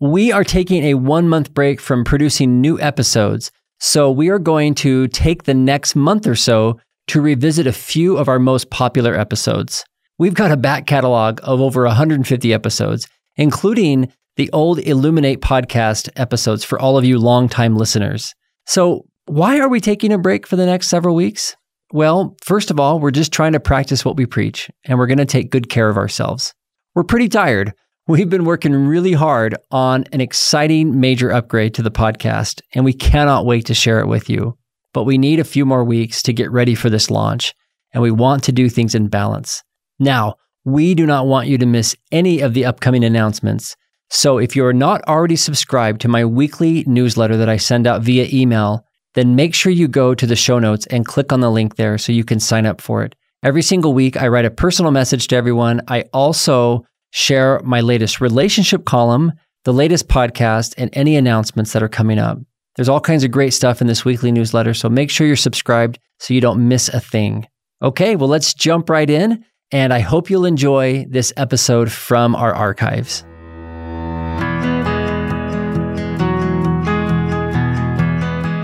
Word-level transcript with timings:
We 0.00 0.30
are 0.30 0.44
taking 0.44 0.84
a 0.84 0.94
one 0.94 1.28
month 1.28 1.52
break 1.52 1.80
from 1.80 2.04
producing 2.04 2.60
new 2.60 2.80
episodes. 2.80 3.50
So 3.80 4.12
we 4.12 4.28
are 4.28 4.38
going 4.38 4.76
to 4.76 5.08
take 5.08 5.42
the 5.42 5.54
next 5.54 5.96
month 5.96 6.28
or 6.28 6.36
so 6.36 6.78
to 7.08 7.20
revisit 7.20 7.66
a 7.66 7.72
few 7.72 8.16
of 8.16 8.28
our 8.28 8.38
most 8.38 8.70
popular 8.70 9.18
episodes. 9.18 9.84
We've 10.16 10.34
got 10.34 10.52
a 10.52 10.56
back 10.56 10.86
catalog 10.86 11.40
of 11.42 11.60
over 11.60 11.84
150 11.84 12.54
episodes, 12.54 13.08
including 13.36 14.12
the 14.36 14.48
old 14.52 14.78
Illuminate 14.78 15.40
podcast 15.40 16.08
episodes 16.14 16.62
for 16.62 16.78
all 16.78 16.96
of 16.96 17.04
you 17.04 17.18
longtime 17.18 17.74
listeners. 17.76 18.36
So, 18.66 19.04
why 19.26 19.58
are 19.58 19.68
we 19.68 19.80
taking 19.80 20.12
a 20.12 20.18
break 20.18 20.46
for 20.46 20.54
the 20.54 20.66
next 20.66 20.86
several 20.86 21.16
weeks? 21.16 21.56
Well, 21.92 22.36
first 22.44 22.70
of 22.70 22.78
all, 22.78 23.00
we're 23.00 23.10
just 23.10 23.32
trying 23.32 23.52
to 23.54 23.60
practice 23.60 24.04
what 24.04 24.16
we 24.16 24.26
preach, 24.26 24.70
and 24.84 24.96
we're 24.96 25.08
going 25.08 25.18
to 25.18 25.24
take 25.26 25.50
good 25.50 25.68
care 25.68 25.88
of 25.88 25.96
ourselves. 25.96 26.54
We're 26.94 27.02
pretty 27.02 27.28
tired. 27.28 27.72
We've 28.08 28.30
been 28.30 28.46
working 28.46 28.72
really 28.72 29.12
hard 29.12 29.54
on 29.70 30.04
an 30.12 30.22
exciting 30.22 30.98
major 30.98 31.30
upgrade 31.30 31.74
to 31.74 31.82
the 31.82 31.90
podcast, 31.90 32.62
and 32.74 32.82
we 32.82 32.94
cannot 32.94 33.44
wait 33.44 33.66
to 33.66 33.74
share 33.74 34.00
it 34.00 34.06
with 34.06 34.30
you. 34.30 34.56
But 34.94 35.04
we 35.04 35.18
need 35.18 35.40
a 35.40 35.44
few 35.44 35.66
more 35.66 35.84
weeks 35.84 36.22
to 36.22 36.32
get 36.32 36.50
ready 36.50 36.74
for 36.74 36.88
this 36.88 37.10
launch, 37.10 37.54
and 37.92 38.02
we 38.02 38.10
want 38.10 38.44
to 38.44 38.52
do 38.52 38.70
things 38.70 38.94
in 38.94 39.08
balance. 39.08 39.62
Now, 39.98 40.36
we 40.64 40.94
do 40.94 41.04
not 41.04 41.26
want 41.26 41.48
you 41.48 41.58
to 41.58 41.66
miss 41.66 41.94
any 42.10 42.40
of 42.40 42.54
the 42.54 42.64
upcoming 42.64 43.04
announcements. 43.04 43.76
So 44.08 44.38
if 44.38 44.56
you're 44.56 44.72
not 44.72 45.06
already 45.06 45.36
subscribed 45.36 46.00
to 46.00 46.08
my 46.08 46.24
weekly 46.24 46.84
newsletter 46.86 47.36
that 47.36 47.50
I 47.50 47.58
send 47.58 47.86
out 47.86 48.00
via 48.00 48.26
email, 48.32 48.86
then 49.16 49.36
make 49.36 49.54
sure 49.54 49.70
you 49.70 49.86
go 49.86 50.14
to 50.14 50.26
the 50.26 50.34
show 50.34 50.58
notes 50.58 50.86
and 50.86 51.04
click 51.04 51.30
on 51.30 51.40
the 51.40 51.50
link 51.50 51.76
there 51.76 51.98
so 51.98 52.12
you 52.12 52.24
can 52.24 52.40
sign 52.40 52.64
up 52.64 52.80
for 52.80 53.04
it. 53.04 53.14
Every 53.42 53.60
single 53.60 53.92
week, 53.92 54.16
I 54.16 54.28
write 54.28 54.46
a 54.46 54.50
personal 54.50 54.92
message 54.92 55.28
to 55.28 55.36
everyone. 55.36 55.82
I 55.88 56.04
also 56.14 56.86
share 57.10 57.60
my 57.64 57.80
latest 57.80 58.20
relationship 58.20 58.84
column, 58.84 59.32
the 59.64 59.72
latest 59.72 60.08
podcast, 60.08 60.74
and 60.78 60.90
any 60.92 61.16
announcements 61.16 61.72
that 61.72 61.82
are 61.82 61.88
coming 61.88 62.18
up. 62.18 62.38
There's 62.76 62.88
all 62.88 63.00
kinds 63.00 63.24
of 63.24 63.30
great 63.30 63.52
stuff 63.52 63.80
in 63.80 63.86
this 63.86 64.04
weekly 64.04 64.30
newsletter, 64.30 64.72
so 64.72 64.88
make 64.88 65.10
sure 65.10 65.26
you're 65.26 65.36
subscribed 65.36 65.98
so 66.20 66.32
you 66.32 66.40
don't 66.40 66.68
miss 66.68 66.88
a 66.88 67.00
thing. 67.00 67.46
Okay, 67.82 68.16
well, 68.16 68.28
let's 68.28 68.54
jump 68.54 68.88
right 68.88 69.08
in, 69.08 69.44
and 69.72 69.92
I 69.92 70.00
hope 70.00 70.30
you'll 70.30 70.44
enjoy 70.44 71.04
this 71.08 71.32
episode 71.36 71.90
from 71.90 72.34
our 72.36 72.54
archives. 72.54 73.24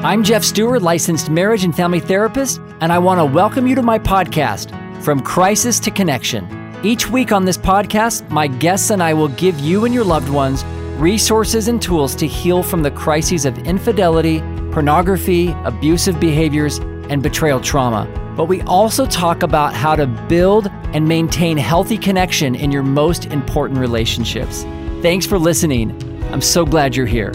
I'm 0.04 0.22
Geoff 0.22 0.44
Steurer, 0.44 0.78
licensed 0.80 1.30
marriage 1.30 1.64
and 1.64 1.74
family 1.74 1.98
therapist, 1.98 2.60
and 2.80 2.92
I 2.92 2.98
want 2.98 3.18
to 3.20 3.24
welcome 3.24 3.66
you 3.66 3.74
to 3.74 3.82
my 3.82 3.98
podcast, 3.98 4.70
From 5.02 5.20
Crisis 5.20 5.80
to 5.80 5.90
Connection. 5.90 6.63
Each 6.84 7.08
week 7.08 7.32
on 7.32 7.46
this 7.46 7.56
podcast, 7.56 8.28
my 8.28 8.46
guests 8.46 8.90
and 8.90 9.02
I 9.02 9.14
will 9.14 9.28
give 9.28 9.58
you 9.58 9.86
and 9.86 9.94
your 9.94 10.04
loved 10.04 10.28
ones 10.28 10.62
resources 10.98 11.66
and 11.68 11.80
tools 11.80 12.14
to 12.16 12.26
heal 12.26 12.62
from 12.62 12.82
the 12.82 12.90
crises 12.90 13.46
of 13.46 13.56
infidelity, 13.66 14.40
pornography, 14.70 15.48
abusive 15.64 16.20
behaviors, 16.20 16.76
and 17.08 17.22
betrayal 17.22 17.58
trauma. 17.58 18.06
But 18.36 18.44
we 18.46 18.60
also 18.62 19.06
talk 19.06 19.42
about 19.42 19.72
how 19.72 19.96
to 19.96 20.06
build 20.06 20.68
and 20.92 21.08
maintain 21.08 21.56
healthy 21.56 21.96
connection 21.96 22.54
in 22.54 22.70
your 22.70 22.82
most 22.82 23.24
important 23.26 23.80
relationships. 23.80 24.64
Thanks 25.00 25.24
for 25.24 25.38
listening. 25.38 25.90
I'm 26.32 26.42
so 26.42 26.66
glad 26.66 26.94
you're 26.94 27.06
here. 27.06 27.32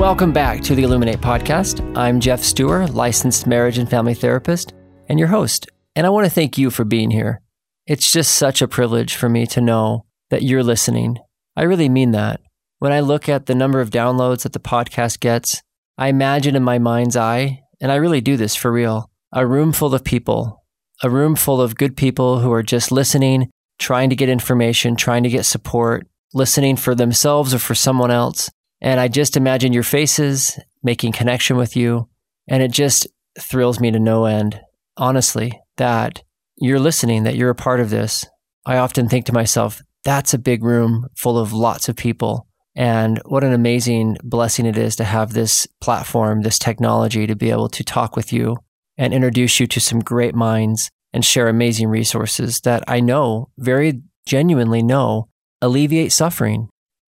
Welcome 0.00 0.32
back 0.32 0.62
to 0.62 0.74
the 0.74 0.82
Illuminate 0.82 1.20
podcast. 1.20 1.94
I'm 1.94 2.20
Geoff 2.20 2.42
Steurer, 2.42 2.86
licensed 2.86 3.46
marriage 3.46 3.76
and 3.76 3.88
family 3.88 4.14
therapist, 4.14 4.72
and 5.10 5.18
your 5.18 5.28
host. 5.28 5.68
And 5.94 6.06
I 6.06 6.10
want 6.10 6.24
to 6.24 6.32
thank 6.32 6.56
you 6.56 6.70
for 6.70 6.84
being 6.84 7.10
here. 7.10 7.42
It's 7.86 8.10
just 8.10 8.34
such 8.34 8.62
a 8.62 8.66
privilege 8.66 9.14
for 9.14 9.28
me 9.28 9.44
to 9.48 9.60
know 9.60 10.06
that 10.30 10.42
you're 10.42 10.62
listening. 10.62 11.18
I 11.54 11.64
really 11.64 11.90
mean 11.90 12.12
that. 12.12 12.40
When 12.78 12.92
I 12.92 13.00
look 13.00 13.28
at 13.28 13.44
the 13.44 13.54
number 13.54 13.78
of 13.78 13.90
downloads 13.90 14.44
that 14.44 14.54
the 14.54 14.58
podcast 14.58 15.20
gets, 15.20 15.60
I 15.98 16.08
imagine 16.08 16.56
in 16.56 16.62
my 16.62 16.78
mind's 16.78 17.14
eye, 17.14 17.60
and 17.78 17.92
I 17.92 17.96
really 17.96 18.22
do 18.22 18.38
this 18.38 18.56
for 18.56 18.72
real, 18.72 19.10
a 19.34 19.46
room 19.46 19.70
full 19.70 19.94
of 19.94 20.02
people, 20.02 20.64
a 21.02 21.10
room 21.10 21.36
full 21.36 21.60
of 21.60 21.76
good 21.76 21.94
people 21.94 22.38
who 22.38 22.50
are 22.54 22.62
just 22.62 22.90
listening, 22.90 23.50
trying 23.78 24.08
to 24.08 24.16
get 24.16 24.30
information, 24.30 24.96
trying 24.96 25.24
to 25.24 25.28
get 25.28 25.44
support, 25.44 26.06
listening 26.32 26.76
for 26.76 26.94
themselves 26.94 27.52
or 27.52 27.58
for 27.58 27.74
someone 27.74 28.10
else 28.10 28.48
and 28.80 29.00
I 29.00 29.08
just 29.08 29.36
imagine 29.36 29.72
your 29.72 29.82
faces 29.82 30.58
making 30.82 31.12
connection 31.12 31.56
with 31.56 31.76
you. 31.76 32.08
And 32.48 32.62
it 32.62 32.70
just 32.70 33.06
thrills 33.38 33.80
me 33.80 33.90
to 33.90 33.98
no 33.98 34.24
end, 34.24 34.60
honestly, 34.96 35.60
that 35.76 36.22
you're 36.56 36.80
listening, 36.80 37.24
that 37.24 37.36
you're 37.36 37.50
a 37.50 37.54
part 37.54 37.80
of 37.80 37.90
this. 37.90 38.26
I 38.66 38.78
often 38.78 39.08
think 39.08 39.26
to 39.26 39.32
myself, 39.32 39.82
that's 40.04 40.34
a 40.34 40.38
big 40.38 40.64
room 40.64 41.06
full 41.16 41.38
of 41.38 41.52
lots 41.52 41.88
of 41.88 41.96
people. 41.96 42.46
And 42.74 43.20
what 43.26 43.44
an 43.44 43.52
amazing 43.52 44.16
blessing 44.22 44.66
it 44.66 44.78
is 44.78 44.96
to 44.96 45.04
have 45.04 45.32
this 45.32 45.66
platform, 45.80 46.42
this 46.42 46.58
technology 46.58 47.26
to 47.26 47.36
be 47.36 47.50
able 47.50 47.68
to 47.68 47.84
talk 47.84 48.16
with 48.16 48.32
you 48.32 48.56
and 48.96 49.12
introduce 49.12 49.60
you 49.60 49.66
to 49.66 49.80
some 49.80 50.00
great 50.00 50.34
minds 50.34 50.90
and 51.12 51.24
share 51.24 51.48
amazing 51.48 51.88
resources 51.88 52.60
that 52.60 52.84
I 52.86 53.00
know, 53.00 53.50
very 53.58 54.02
genuinely 54.26 54.82
know, 54.82 55.28
alleviate 55.60 56.12
suffering. 56.12 56.68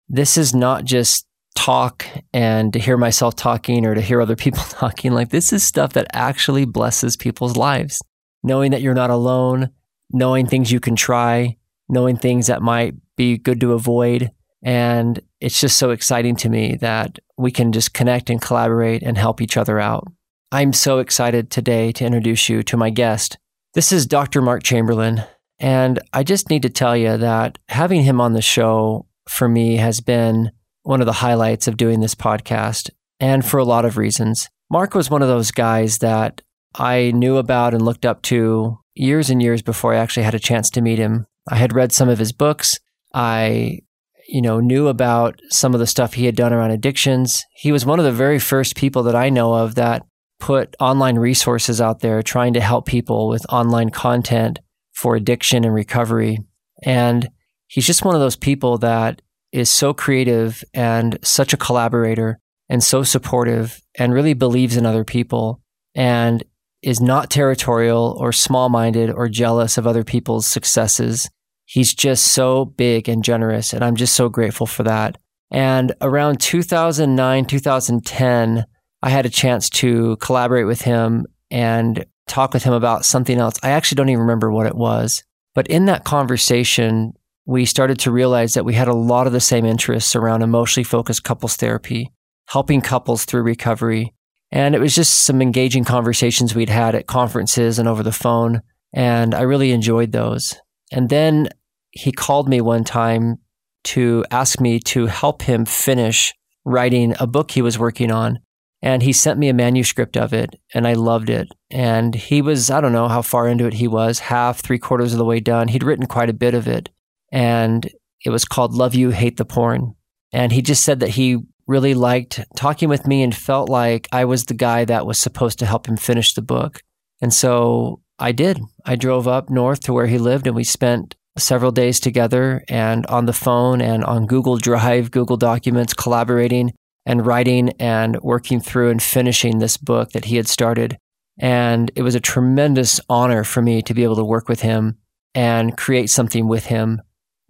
This 0.08 0.36
is 0.36 0.54
not 0.54 0.84
just 0.84 1.26
talk 1.54 2.06
and 2.32 2.72
to 2.72 2.78
hear 2.78 2.96
myself 2.96 3.36
talking 3.36 3.86
or 3.86 3.94
to 3.94 4.00
hear 4.00 4.20
other 4.20 4.36
people 4.36 4.62
talking. 4.68 5.12
Like 5.12 5.30
this 5.30 5.52
is 5.52 5.62
stuff 5.62 5.92
that 5.94 6.06
actually 6.12 6.64
blesses 6.64 7.16
people's 7.16 7.56
lives. 7.56 8.00
Knowing 8.42 8.70
that 8.70 8.80
you're 8.80 8.94
not 8.94 9.10
alone, 9.10 9.70
knowing 10.10 10.46
things 10.46 10.72
you 10.72 10.80
can 10.80 10.96
try, 10.96 11.56
knowing 11.88 12.16
things 12.16 12.46
that 12.46 12.62
might 12.62 12.94
be 13.16 13.36
good 13.36 13.60
to 13.60 13.74
avoid. 13.74 14.30
And 14.62 15.20
it's 15.40 15.60
just 15.60 15.76
so 15.76 15.90
exciting 15.90 16.36
to 16.36 16.48
me 16.48 16.76
that 16.76 17.18
we 17.36 17.50
can 17.50 17.72
just 17.72 17.92
connect 17.92 18.30
and 18.30 18.40
collaborate 18.40 19.02
and 19.02 19.18
help 19.18 19.40
each 19.40 19.56
other 19.56 19.78
out. 19.78 20.06
I'm 20.52 20.72
so 20.72 20.98
excited 20.98 21.50
today 21.50 21.92
to 21.92 22.04
introduce 22.04 22.48
you 22.48 22.62
to 22.64 22.76
my 22.76 22.90
guest. 22.90 23.38
This 23.74 23.92
is 23.92 24.06
Dr. 24.06 24.42
Mark 24.42 24.62
Chamberlain. 24.62 25.22
And 25.58 26.00
I 26.12 26.22
just 26.22 26.50
need 26.50 26.62
to 26.62 26.70
tell 26.70 26.96
you 26.96 27.16
that 27.18 27.58
having 27.68 28.02
him 28.02 28.20
on 28.20 28.32
the 28.32 28.42
show 28.42 29.06
for 29.28 29.48
me 29.48 29.76
has 29.76 30.00
been 30.00 30.50
one 30.82 31.00
of 31.00 31.06
the 31.06 31.12
highlights 31.12 31.68
of 31.68 31.76
doing 31.76 32.00
this 32.00 32.14
podcast, 32.14 32.90
and 33.18 33.44
for 33.44 33.58
a 33.58 33.64
lot 33.64 33.84
of 33.84 33.96
reasons. 33.96 34.48
Mark 34.70 34.94
was 34.94 35.10
one 35.10 35.22
of 35.22 35.28
those 35.28 35.50
guys 35.50 35.98
that 35.98 36.42
I 36.74 37.10
knew 37.12 37.36
about 37.36 37.74
and 37.74 37.82
looked 37.82 38.06
up 38.06 38.22
to 38.22 38.78
years 38.94 39.30
and 39.30 39.42
years 39.42 39.62
before 39.62 39.94
I 39.94 39.98
actually 39.98 40.22
had 40.22 40.34
a 40.34 40.38
chance 40.38 40.70
to 40.70 40.80
meet 40.80 40.98
him. 40.98 41.26
I 41.48 41.56
had 41.56 41.74
read 41.74 41.92
some 41.92 42.08
of 42.08 42.18
his 42.18 42.32
books. 42.32 42.78
I, 43.12 43.80
you 44.28 44.40
know, 44.40 44.60
knew 44.60 44.86
about 44.88 45.40
some 45.48 45.74
of 45.74 45.80
the 45.80 45.86
stuff 45.86 46.14
he 46.14 46.26
had 46.26 46.36
done 46.36 46.52
around 46.52 46.70
addictions. 46.70 47.44
He 47.54 47.72
was 47.72 47.84
one 47.84 47.98
of 47.98 48.04
the 48.04 48.12
very 48.12 48.38
first 48.38 48.76
people 48.76 49.02
that 49.04 49.16
I 49.16 49.30
know 49.30 49.54
of 49.54 49.74
that 49.74 50.04
put 50.38 50.76
online 50.80 51.18
resources 51.18 51.80
out 51.80 52.00
there 52.00 52.22
trying 52.22 52.54
to 52.54 52.60
help 52.60 52.86
people 52.86 53.28
with 53.28 53.44
online 53.50 53.90
content 53.90 54.60
for 54.92 55.16
addiction 55.16 55.64
and 55.64 55.74
recovery. 55.74 56.38
And 56.84 57.28
he's 57.66 57.86
just 57.86 58.04
one 58.04 58.14
of 58.14 58.20
those 58.20 58.36
people 58.36 58.78
that 58.78 59.20
is 59.52 59.70
so 59.70 59.92
creative 59.92 60.62
and 60.74 61.18
such 61.22 61.52
a 61.52 61.56
collaborator 61.56 62.38
and 62.68 62.82
so 62.82 63.02
supportive 63.02 63.80
and 63.98 64.14
really 64.14 64.34
believes 64.34 64.76
in 64.76 64.86
other 64.86 65.04
people 65.04 65.60
and 65.94 66.44
is 66.82 67.00
not 67.00 67.30
territorial 67.30 68.16
or 68.18 68.32
small 68.32 68.68
minded 68.68 69.10
or 69.10 69.28
jealous 69.28 69.76
of 69.76 69.86
other 69.86 70.04
people's 70.04 70.46
successes. 70.46 71.28
He's 71.64 71.94
just 71.94 72.26
so 72.26 72.64
big 72.64 73.08
and 73.08 73.22
generous. 73.22 73.72
And 73.72 73.84
I'm 73.84 73.96
just 73.96 74.14
so 74.14 74.28
grateful 74.28 74.66
for 74.66 74.82
that. 74.84 75.18
And 75.50 75.92
around 76.00 76.40
2009, 76.40 77.44
2010, 77.44 78.64
I 79.02 79.10
had 79.10 79.26
a 79.26 79.30
chance 79.30 79.68
to 79.70 80.16
collaborate 80.18 80.66
with 80.66 80.82
him 80.82 81.26
and 81.50 82.04
talk 82.28 82.54
with 82.54 82.62
him 82.62 82.72
about 82.72 83.04
something 83.04 83.38
else. 83.38 83.56
I 83.62 83.70
actually 83.70 83.96
don't 83.96 84.08
even 84.08 84.20
remember 84.20 84.52
what 84.52 84.66
it 84.66 84.76
was. 84.76 85.24
But 85.54 85.66
in 85.66 85.86
that 85.86 86.04
conversation, 86.04 87.12
we 87.50 87.64
started 87.64 87.98
to 87.98 88.12
realize 88.12 88.54
that 88.54 88.64
we 88.64 88.74
had 88.74 88.86
a 88.86 88.94
lot 88.94 89.26
of 89.26 89.32
the 89.32 89.40
same 89.40 89.64
interests 89.66 90.14
around 90.14 90.40
emotionally 90.40 90.84
focused 90.84 91.24
couples 91.24 91.56
therapy, 91.56 92.12
helping 92.46 92.80
couples 92.80 93.24
through 93.24 93.42
recovery. 93.42 94.14
And 94.52 94.72
it 94.72 94.80
was 94.80 94.94
just 94.94 95.24
some 95.24 95.42
engaging 95.42 95.82
conversations 95.82 96.54
we'd 96.54 96.68
had 96.68 96.94
at 96.94 97.08
conferences 97.08 97.80
and 97.80 97.88
over 97.88 98.04
the 98.04 98.12
phone. 98.12 98.62
And 98.92 99.34
I 99.34 99.40
really 99.40 99.72
enjoyed 99.72 100.12
those. 100.12 100.54
And 100.92 101.08
then 101.08 101.48
he 101.90 102.12
called 102.12 102.48
me 102.48 102.60
one 102.60 102.84
time 102.84 103.38
to 103.82 104.24
ask 104.30 104.60
me 104.60 104.78
to 104.78 105.06
help 105.06 105.42
him 105.42 105.64
finish 105.64 106.32
writing 106.64 107.16
a 107.18 107.26
book 107.26 107.50
he 107.50 107.62
was 107.62 107.80
working 107.80 108.12
on. 108.12 108.38
And 108.80 109.02
he 109.02 109.12
sent 109.12 109.40
me 109.40 109.48
a 109.48 109.54
manuscript 109.54 110.16
of 110.16 110.32
it, 110.32 110.54
and 110.72 110.86
I 110.86 110.92
loved 110.92 111.28
it. 111.28 111.48
And 111.68 112.14
he 112.14 112.42
was, 112.42 112.70
I 112.70 112.80
don't 112.80 112.92
know 112.92 113.08
how 113.08 113.22
far 113.22 113.48
into 113.48 113.66
it 113.66 113.74
he 113.74 113.88
was, 113.88 114.20
half, 114.20 114.60
three 114.60 114.78
quarters 114.78 115.12
of 115.12 115.18
the 115.18 115.24
way 115.24 115.40
done. 115.40 115.66
He'd 115.66 115.82
written 115.82 116.06
quite 116.06 116.30
a 116.30 116.32
bit 116.32 116.54
of 116.54 116.68
it 116.68 116.90
and 117.32 117.88
it 118.24 118.30
was 118.30 118.44
called 118.44 118.74
Love 118.74 118.94
You, 118.94 119.10
Hate 119.10 119.36
the 119.36 119.44
Porn. 119.44 119.94
And 120.32 120.52
he 120.52 120.62
just 120.62 120.84
said 120.84 121.00
that 121.00 121.10
he 121.10 121.38
really 121.66 121.94
liked 121.94 122.40
talking 122.56 122.88
with 122.88 123.06
me 123.06 123.22
and 123.22 123.34
felt 123.34 123.68
like 123.68 124.08
I 124.12 124.24
was 124.24 124.44
the 124.44 124.54
guy 124.54 124.84
that 124.84 125.06
was 125.06 125.18
supposed 125.18 125.58
to 125.60 125.66
help 125.66 125.86
him 125.86 125.96
finish 125.96 126.34
the 126.34 126.42
book. 126.42 126.82
And 127.20 127.32
so 127.32 128.00
I 128.18 128.32
did. 128.32 128.60
I 128.84 128.96
drove 128.96 129.28
up 129.28 129.50
north 129.50 129.80
to 129.80 129.92
where 129.92 130.06
he 130.06 130.18
lived 130.18 130.46
and 130.46 130.56
we 130.56 130.64
spent 130.64 131.14
several 131.38 131.70
days 131.70 132.00
together 132.00 132.64
and 132.68 133.06
on 133.06 133.26
the 133.26 133.32
phone 133.32 133.80
and 133.80 134.04
on 134.04 134.26
Google 134.26 134.56
Drive, 134.56 135.10
Google 135.10 135.36
Documents, 135.36 135.94
collaborating 135.94 136.72
and 137.06 137.24
writing 137.24 137.70
and 137.78 138.18
working 138.20 138.60
through 138.60 138.90
and 138.90 139.02
finishing 139.02 139.58
this 139.58 139.76
book 139.76 140.10
that 140.10 140.26
he 140.26 140.36
had 140.36 140.48
started. 140.48 140.98
And 141.38 141.90
it 141.94 142.02
was 142.02 142.14
a 142.14 142.20
tremendous 142.20 143.00
honor 143.08 143.44
for 143.44 143.62
me 143.62 143.80
to 143.82 143.94
be 143.94 144.04
able 144.04 144.16
to 144.16 144.24
work 144.24 144.48
with 144.48 144.60
him 144.60 144.98
and 145.34 145.76
create 145.76 146.10
something 146.10 146.46
with 146.48 146.66
him. 146.66 147.00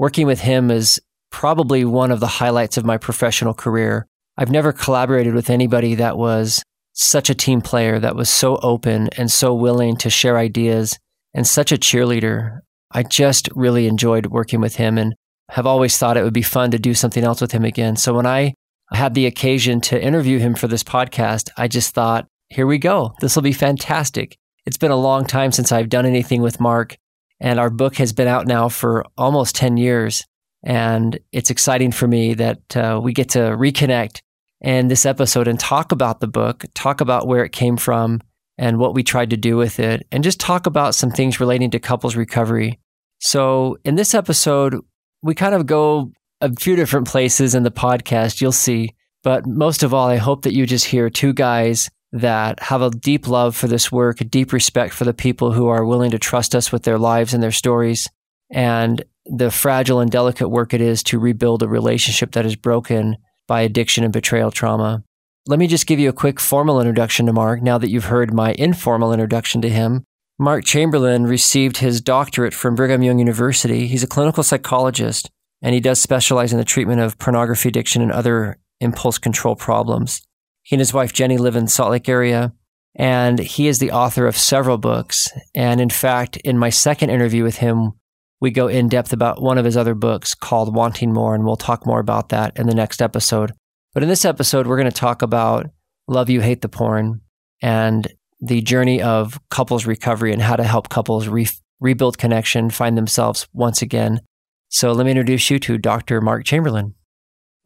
Working 0.00 0.26
with 0.26 0.40
him 0.40 0.70
is 0.70 0.98
probably 1.30 1.84
one 1.84 2.10
of 2.10 2.20
the 2.20 2.26
highlights 2.26 2.78
of 2.78 2.86
my 2.86 2.96
professional 2.96 3.52
career. 3.52 4.06
I've 4.38 4.50
never 4.50 4.72
collaborated 4.72 5.34
with 5.34 5.50
anybody 5.50 5.94
that 5.96 6.16
was 6.16 6.62
such 6.94 7.28
a 7.28 7.34
team 7.34 7.60
player, 7.60 7.98
that 7.98 8.16
was 8.16 8.30
so 8.30 8.56
open 8.62 9.10
and 9.18 9.30
so 9.30 9.52
willing 9.52 9.98
to 9.98 10.08
share 10.08 10.38
ideas 10.38 10.98
and 11.34 11.46
such 11.46 11.70
a 11.70 11.76
cheerleader. 11.76 12.60
I 12.90 13.02
just 13.02 13.50
really 13.54 13.86
enjoyed 13.86 14.28
working 14.28 14.62
with 14.62 14.76
him 14.76 14.96
and 14.96 15.14
have 15.50 15.66
always 15.66 15.98
thought 15.98 16.16
it 16.16 16.24
would 16.24 16.32
be 16.32 16.40
fun 16.40 16.70
to 16.70 16.78
do 16.78 16.94
something 16.94 17.22
else 17.22 17.42
with 17.42 17.52
him 17.52 17.66
again. 17.66 17.96
So 17.96 18.14
when 18.14 18.24
I 18.24 18.54
had 18.92 19.12
the 19.12 19.26
occasion 19.26 19.82
to 19.82 20.02
interview 20.02 20.38
him 20.38 20.54
for 20.54 20.66
this 20.66 20.82
podcast, 20.82 21.50
I 21.58 21.68
just 21.68 21.94
thought, 21.94 22.26
here 22.48 22.66
we 22.66 22.78
go. 22.78 23.12
This 23.20 23.36
will 23.36 23.42
be 23.42 23.52
fantastic. 23.52 24.38
It's 24.64 24.78
been 24.78 24.92
a 24.92 24.96
long 24.96 25.26
time 25.26 25.52
since 25.52 25.70
I've 25.70 25.90
done 25.90 26.06
anything 26.06 26.40
with 26.40 26.58
Mark, 26.58 26.96
and 27.40 27.58
our 27.58 27.70
book 27.70 27.96
has 27.96 28.12
been 28.12 28.28
out 28.28 28.46
now 28.46 28.68
for 28.68 29.04
almost 29.16 29.56
10 29.56 29.76
years. 29.76 30.24
And 30.62 31.18
it's 31.32 31.50
exciting 31.50 31.90
for 31.90 32.06
me 32.06 32.34
that 32.34 32.76
uh, 32.76 33.00
we 33.02 33.12
get 33.12 33.30
to 33.30 33.38
reconnect 33.38 34.20
in 34.60 34.88
this 34.88 35.06
episode 35.06 35.48
and 35.48 35.58
talk 35.58 35.90
about 35.90 36.20
the 36.20 36.28
book, 36.28 36.64
talk 36.74 37.00
about 37.00 37.26
where 37.26 37.44
it 37.44 37.52
came 37.52 37.78
from 37.78 38.20
and 38.58 38.78
what 38.78 38.94
we 38.94 39.02
tried 39.02 39.30
to 39.30 39.38
do 39.38 39.56
with 39.56 39.80
it, 39.80 40.06
and 40.12 40.22
just 40.22 40.38
talk 40.38 40.66
about 40.66 40.94
some 40.94 41.10
things 41.10 41.40
relating 41.40 41.70
to 41.70 41.78
couples 41.78 42.14
recovery. 42.14 42.78
So, 43.18 43.78
in 43.84 43.94
this 43.94 44.14
episode, 44.14 44.76
we 45.22 45.34
kind 45.34 45.54
of 45.54 45.64
go 45.64 46.12
a 46.42 46.54
few 46.54 46.76
different 46.76 47.08
places 47.08 47.54
in 47.54 47.62
the 47.62 47.70
podcast, 47.70 48.40
you'll 48.40 48.52
see. 48.52 48.94
But 49.22 49.46
most 49.46 49.82
of 49.82 49.94
all, 49.94 50.08
I 50.08 50.16
hope 50.16 50.42
that 50.42 50.54
you 50.54 50.66
just 50.66 50.86
hear 50.86 51.08
two 51.08 51.32
guys 51.32 51.90
that 52.12 52.60
have 52.60 52.82
a 52.82 52.90
deep 52.90 53.28
love 53.28 53.56
for 53.56 53.68
this 53.68 53.92
work, 53.92 54.20
a 54.20 54.24
deep 54.24 54.52
respect 54.52 54.92
for 54.94 55.04
the 55.04 55.14
people 55.14 55.52
who 55.52 55.68
are 55.68 55.84
willing 55.84 56.10
to 56.10 56.18
trust 56.18 56.54
us 56.54 56.72
with 56.72 56.82
their 56.82 56.98
lives 56.98 57.32
and 57.32 57.42
their 57.42 57.52
stories, 57.52 58.08
and 58.50 59.04
the 59.26 59.50
fragile 59.50 60.00
and 60.00 60.10
delicate 60.10 60.48
work 60.48 60.74
it 60.74 60.80
is 60.80 61.02
to 61.04 61.18
rebuild 61.18 61.62
a 61.62 61.68
relationship 61.68 62.32
that 62.32 62.46
is 62.46 62.56
broken 62.56 63.16
by 63.46 63.60
addiction 63.60 64.02
and 64.02 64.12
betrayal 64.12 64.50
trauma. 64.50 65.04
Let 65.46 65.58
me 65.58 65.66
just 65.66 65.86
give 65.86 65.98
you 65.98 66.08
a 66.08 66.14
quick 66.14 66.40
formal 66.40 66.80
introduction 66.80 67.26
to 67.26 67.32
Mark 67.32 67.62
now 67.62 67.78
that 67.78 67.90
you've 67.90 68.04
heard 68.04 68.34
my 68.34 68.52
informal 68.52 69.12
introduction 69.12 69.62
to 69.62 69.68
him. 69.68 70.04
Mark 70.38 70.64
Chamberlain 70.64 71.24
received 71.24 71.78
his 71.78 72.00
doctorate 72.00 72.54
from 72.54 72.74
Brigham 72.74 73.02
Young 73.02 73.18
University. 73.18 73.86
He's 73.86 74.02
a 74.02 74.08
clinical 74.08 74.42
psychologist 74.42 75.30
and 75.62 75.74
he 75.74 75.80
does 75.80 76.00
specialize 76.00 76.52
in 76.52 76.58
the 76.58 76.64
treatment 76.64 77.00
of 77.00 77.18
pornography 77.18 77.68
addiction 77.68 78.02
and 78.02 78.12
other 78.12 78.58
impulse 78.80 79.18
control 79.18 79.56
problems. 79.56 80.22
He 80.70 80.76
and 80.76 80.80
his 80.80 80.94
wife 80.94 81.12
Jenny 81.12 81.36
live 81.36 81.56
in 81.56 81.66
Salt 81.66 81.90
Lake 81.90 82.08
area, 82.08 82.52
and 82.94 83.40
he 83.40 83.66
is 83.66 83.80
the 83.80 83.90
author 83.90 84.28
of 84.28 84.36
several 84.36 84.78
books. 84.78 85.28
And 85.52 85.80
in 85.80 85.90
fact, 85.90 86.36
in 86.36 86.58
my 86.58 86.70
second 86.70 87.10
interview 87.10 87.42
with 87.42 87.56
him, 87.56 87.94
we 88.40 88.52
go 88.52 88.68
in 88.68 88.88
depth 88.88 89.12
about 89.12 89.42
one 89.42 89.58
of 89.58 89.64
his 89.64 89.76
other 89.76 89.96
books 89.96 90.32
called 90.32 90.72
Wanting 90.72 91.12
More, 91.12 91.34
and 91.34 91.44
we'll 91.44 91.56
talk 91.56 91.86
more 91.86 91.98
about 91.98 92.28
that 92.28 92.56
in 92.56 92.68
the 92.68 92.74
next 92.76 93.02
episode. 93.02 93.52
But 93.94 94.04
in 94.04 94.08
this 94.08 94.24
episode, 94.24 94.68
we're 94.68 94.76
going 94.76 94.88
to 94.88 94.96
talk 94.96 95.22
about 95.22 95.66
Love 96.06 96.30
You, 96.30 96.40
Hate 96.40 96.60
the 96.60 96.68
Porn 96.68 97.20
and 97.60 98.06
the 98.38 98.62
journey 98.62 99.02
of 99.02 99.40
couples 99.50 99.86
recovery 99.86 100.32
and 100.32 100.40
how 100.40 100.54
to 100.54 100.62
help 100.62 100.88
couples 100.88 101.26
re- 101.26 101.48
rebuild 101.80 102.16
connection, 102.16 102.70
find 102.70 102.96
themselves 102.96 103.48
once 103.52 103.82
again. 103.82 104.20
So 104.68 104.92
let 104.92 105.04
me 105.04 105.10
introduce 105.10 105.50
you 105.50 105.58
to 105.58 105.78
Dr. 105.78 106.20
Mark 106.20 106.44
Chamberlain. 106.44 106.94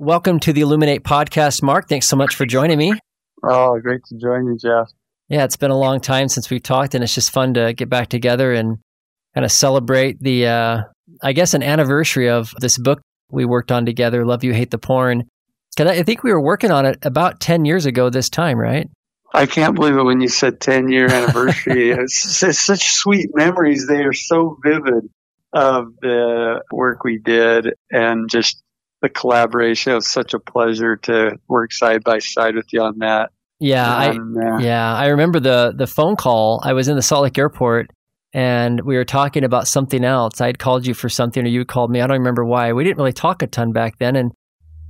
Welcome 0.01 0.41
to 0.41 0.53
the 0.53 0.63
Illuminate 0.63 1.05
podcast, 1.05 1.63
Mark. 1.63 1.89
Thanks 1.89 2.09
so 2.09 2.17
much 2.17 2.35
for 2.35 2.45
joining 2.45 2.79
me. 2.79 2.95
Oh, 3.45 3.79
great 3.79 4.01
to 4.07 4.17
join 4.17 4.45
you, 4.47 4.59
Geoff. 4.61 4.91
Yeah, 5.29 5.45
it's 5.45 5.57
been 5.57 5.71
a 5.71 5.79
long 5.79 6.01
time 6.01 6.29
since 6.29 6.51
we've 6.51 6.65
talked, 6.65 6.97
and 6.97 7.05
it's 7.05 7.15
just 7.15 7.31
fun 7.31 7.55
to 7.55 7.73
get 7.75 7.89
back 7.89 8.09
together 8.09 8.53
and 8.53 8.79
kind 9.35 9.45
of 9.45 9.53
celebrate 9.53 10.19
the, 10.21 10.49
uh, 10.49 10.81
I 11.23 11.33
guess, 11.33 11.55
an 11.55 11.63
anniversary 11.63 12.29
of 12.29 12.53
this 12.59 12.77
book 12.77 13.03
we 13.31 13.45
worked 13.45 13.71
on 13.71 13.87
together, 13.87 14.25
Love 14.25 14.43
You, 14.43 14.53
Hate 14.53 14.73
the 14.73 14.79
Porn. 14.79 15.29
Because 15.77 15.97
I 15.97 16.03
think 16.03 16.25
we 16.25 16.33
were 16.33 16.43
working 16.43 16.73
on 16.73 16.87
it 16.87 16.99
about 17.03 17.39
10 17.39 17.65
years 17.65 17.87
ago 17.87 18.11
this 18.11 18.29
time, 18.29 18.59
right? 18.59 18.91
I 19.33 19.47
can't 19.47 19.77
believe 19.77 19.97
it 19.97 20.03
when 20.03 20.21
you 20.21 20.29
said 20.29 20.61
10 20.61 20.89
year 20.89 21.07
anniversary. 21.07 21.91
it's, 21.93 22.43
it's 22.43 22.59
such 22.59 22.83
sweet 22.85 23.31
memories. 23.33 23.87
They 23.87 24.03
are 24.03 24.13
so 24.13 24.59
vivid 24.61 25.09
of 25.53 25.95
the 26.03 26.63
work 26.73 27.05
we 27.05 27.19
did 27.19 27.75
and 27.93 28.29
just 28.29 28.61
the 29.05 29.11
collaboration. 29.11 29.93
It 29.93 29.97
was 29.97 30.09
such 30.09 30.33
a 30.33 30.39
pleasure 30.41 30.97
to 30.97 31.39
work 31.47 31.73
side 31.73 32.03
by 32.03 32.19
side 32.19 32.57
with 32.57 32.73
you 32.73 32.83
on 32.83 32.99
that. 33.01 33.31
Yeah, 33.61 33.87
I, 33.87 34.09
uh, 34.11 34.59
yeah, 34.59 34.95
I 34.95 35.09
remember 35.09 35.41
the 35.41 35.75
the 35.77 35.87
phone 35.87 36.17
call. 36.17 36.61
I 36.65 36.73
was 36.73 36.89
in 36.89 36.97
the 36.97 37.03
Salt 37.03 37.23
Lake 37.23 37.39
airport 37.39 37.91
and 38.33 38.81
we 38.81 38.97
were 38.97 39.05
talking 39.05 39.45
about 39.45 39.69
something 39.69 40.05
else. 40.05 40.41
I'd 40.41 40.59
called 40.59 40.87
you 40.87 40.95
for 40.95 41.09
something 41.09 41.45
or 41.45 41.49
you 41.49 41.65
called 41.65 41.91
me. 41.91 42.01
I 42.01 42.07
don't 42.07 42.19
remember 42.19 42.45
why. 42.45 42.73
We 42.73 42.83
didn't 42.83 42.97
really 42.97 43.13
talk 43.13 43.43
a 43.43 43.47
ton 43.47 43.73
back 43.73 43.99
then 43.99 44.17
and 44.17 44.33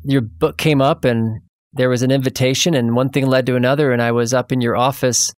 your 0.05 0.23
book 0.23 0.57
came 0.57 0.81
up 0.81 1.05
and 1.05 1.41
there 1.73 1.91
was 1.91 2.03
an 2.03 2.11
invitation 2.11 2.75
and 2.75 2.95
one 2.95 3.11
thing 3.11 3.27
led 3.27 3.47
to 3.47 3.57
another 3.57 3.93
and 3.93 4.01
I 4.01 4.13
was 4.13 4.33
up 4.33 4.53
in 4.53 4.61
your 4.61 4.77
office 4.77 5.33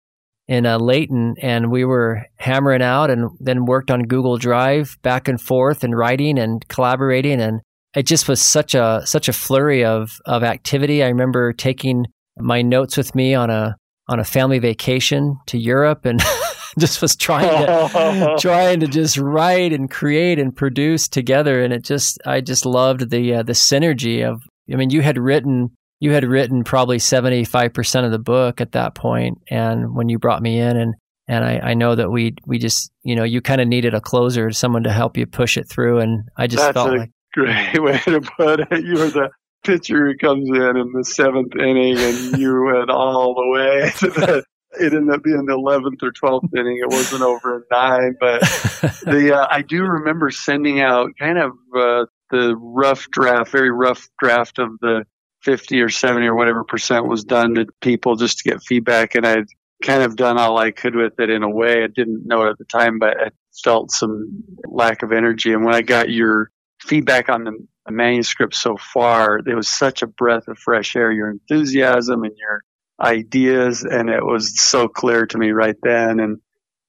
in 0.47 0.65
uh, 0.67 0.77
Layton, 0.77 1.35
and 1.41 1.71
we 1.71 1.85
were 1.85 2.23
hammering 2.35 2.83
out, 2.83 3.09
and 3.09 3.31
then 3.39 3.65
worked 3.65 3.89
on 3.89 4.03
Google 4.03 4.37
Drive 4.37 4.95
back 5.01 5.27
and 5.27 5.41
forth, 5.41 5.83
and 5.83 5.97
writing 5.97 6.37
and 6.37 6.63
collaborating, 6.67 7.41
and 7.41 7.61
it 7.95 8.05
just 8.05 8.27
was 8.27 8.41
such 8.41 8.75
a 8.75 9.01
such 9.05 9.27
a 9.29 9.33
flurry 9.33 9.83
of 9.83 10.19
of 10.25 10.43
activity. 10.43 11.03
I 11.03 11.07
remember 11.07 11.53
taking 11.53 12.05
my 12.37 12.61
notes 12.61 12.97
with 12.97 13.15
me 13.15 13.33
on 13.33 13.49
a 13.49 13.75
on 14.07 14.19
a 14.19 14.25
family 14.25 14.59
vacation 14.59 15.37
to 15.47 15.57
Europe, 15.57 16.05
and 16.05 16.21
just 16.79 17.01
was 17.01 17.15
trying 17.15 17.65
to 17.65 18.35
trying 18.39 18.79
to 18.81 18.87
just 18.87 19.17
write 19.17 19.73
and 19.73 19.89
create 19.89 20.39
and 20.39 20.55
produce 20.55 21.07
together, 21.07 21.63
and 21.63 21.73
it 21.73 21.83
just 21.83 22.19
I 22.25 22.41
just 22.41 22.65
loved 22.65 23.09
the 23.09 23.35
uh, 23.35 23.43
the 23.43 23.53
synergy 23.53 24.27
of. 24.27 24.41
I 24.71 24.77
mean, 24.77 24.89
you 24.89 25.01
had 25.01 25.19
written 25.19 25.69
you 25.99 26.11
had 26.11 26.25
written 26.25 26.63
probably 26.63 26.97
75% 26.97 28.05
of 28.05 28.11
the 28.11 28.19
book 28.19 28.59
at 28.59 28.73
that 28.73 28.95
point 28.95 29.37
and 29.49 29.95
when 29.95 30.09
you 30.09 30.19
brought 30.19 30.41
me 30.41 30.59
in 30.59 30.77
and 30.77 30.95
and 31.27 31.43
I, 31.43 31.59
I 31.71 31.73
know 31.73 31.95
that 31.95 32.11
we 32.11 32.35
we 32.45 32.59
just 32.59 32.91
you 33.03 33.15
know 33.15 33.23
you 33.23 33.41
kind 33.41 33.61
of 33.61 33.67
needed 33.67 33.93
a 33.93 34.01
closer 34.01 34.51
someone 34.51 34.83
to 34.83 34.91
help 34.91 35.17
you 35.17 35.25
push 35.25 35.57
it 35.57 35.69
through 35.69 35.99
and 35.99 36.27
I 36.37 36.47
just 36.47 36.63
That's 36.63 36.73
felt 36.73 36.89
a 36.89 36.97
like 36.97 37.11
great 37.35 37.79
way 37.81 37.99
to 38.05 38.21
put 38.21 38.61
it 38.61 38.83
you 38.85 38.93
were 38.97 39.09
the 39.09 39.29
pitcher 39.63 40.07
who 40.07 40.17
comes 40.17 40.47
in 40.49 40.77
in 40.77 40.91
the 40.93 41.03
seventh 41.03 41.55
inning 41.55 41.97
and 41.97 42.37
you 42.37 42.63
went 42.63 42.89
all 42.89 43.35
the 43.35 43.49
way 43.49 43.91
to 43.97 44.09
the 44.09 44.43
it 44.79 44.93
ended 44.93 45.15
up 45.15 45.23
being 45.23 45.45
the 45.45 45.53
11th 45.53 46.03
or 46.03 46.11
12th 46.11 46.53
inning. 46.57 46.79
It 46.81 46.89
wasn't 46.89 47.21
over 47.21 47.57
in 47.57 47.63
nine, 47.71 48.15
but 48.19 48.41
the 49.05 49.33
uh, 49.33 49.47
I 49.49 49.61
do 49.61 49.83
remember 49.83 50.29
sending 50.31 50.81
out 50.81 51.11
kind 51.17 51.37
of 51.37 51.51
uh, 51.75 52.05
the 52.31 52.55
rough 52.57 53.09
draft, 53.09 53.51
very 53.51 53.71
rough 53.71 54.09
draft 54.19 54.59
of 54.59 54.71
the 54.81 55.05
50 55.43 55.81
or 55.81 55.89
70 55.89 56.25
or 56.25 56.35
whatever 56.35 56.63
percent 56.63 57.07
was 57.07 57.23
done 57.23 57.55
to 57.55 57.67
people 57.81 58.15
just 58.15 58.39
to 58.39 58.49
get 58.49 58.63
feedback. 58.63 59.15
And 59.15 59.25
I'd 59.25 59.45
kind 59.83 60.03
of 60.03 60.15
done 60.15 60.37
all 60.37 60.57
I 60.57 60.71
could 60.71 60.95
with 60.95 61.19
it 61.19 61.29
in 61.29 61.43
a 61.43 61.49
way. 61.49 61.83
I 61.83 61.87
didn't 61.87 62.25
know 62.25 62.45
it 62.45 62.49
at 62.49 62.57
the 62.57 62.65
time, 62.65 62.99
but 62.99 63.17
I 63.17 63.29
felt 63.63 63.91
some 63.91 64.43
lack 64.67 65.03
of 65.03 65.11
energy. 65.11 65.53
And 65.53 65.63
when 65.63 65.75
I 65.75 65.81
got 65.81 66.09
your 66.09 66.51
feedback 66.85 67.29
on 67.29 67.43
the, 67.43 67.67
manuscript 67.87 68.55
so 68.55 68.77
far, 68.77 69.37
it 69.45 69.55
was 69.55 69.67
such 69.67 70.01
a 70.01 70.07
breath 70.07 70.47
of 70.47 70.57
fresh 70.57 70.95
air, 70.95 71.11
your 71.11 71.29
enthusiasm 71.29 72.23
and 72.23 72.35
your 72.35 72.63
ideas. 72.99 73.83
And 73.83 74.09
it 74.09 74.25
was 74.25 74.59
so 74.59 74.87
clear 74.87 75.27
to 75.27 75.37
me 75.37 75.51
right 75.51 75.75
then. 75.83 76.19
And 76.19 76.39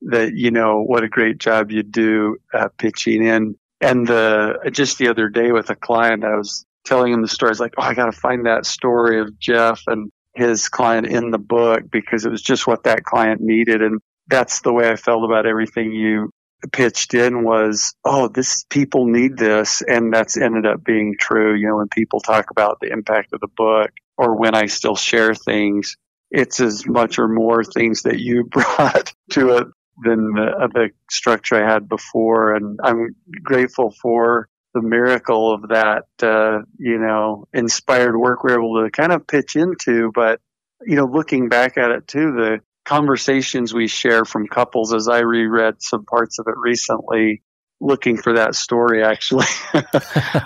that, 0.02 0.32
you 0.34 0.50
know, 0.50 0.82
what 0.82 1.04
a 1.04 1.08
great 1.08 1.36
job 1.36 1.70
you 1.70 1.82
do 1.82 2.38
uh, 2.54 2.68
pitching 2.78 3.26
in. 3.26 3.56
And 3.82 4.06
the, 4.06 4.70
just 4.72 4.96
the 4.96 5.08
other 5.08 5.28
day 5.28 5.52
with 5.52 5.68
a 5.68 5.76
client, 5.76 6.24
I 6.24 6.36
was 6.36 6.64
telling 6.86 7.12
him 7.12 7.20
the 7.20 7.28
story. 7.28 7.50
I 7.50 7.52
was 7.52 7.60
like, 7.60 7.74
oh, 7.76 7.82
I 7.82 7.92
got 7.92 8.06
to 8.06 8.12
find 8.12 8.46
that 8.46 8.64
story 8.64 9.20
of 9.20 9.38
Geoff 9.38 9.82
and 9.86 10.10
his 10.34 10.68
client 10.68 11.06
in 11.06 11.30
the 11.30 11.38
book 11.38 11.82
because 11.90 12.24
it 12.24 12.30
was 12.30 12.40
just 12.40 12.66
what 12.66 12.84
that 12.84 13.04
client 13.04 13.42
needed. 13.42 13.82
And 13.82 14.00
that's 14.28 14.62
the 14.62 14.72
way 14.72 14.88
I 14.88 14.96
felt 14.96 15.24
about 15.24 15.46
everything 15.46 15.92
you 15.92 16.30
pitched 16.72 17.14
in 17.14 17.44
was, 17.44 17.94
oh, 18.04 18.28
this 18.28 18.64
people 18.70 19.06
need 19.06 19.36
this. 19.36 19.82
And 19.86 20.12
that's 20.12 20.36
ended 20.36 20.66
up 20.66 20.84
being 20.84 21.16
true. 21.18 21.54
You 21.54 21.68
know, 21.68 21.76
when 21.76 21.88
people 21.88 22.20
talk 22.20 22.50
about 22.50 22.78
the 22.80 22.90
impact 22.90 23.32
of 23.32 23.40
the 23.40 23.48
book 23.56 23.90
or 24.16 24.36
when 24.36 24.54
I 24.54 24.66
still 24.66 24.96
share 24.96 25.34
things, 25.34 25.96
it's 26.30 26.60
as 26.60 26.86
much 26.86 27.18
or 27.18 27.28
more 27.28 27.62
things 27.62 28.02
that 28.02 28.18
you 28.18 28.44
brought 28.50 29.12
to 29.32 29.58
it 29.58 29.66
than 30.02 30.32
the, 30.32 30.68
the 30.72 30.90
structure 31.10 31.62
I 31.62 31.70
had 31.70 31.88
before. 31.88 32.54
And 32.54 32.78
I'm 32.82 33.16
grateful 33.42 33.94
for 34.02 34.48
the 34.74 34.82
miracle 34.82 35.54
of 35.54 35.68
that, 35.68 36.04
uh, 36.22 36.62
you 36.78 36.98
know, 36.98 37.48
inspired 37.54 38.16
work 38.16 38.44
we're 38.44 38.58
able 38.58 38.84
to 38.84 38.90
kind 38.90 39.12
of 39.12 39.26
pitch 39.26 39.56
into. 39.56 40.10
But, 40.14 40.40
you 40.84 40.96
know, 40.96 41.06
looking 41.06 41.48
back 41.48 41.78
at 41.78 41.90
it 41.90 42.06
too, 42.06 42.32
the 42.32 42.60
conversations 42.86 43.74
we 43.74 43.88
share 43.88 44.24
from 44.24 44.46
couples 44.46 44.94
as 44.94 45.08
I 45.08 45.18
reread 45.18 45.82
some 45.82 46.04
parts 46.04 46.38
of 46.38 46.46
it 46.48 46.54
recently, 46.56 47.42
looking 47.80 48.16
for 48.16 48.34
that 48.34 48.54
story 48.54 49.04
actually. 49.04 49.46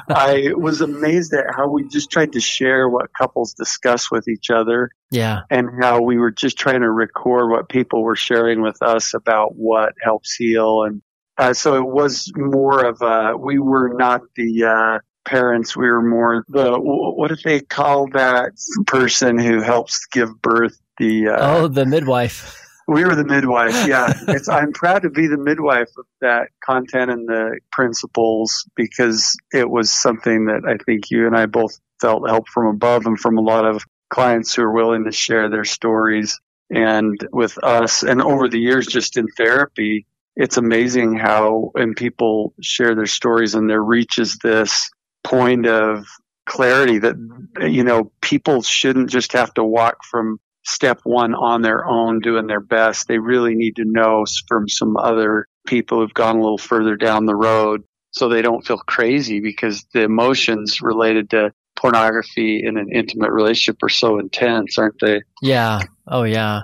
I 0.09 0.53
was 0.57 0.81
amazed 0.81 1.33
at 1.35 1.55
how 1.55 1.69
we 1.69 1.87
just 1.87 2.11
tried 2.11 2.33
to 2.33 2.41
share 2.41 2.89
what 2.89 3.11
couples 3.17 3.53
discuss 3.53 4.11
with 4.11 4.27
each 4.27 4.51
other. 4.51 4.91
Yeah. 5.11 5.43
And 5.51 5.69
how 5.81 6.01
we 6.01 6.19
were 6.19 6.33
just 6.33 6.59
trying 6.59 6.81
to 6.81 6.91
record 6.91 7.51
what 7.51 7.69
people 7.69 8.03
were 8.03 8.17
sharing 8.17 8.63
with 8.63 8.83
us 8.83 9.15
about 9.15 9.55
what 9.55 9.93
helps 10.03 10.35
heal. 10.35 10.85
And 10.85 11.03
uh, 11.39 11.53
so 11.53 11.77
it 11.77 11.87
was 11.87 12.33
more 12.35 12.85
of 12.85 13.03
a, 13.03 13.37
we 13.37 13.59
were 13.59 13.93
not 13.95 14.23
the, 14.35 14.65
uh, 14.65 14.99
parents 15.27 15.77
we 15.77 15.87
were 15.87 16.03
more 16.03 16.45
the 16.49 16.73
what 16.81 17.29
do 17.29 17.37
they 17.45 17.61
call 17.61 18.09
that 18.09 18.53
person 18.87 19.39
who 19.39 19.61
helps 19.61 20.07
give 20.07 20.41
birth 20.41 20.81
the 21.01 21.29
uh, 21.29 21.37
oh 21.41 21.69
the 21.69 21.85
midwife 21.85 22.57
we 22.91 23.05
were 23.05 23.15
the 23.15 23.25
midwife. 23.25 23.87
Yeah, 23.87 24.13
it's, 24.29 24.49
I'm 24.49 24.73
proud 24.73 25.03
to 25.03 25.11
be 25.11 25.29
the 25.29 25.39
midwife 25.39 25.91
of 25.97 26.07
that 26.21 26.49
content 26.61 27.11
and 27.11 27.29
the 27.29 27.61
principles 27.71 28.69
because 28.75 29.37
it 29.53 29.71
was 29.71 29.93
something 29.93 30.47
that 30.47 30.63
I 30.67 30.77
think 30.85 31.09
you 31.09 31.29
and 31.29 31.37
I 31.37 31.47
both 31.47 31.79
felt 32.01 32.29
help 32.29 32.49
from 32.49 32.67
above 32.67 33.07
and 33.07 33.19
from 33.19 33.39
a 33.39 33.43
lot 33.43 33.65
of 33.65 33.85
clients 34.09 34.55
who 34.55 34.63
are 34.63 34.73
willing 34.73 35.05
to 35.05 35.13
share 35.13 35.49
their 35.49 35.65
stories. 35.65 36.41
And 36.69 37.17
with 37.31 37.63
us, 37.63 38.03
and 38.03 38.21
over 38.21 38.49
the 38.49 38.59
years, 38.59 38.89
just 38.89 39.17
in 39.17 39.29
therapy, 39.37 40.07
it's 40.35 40.57
amazing 40.57 41.17
how 41.17 41.71
when 41.73 41.95
people 41.95 42.55
share 42.61 42.97
their 42.97 43.07
stories 43.07 43.55
and 43.55 43.71
there 43.71 43.83
reaches 43.83 44.39
this 44.39 44.91
point 45.23 45.67
of 45.67 46.07
clarity 46.47 46.99
that 46.99 47.15
you 47.61 47.85
know 47.85 48.11
people 48.21 48.63
shouldn't 48.63 49.11
just 49.11 49.33
have 49.33 49.55
to 49.55 49.63
walk 49.63 49.99
from 50.05 50.41
step 50.71 51.01
one 51.05 51.35
on 51.35 51.63
their 51.63 51.85
own 51.87 52.21
doing 52.21 52.47
their 52.47 52.61
best. 52.61 53.09
They 53.09 53.19
really 53.19 53.55
need 53.55 53.77
to 53.77 53.85
know 53.85 54.25
from 54.49 54.69
some 54.69 54.97
other 54.97 55.47
people 55.67 55.99
who've 55.99 56.15
gone 56.15 56.37
a 56.37 56.41
little 56.41 56.59
further 56.59 56.97
down 56.97 57.27
the 57.27 57.37
road 57.37 57.83
so 58.13 58.29
they 58.29 58.43
don't 58.43 58.67
feel 58.67 58.79
crazy 58.79 59.41
because 59.41 59.85
the 59.93 60.03
emotions 60.03 60.81
related 60.81 61.31
to 61.31 61.53
pornography 61.77 62.63
in 62.65 62.77
an 62.77 62.89
intimate 62.93 63.31
relationship 63.31 63.83
are 63.83 63.89
so 63.89 64.19
intense, 64.19 64.79
aren't 64.79 64.99
they? 65.01 65.23
Yeah. 65.43 65.81
Oh, 66.07 66.25
yeah. 66.25 66.63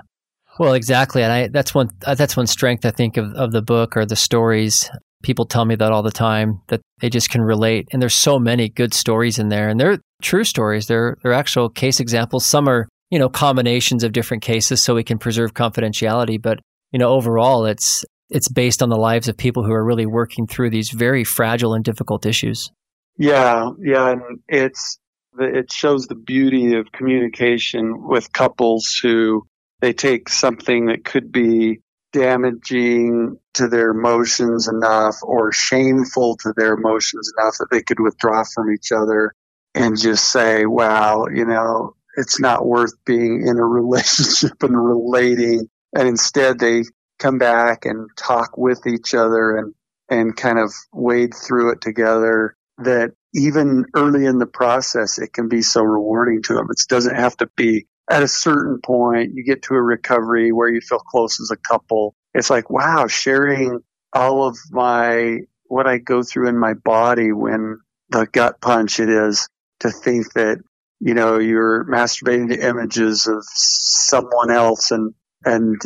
Well, 0.59 0.73
exactly. 0.73 1.23
And 1.23 1.31
I, 1.31 1.47
that's 1.47 1.73
one, 1.73 1.89
uh, 2.05 2.15
that's 2.15 2.35
one 2.35 2.47
strength 2.47 2.85
I 2.85 2.91
think 2.91 3.17
of, 3.17 3.33
of 3.33 3.51
the 3.51 3.61
book 3.61 3.95
or 3.95 4.05
the 4.05 4.15
stories. 4.15 4.89
People 5.23 5.45
tell 5.45 5.65
me 5.65 5.75
that 5.75 5.91
all 5.91 6.03
the 6.03 6.11
time 6.11 6.61
that 6.67 6.81
they 6.99 7.09
just 7.09 7.29
can 7.29 7.41
relate. 7.41 7.87
And 7.91 8.01
there's 8.01 8.13
so 8.13 8.39
many 8.39 8.69
good 8.69 8.93
stories 8.93 9.39
in 9.39 9.49
there 9.49 9.69
and 9.69 9.79
they're 9.79 9.99
true 10.21 10.43
stories. 10.43 10.87
They're, 10.87 11.17
they're 11.23 11.33
actual 11.33 11.69
case 11.69 11.99
examples. 11.99 12.45
Some 12.45 12.67
are 12.67 12.87
you 13.09 13.19
know, 13.19 13.29
combinations 13.29 14.03
of 14.03 14.11
different 14.11 14.43
cases 14.43 14.81
so 14.81 14.95
we 14.95 15.03
can 15.03 15.17
preserve 15.17 15.53
confidentiality. 15.53 16.41
But, 16.41 16.59
you 16.91 16.99
know, 16.99 17.09
overall, 17.09 17.65
it's, 17.65 18.03
it's 18.29 18.49
based 18.49 18.83
on 18.83 18.89
the 18.89 18.97
lives 18.97 19.27
of 19.27 19.37
people 19.37 19.63
who 19.63 19.71
are 19.71 19.85
really 19.85 20.05
working 20.05 20.47
through 20.47 20.69
these 20.69 20.89
very 20.89 21.23
fragile 21.23 21.73
and 21.73 21.83
difficult 21.83 22.25
issues. 22.25 22.71
Yeah. 23.17 23.69
Yeah. 23.79 24.09
And 24.11 24.21
it's, 24.47 24.99
it 25.39 25.71
shows 25.71 26.07
the 26.07 26.15
beauty 26.15 26.75
of 26.75 26.91
communication 26.91 28.07
with 28.07 28.33
couples 28.33 28.99
who 29.01 29.47
they 29.79 29.93
take 29.93 30.29
something 30.29 30.87
that 30.87 31.05
could 31.05 31.31
be 31.31 31.79
damaging 32.13 33.37
to 33.53 33.67
their 33.67 33.91
emotions 33.91 34.67
enough 34.67 35.15
or 35.21 35.51
shameful 35.51 36.37
to 36.37 36.53
their 36.55 36.73
emotions 36.73 37.31
enough 37.37 37.55
that 37.59 37.67
they 37.69 37.83
could 37.83 37.99
withdraw 37.99 38.43
from 38.55 38.71
each 38.71 38.91
other 38.91 39.33
and 39.75 39.99
just 39.99 40.31
say, 40.31 40.65
wow, 40.65 41.25
you 41.31 41.45
know, 41.45 41.93
it's 42.17 42.39
not 42.39 42.65
worth 42.65 42.93
being 43.05 43.45
in 43.47 43.57
a 43.57 43.65
relationship 43.65 44.51
and 44.63 44.75
relating. 44.75 45.69
And 45.95 46.07
instead 46.07 46.59
they 46.59 46.83
come 47.19 47.37
back 47.37 47.85
and 47.85 48.09
talk 48.17 48.57
with 48.57 48.85
each 48.85 49.13
other 49.13 49.57
and, 49.57 49.73
and 50.09 50.35
kind 50.35 50.59
of 50.59 50.73
wade 50.91 51.33
through 51.33 51.71
it 51.71 51.81
together 51.81 52.55
that 52.79 53.11
even 53.33 53.85
early 53.95 54.25
in 54.25 54.39
the 54.39 54.45
process, 54.47 55.19
it 55.19 55.31
can 55.31 55.47
be 55.47 55.61
so 55.61 55.81
rewarding 55.81 56.41
to 56.43 56.53
them. 56.53 56.67
It 56.69 56.77
doesn't 56.89 57.15
have 57.15 57.37
to 57.37 57.49
be 57.55 57.87
at 58.09 58.23
a 58.23 58.27
certain 58.27 58.79
point. 58.83 59.33
You 59.33 59.43
get 59.43 59.63
to 59.63 59.75
a 59.75 59.81
recovery 59.81 60.51
where 60.51 60.69
you 60.69 60.81
feel 60.81 60.99
close 60.99 61.39
as 61.39 61.51
a 61.51 61.57
couple. 61.57 62.15
It's 62.33 62.49
like, 62.49 62.69
wow, 62.69 63.07
sharing 63.07 63.79
all 64.13 64.47
of 64.47 64.57
my, 64.71 65.39
what 65.65 65.87
I 65.87 65.97
go 65.97 66.23
through 66.23 66.49
in 66.49 66.57
my 66.57 66.73
body 66.73 67.31
when 67.31 67.79
the 68.09 68.27
gut 68.31 68.61
punch 68.61 68.99
it 68.99 69.09
is 69.09 69.49
to 69.81 69.91
think 69.91 70.33
that 70.33 70.59
you 70.99 71.13
know, 71.13 71.37
you're 71.37 71.85
masturbating 71.85 72.49
to 72.49 72.67
images 72.67 73.27
of 73.27 73.43
someone 73.45 74.51
else 74.51 74.91
and, 74.91 75.13
and 75.45 75.79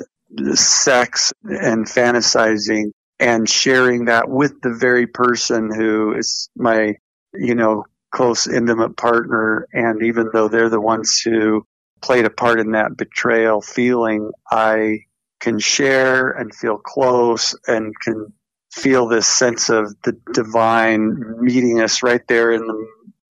sex 0.54 1.34
and 1.44 1.86
fantasizing 1.86 2.92
and 3.20 3.48
sharing 3.48 4.06
that 4.06 4.30
with 4.30 4.62
the 4.62 4.74
very 4.74 5.08
person 5.08 5.72
who 5.74 6.16
is 6.16 6.50
my, 6.56 6.96
you 7.34 7.56
know, 7.56 7.86
close 8.12 8.48
intimate 8.48 8.98
partner. 8.98 9.68
And 9.74 10.04
even 10.04 10.30
though 10.34 10.48
they're 10.48 10.70
the 10.70 10.82
ones 10.82 11.22
who 11.22 11.66
played 12.02 12.26
a 12.26 12.30
part 12.30 12.60
in 12.60 12.72
that 12.72 12.98
betrayal 12.98 13.62
feeling, 13.62 14.32
I 14.50 15.02
can 15.40 15.60
share 15.60 16.32
and 16.32 16.54
feel 16.54 16.78
close 16.78 17.56
and 17.68 17.94
can 18.00 18.34
feel 18.72 19.08
this 19.08 19.28
sense 19.28 19.70
of 19.70 19.94
the 20.04 20.18
divine 20.34 21.44
meeting 21.44 21.82
us 21.82 22.04
right 22.04 22.26
there 22.28 22.52
in 22.52 22.66
the 22.66 22.88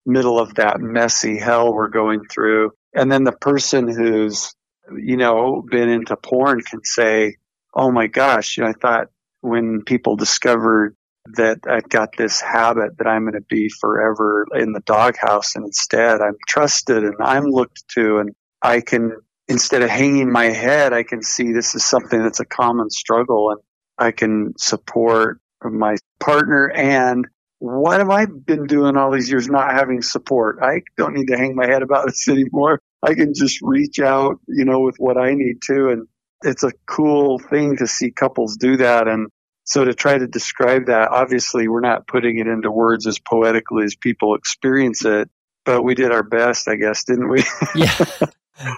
middle 0.05 0.39
of 0.39 0.55
that 0.55 0.79
messy 0.79 1.37
hell 1.37 1.73
we're 1.73 1.89
going 1.89 2.21
through. 2.29 2.71
And 2.93 3.11
then 3.11 3.23
the 3.23 3.31
person 3.31 3.87
who's, 3.87 4.53
you 4.95 5.17
know, 5.17 5.63
been 5.69 5.89
into 5.89 6.15
porn 6.15 6.61
can 6.61 6.83
say, 6.83 7.37
Oh 7.73 7.91
my 7.91 8.07
gosh, 8.07 8.57
you 8.57 8.63
know, 8.63 8.69
I 8.69 8.73
thought 8.73 9.07
when 9.41 9.81
people 9.83 10.15
discovered 10.15 10.95
that 11.35 11.59
I've 11.69 11.89
got 11.89 12.15
this 12.17 12.41
habit 12.41 12.97
that 12.97 13.07
I'm 13.07 13.23
going 13.23 13.33
to 13.33 13.41
be 13.41 13.69
forever 13.69 14.45
in 14.53 14.73
the 14.73 14.81
doghouse 14.81 15.55
and 15.55 15.65
instead 15.65 16.21
I'm 16.21 16.35
trusted 16.47 17.03
and 17.03 17.15
I'm 17.21 17.45
looked 17.45 17.87
to 17.95 18.17
and 18.17 18.35
I 18.61 18.81
can, 18.81 19.17
instead 19.47 19.81
of 19.81 19.89
hanging 19.89 20.31
my 20.31 20.45
head, 20.45 20.93
I 20.93 21.03
can 21.03 21.21
see 21.21 21.51
this 21.51 21.75
is 21.75 21.83
something 21.83 22.21
that's 22.21 22.41
a 22.41 22.45
common 22.45 22.89
struggle 22.89 23.51
and 23.51 23.59
I 23.97 24.11
can 24.11 24.53
support 24.57 25.39
my 25.63 25.95
partner 26.19 26.69
and 26.69 27.27
what 27.63 27.99
have 27.99 28.09
I 28.09 28.25
been 28.25 28.67
doing 28.67 28.97
all 28.97 29.09
these 29.09 29.31
years 29.31 29.47
not 29.47 29.71
having 29.71 30.01
support? 30.01 30.59
I 30.61 30.81
don't 30.97 31.13
need 31.13 31.27
to 31.27 31.37
hang 31.37 31.55
my 31.55 31.65
head 31.65 31.81
about 31.81 32.05
this 32.07 32.27
anymore. 32.27 32.81
I 33.01 33.13
can 33.13 33.33
just 33.33 33.61
reach 33.61 33.99
out, 33.99 34.39
you 34.49 34.65
know, 34.65 34.81
with 34.81 34.97
what 34.97 35.17
I 35.17 35.33
need 35.33 35.61
to. 35.67 35.89
And 35.89 36.07
it's 36.43 36.63
a 36.63 36.73
cool 36.85 37.39
thing 37.39 37.77
to 37.77 37.87
see 37.87 38.11
couples 38.11 38.57
do 38.57 38.75
that. 38.77 39.07
And 39.07 39.29
so 39.63 39.85
to 39.85 39.93
try 39.93 40.17
to 40.17 40.27
describe 40.27 40.87
that, 40.87 41.11
obviously 41.11 41.69
we're 41.69 41.79
not 41.79 42.05
putting 42.05 42.37
it 42.37 42.47
into 42.47 42.69
words 42.69 43.07
as 43.07 43.17
poetically 43.17 43.85
as 43.85 43.95
people 43.95 44.35
experience 44.35 45.05
it, 45.05 45.29
but 45.63 45.83
we 45.83 45.95
did 45.95 46.11
our 46.11 46.23
best, 46.23 46.67
I 46.67 46.75
guess, 46.75 47.05
didn't 47.05 47.29
we? 47.29 47.45
yeah. 47.75 48.05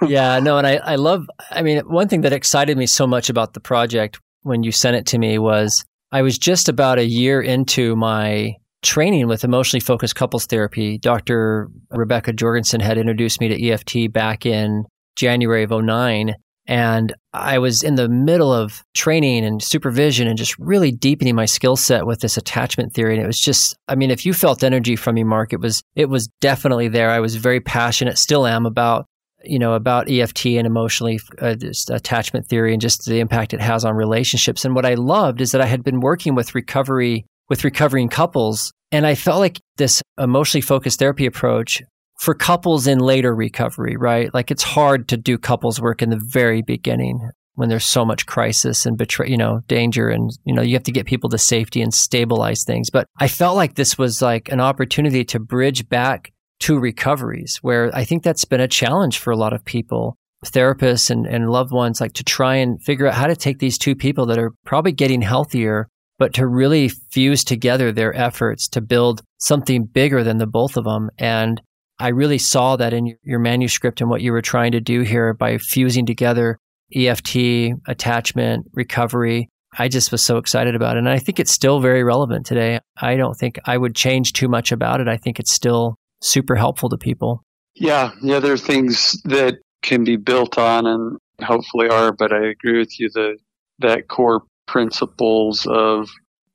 Yeah, 0.08 0.40
no, 0.40 0.58
and 0.58 0.66
I, 0.66 0.76
I 0.76 0.96
love, 0.96 1.28
I 1.50 1.64
mean, 1.64 1.80
one 1.80 2.08
thing 2.08 2.22
that 2.22 2.34
excited 2.34 2.78
me 2.78 2.86
so 2.86 3.08
much 3.08 3.30
about 3.30 3.54
the 3.54 3.60
project 3.60 4.20
when 4.44 4.62
you 4.62 4.72
sent 4.72 4.96
it 4.96 5.08
to 5.08 5.18
me 5.18 5.40
was 5.40 5.84
I 6.12 6.22
was 6.22 6.38
just 6.38 6.70
about 6.70 7.00
a 7.00 7.06
year 7.06 7.42
into 7.42 7.96
my 7.96 8.56
training 8.86 9.28
with 9.28 9.44
emotionally 9.44 9.82
focused 9.82 10.16
couples 10.16 10.46
therapy, 10.46 10.98
Dr. 10.98 11.70
Rebecca 11.90 12.32
Jorgensen 12.32 12.80
had 12.80 12.98
introduced 12.98 13.42
me 13.42 13.50
to 13.50 13.70
EFT 13.70 14.14
back 14.14 14.46
in 14.46 14.86
January 15.18 15.64
of 15.64 15.72
09. 15.72 16.36
And 16.68 17.14
I 17.34 17.60
was 17.60 17.84
in 17.84 17.96
the 17.96 18.10
middle 18.10 18.52
of 18.52 18.84
training 18.96 19.46
and 19.46 19.62
supervision 19.62 20.28
and 20.28 20.38
just 20.38 20.58
really 20.58 20.92
deepening 20.92 21.36
my 21.36 21.46
skill 21.46 21.76
set 21.76 22.08
with 22.08 22.22
this 22.22 22.38
attachment 22.38 22.94
theory. 22.94 23.16
And 23.16 23.24
it 23.24 23.28
was 23.28 23.40
just, 23.40 23.76
I 23.88 23.96
mean, 23.96 24.10
if 24.10 24.26
you 24.26 24.34
felt 24.34 24.64
energy 24.64 24.96
from 24.96 25.16
me, 25.16 25.24
Mark, 25.24 25.54
it 25.54 25.60
was, 25.60 25.84
it 25.96 26.10
was 26.10 26.30
definitely 26.42 26.88
there. 26.88 27.12
I 27.12 27.20
was 27.20 27.36
very 27.36 27.60
passionate, 27.60 28.18
still 28.18 28.48
am 28.48 28.66
about, 28.66 29.06
you 29.44 29.60
know, 29.60 29.74
about 29.74 30.10
EFT 30.10 30.48
and 30.48 30.66
emotionally 30.66 31.20
uh, 31.40 31.56
attachment 31.92 32.48
theory 32.48 32.74
and 32.74 32.82
just 32.82 33.06
the 33.06 33.20
impact 33.20 33.54
it 33.54 33.62
has 33.62 33.86
on 33.86 33.94
relationships. 33.96 34.66
And 34.66 34.74
what 34.74 34.86
I 34.86 34.96
loved 34.96 35.42
is 35.42 35.52
that 35.52 35.62
I 35.62 35.68
had 35.68 35.84
been 35.84 36.00
working 36.00 36.34
with 36.34 36.56
recovery 36.56 37.26
with 37.50 37.64
recovering 37.64 38.10
couples. 38.10 38.72
And 38.92 39.06
I 39.06 39.16
felt 39.16 39.40
like 39.40 39.62
this 39.78 40.02
emotionally 40.18 40.62
focused 40.62 41.00
therapy 41.00 41.26
approach 41.26 41.82
for 42.20 42.34
couples 42.34 42.88
in 42.88 43.00
later 43.00 43.36
recovery, 43.36 43.98
right? 43.98 44.34
Like 44.34 44.52
it's 44.52 44.64
hard 44.64 45.10
to 45.10 45.18
do 45.18 45.38
couples 45.38 45.82
work 45.82 46.02
in 46.02 46.10
the 46.10 46.22
very 46.22 46.62
beginning 46.62 47.30
when 47.56 47.70
there's 47.70 47.86
so 47.86 48.06
much 48.06 48.26
crisis 48.26 48.86
and 48.86 48.98
betray, 48.98 49.30
you 49.30 49.38
know, 49.38 49.62
danger 49.68 50.10
and, 50.10 50.32
you 50.46 50.54
know, 50.54 50.62
you 50.62 50.74
have 50.74 50.84
to 50.84 50.92
get 50.92 51.06
people 51.06 51.30
to 51.30 51.38
safety 51.38 51.82
and 51.82 51.94
stabilize 51.94 52.64
things. 52.64 52.90
But 52.90 53.08
I 53.20 53.28
felt 53.28 53.56
like 53.56 53.76
this 53.76 53.98
was 53.98 54.22
like 54.22 54.50
an 54.50 54.60
opportunity 54.60 55.24
to 55.26 55.40
bridge 55.40 55.88
back 55.88 56.32
to 56.62 56.80
recoveries 56.80 57.60
where 57.62 57.92
I 57.96 58.06
think 58.06 58.24
that's 58.24 58.46
been 58.46 58.62
a 58.62 58.68
challenge 58.68 59.20
for 59.20 59.32
a 59.32 59.38
lot 59.38 59.54
of 59.54 59.64
people, 59.64 60.18
therapists 60.46 61.10
and, 61.10 61.26
and 61.26 61.50
loved 61.50 61.72
ones, 61.72 62.02
like 62.02 62.14
to 62.14 62.24
try 62.24 62.56
and 62.56 62.82
figure 62.84 63.08
out 63.08 63.16
how 63.16 63.28
to 63.28 63.36
take 63.36 63.60
these 63.60 63.78
two 63.78 63.96
people 63.96 64.26
that 64.28 64.38
are 64.38 64.52
probably 64.66 64.92
getting 64.92 65.22
healthier 65.22 65.88
but 66.18 66.34
to 66.36 66.48
really 66.48 66.90
fuse 66.90 67.44
together 67.44 67.92
their 67.92 68.16
efforts 68.16 68.68
to 68.70 68.82
build 68.82 69.22
something 69.38 69.86
bigger 69.86 70.24
than 70.24 70.38
the 70.38 70.48
both 70.48 70.78
of 70.78 70.86
them. 70.86 71.10
And 71.18 71.62
I 72.00 72.10
really 72.10 72.38
saw 72.38 72.76
that 72.76 72.94
in 72.94 73.16
your 73.24 73.40
manuscript 73.40 74.02
and 74.02 74.10
what 74.10 74.22
you 74.22 74.32
were 74.32 74.42
trying 74.42 74.74
to 74.74 74.82
do 74.82 75.02
here 75.02 75.34
by 75.34 75.58
fusing 75.58 76.06
together 76.06 76.58
EFT, 76.94 77.74
attachment, 77.88 78.66
recovery. 78.74 79.50
I 79.78 79.88
just 79.88 80.12
was 80.12 80.24
so 80.24 80.38
excited 80.38 80.76
about 80.76 80.96
it. 80.96 81.00
And 81.00 81.10
I 81.10 81.20
think 81.20 81.40
it's 81.40 81.52
still 81.52 81.80
very 81.80 82.04
relevant 82.04 82.46
today. 82.46 82.80
I 83.02 83.16
don't 83.16 83.36
think 83.36 83.60
I 83.66 83.78
would 83.78 83.96
change 83.96 84.34
too 84.34 84.48
much 84.48 84.72
about 84.72 85.02
it. 85.02 85.08
I 85.08 85.18
think 85.18 85.40
it's 85.40 85.52
still 85.52 85.96
super 86.22 86.56
helpful 86.56 86.90
to 86.90 86.98
people. 86.98 87.44
Yeah. 87.76 88.12
Yeah. 88.22 88.40
There 88.40 88.54
are 88.54 88.58
things 88.58 89.22
that 89.24 89.56
can 89.82 90.04
be 90.04 90.16
built 90.16 90.58
on 90.58 90.88
and 90.88 91.18
hopefully 91.42 91.90
are, 91.90 92.14
but 92.14 92.32
I 92.32 92.48
agree 92.48 92.80
with 92.80 93.00
you 93.00 93.10
that 93.14 93.38
that 93.80 94.08
core 94.08 94.44
principles 94.68 95.66
of, 95.70 96.10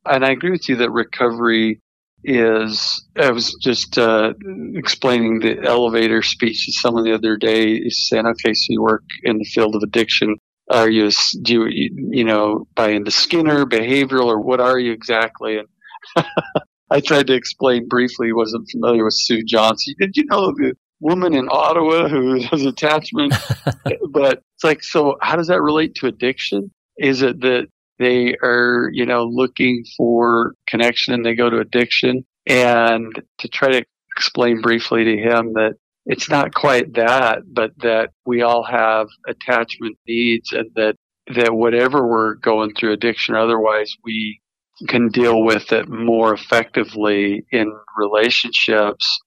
and 0.05 0.25
I 0.25 0.31
agree 0.31 0.51
with 0.51 0.69
you 0.69 0.77
that 0.77 0.91
recovery 0.91 1.81
is, 2.25 3.05
I 3.17 3.31
was 3.31 3.55
just 3.63 3.99
uh, 3.99 4.35
explaining 4.75 5.41
the 5.41 5.63
elevator 5.63 6.23
speech 6.23 6.67
to 6.67 6.73
someone 6.73 7.05
the 7.05 7.15
other 7.15 7.37
day, 7.37 7.89
saying, 7.89 8.27
okay, 8.27 8.53
so 8.53 8.67
you 8.69 8.83
work 8.83 9.05
in 9.23 9.39
the 9.39 9.45
field 9.45 9.75
of 9.75 9.83
addiction. 9.83 10.37
Are 10.71 10.89
you, 10.89 11.11
do 11.43 11.67
you, 11.69 11.91
you 12.11 12.25
know, 12.25 12.67
buy 12.77 12.91
into 12.91 13.11
Skinner, 13.11 13.65
behavioral, 13.67 14.27
or 14.27 14.41
what 14.41 14.61
are 14.61 14.79
you 14.79 14.93
exactly? 14.93 15.59
And 15.59 15.69
I 16.91 17.01
tried 17.01 17.29
to 17.29 17.35
explain 17.35 17.89
briefly, 17.89 18.33
wasn't 18.33 18.69
familiar 18.71 19.05
with 19.05 19.15
Sue 19.15 19.43
Johnson. 19.45 19.95
Did 19.99 20.17
you 20.17 20.25
know 20.27 20.53
the 20.53 20.75
woman 21.01 21.35
in 21.35 21.49
Ottawa 21.51 22.09
who 22.09 22.41
has 22.51 22.65
attachment? 22.65 23.35
but 24.11 24.43
it's 24.55 24.65
like, 24.65 24.83
so 24.83 25.17
how 25.21 25.37
does 25.37 25.49
that 25.49 25.63
relate 25.63 25.95
to 25.97 26.07
addiction? 26.07 26.71
Is 26.99 27.23
it 27.23 27.41
that 27.41 27.69
they 28.01 28.35
are, 28.43 28.91
you 28.93 29.07
know, 29.07 29.25
looking 29.25 29.85
for 29.97 30.55
connection 30.67 31.15
and 31.15 31.25
they 31.25 31.35
go 31.35 31.49
to 31.51 31.61
addiction? 31.61 32.25
And 32.47 33.13
to 33.39 33.49
try 33.49 33.71
to 33.71 33.85
explain 34.17 34.61
briefly 34.61 35.05
to 35.05 35.17
him 35.17 35.53
that 35.53 35.75
it's 36.07 36.29
not 36.29 36.55
quite 36.55 36.95
that, 36.95 37.43
but 37.53 37.73
that 37.83 38.11
we 38.27 38.43
all 38.43 38.65
have 38.65 39.07
attachment 39.29 39.97
needs 40.09 40.51
and 40.53 40.71
that, 40.75 40.97
that 41.35 41.55
whatever 41.55 42.07
we're 42.07 42.35
going 42.37 42.75
through 42.75 42.95
addiction 42.95 43.35
or 43.35 43.39
otherwise, 43.39 43.95
we 44.03 44.41
can 44.89 45.09
deal 45.09 45.45
with 45.45 45.71
it 45.73 45.89
more 45.89 46.33
effectively 46.33 47.45
in 47.53 47.71
relationships. 47.99 49.21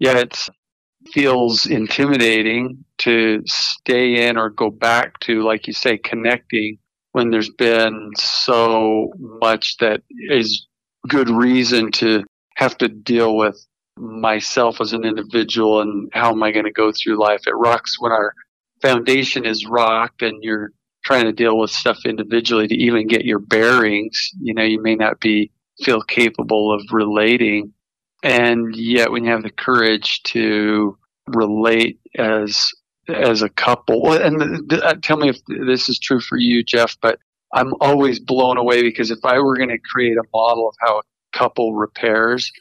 Yeah, 0.00 0.18
it 0.18 0.48
feels 1.12 1.66
intimidating 1.66 2.84
to 2.98 3.42
stay 3.46 4.28
in 4.28 4.36
or 4.36 4.50
go 4.50 4.70
back 4.70 5.18
to, 5.20 5.42
like 5.42 5.66
you 5.66 5.72
say, 5.72 5.96
connecting 5.96 6.78
when 7.12 7.30
there's 7.30 7.50
been 7.50 8.10
so 8.16 9.12
much 9.18 9.76
that 9.78 10.02
is 10.28 10.66
good 11.08 11.28
reason 11.28 11.90
to 11.92 12.24
have 12.56 12.76
to 12.78 12.88
deal 12.88 13.36
with 13.36 13.58
myself 13.96 14.80
as 14.80 14.92
an 14.92 15.04
individual 15.04 15.80
and 15.80 16.08
how 16.12 16.30
am 16.30 16.42
I 16.42 16.52
going 16.52 16.64
to 16.64 16.72
go 16.72 16.92
through 16.92 17.20
life. 17.20 17.42
It 17.46 17.52
rocks 17.52 17.96
when 17.98 18.12
our 18.12 18.34
foundation 18.82 19.44
is 19.44 19.66
rocked 19.66 20.22
and 20.22 20.42
you're 20.42 20.70
trying 21.04 21.24
to 21.24 21.32
deal 21.32 21.58
with 21.58 21.70
stuff 21.70 21.98
individually 22.04 22.68
to 22.68 22.74
even 22.74 23.06
get 23.06 23.24
your 23.24 23.38
bearings. 23.38 24.30
You 24.40 24.54
know, 24.54 24.62
you 24.62 24.82
may 24.82 24.94
not 24.94 25.20
be 25.20 25.50
feel 25.82 26.02
capable 26.02 26.72
of 26.72 26.82
relating. 26.92 27.72
And 28.22 28.74
yet 28.76 29.10
when 29.10 29.24
you 29.24 29.30
have 29.30 29.42
the 29.42 29.50
courage 29.50 30.22
to 30.24 30.98
relate 31.26 31.98
as 32.18 32.70
as 33.08 33.42
a 33.42 33.48
couple, 33.48 34.12
and 34.12 34.68
th- 34.68 34.82
uh, 34.82 34.94
tell 35.02 35.16
me 35.16 35.28
if 35.28 35.38
this 35.46 35.88
is 35.88 35.98
true 35.98 36.20
for 36.20 36.38
you, 36.38 36.62
Geoff, 36.62 36.96
but 37.00 37.18
I'm 37.52 37.72
always 37.80 38.20
blown 38.20 38.58
away 38.58 38.82
because 38.82 39.10
if 39.10 39.24
I 39.24 39.38
were 39.40 39.56
going 39.56 39.70
to 39.70 39.78
create 39.78 40.16
a 40.16 40.24
model 40.32 40.68
of 40.68 40.74
how 40.80 40.98
a 40.98 41.02
couple 41.32 41.74
repairs, 41.74 42.52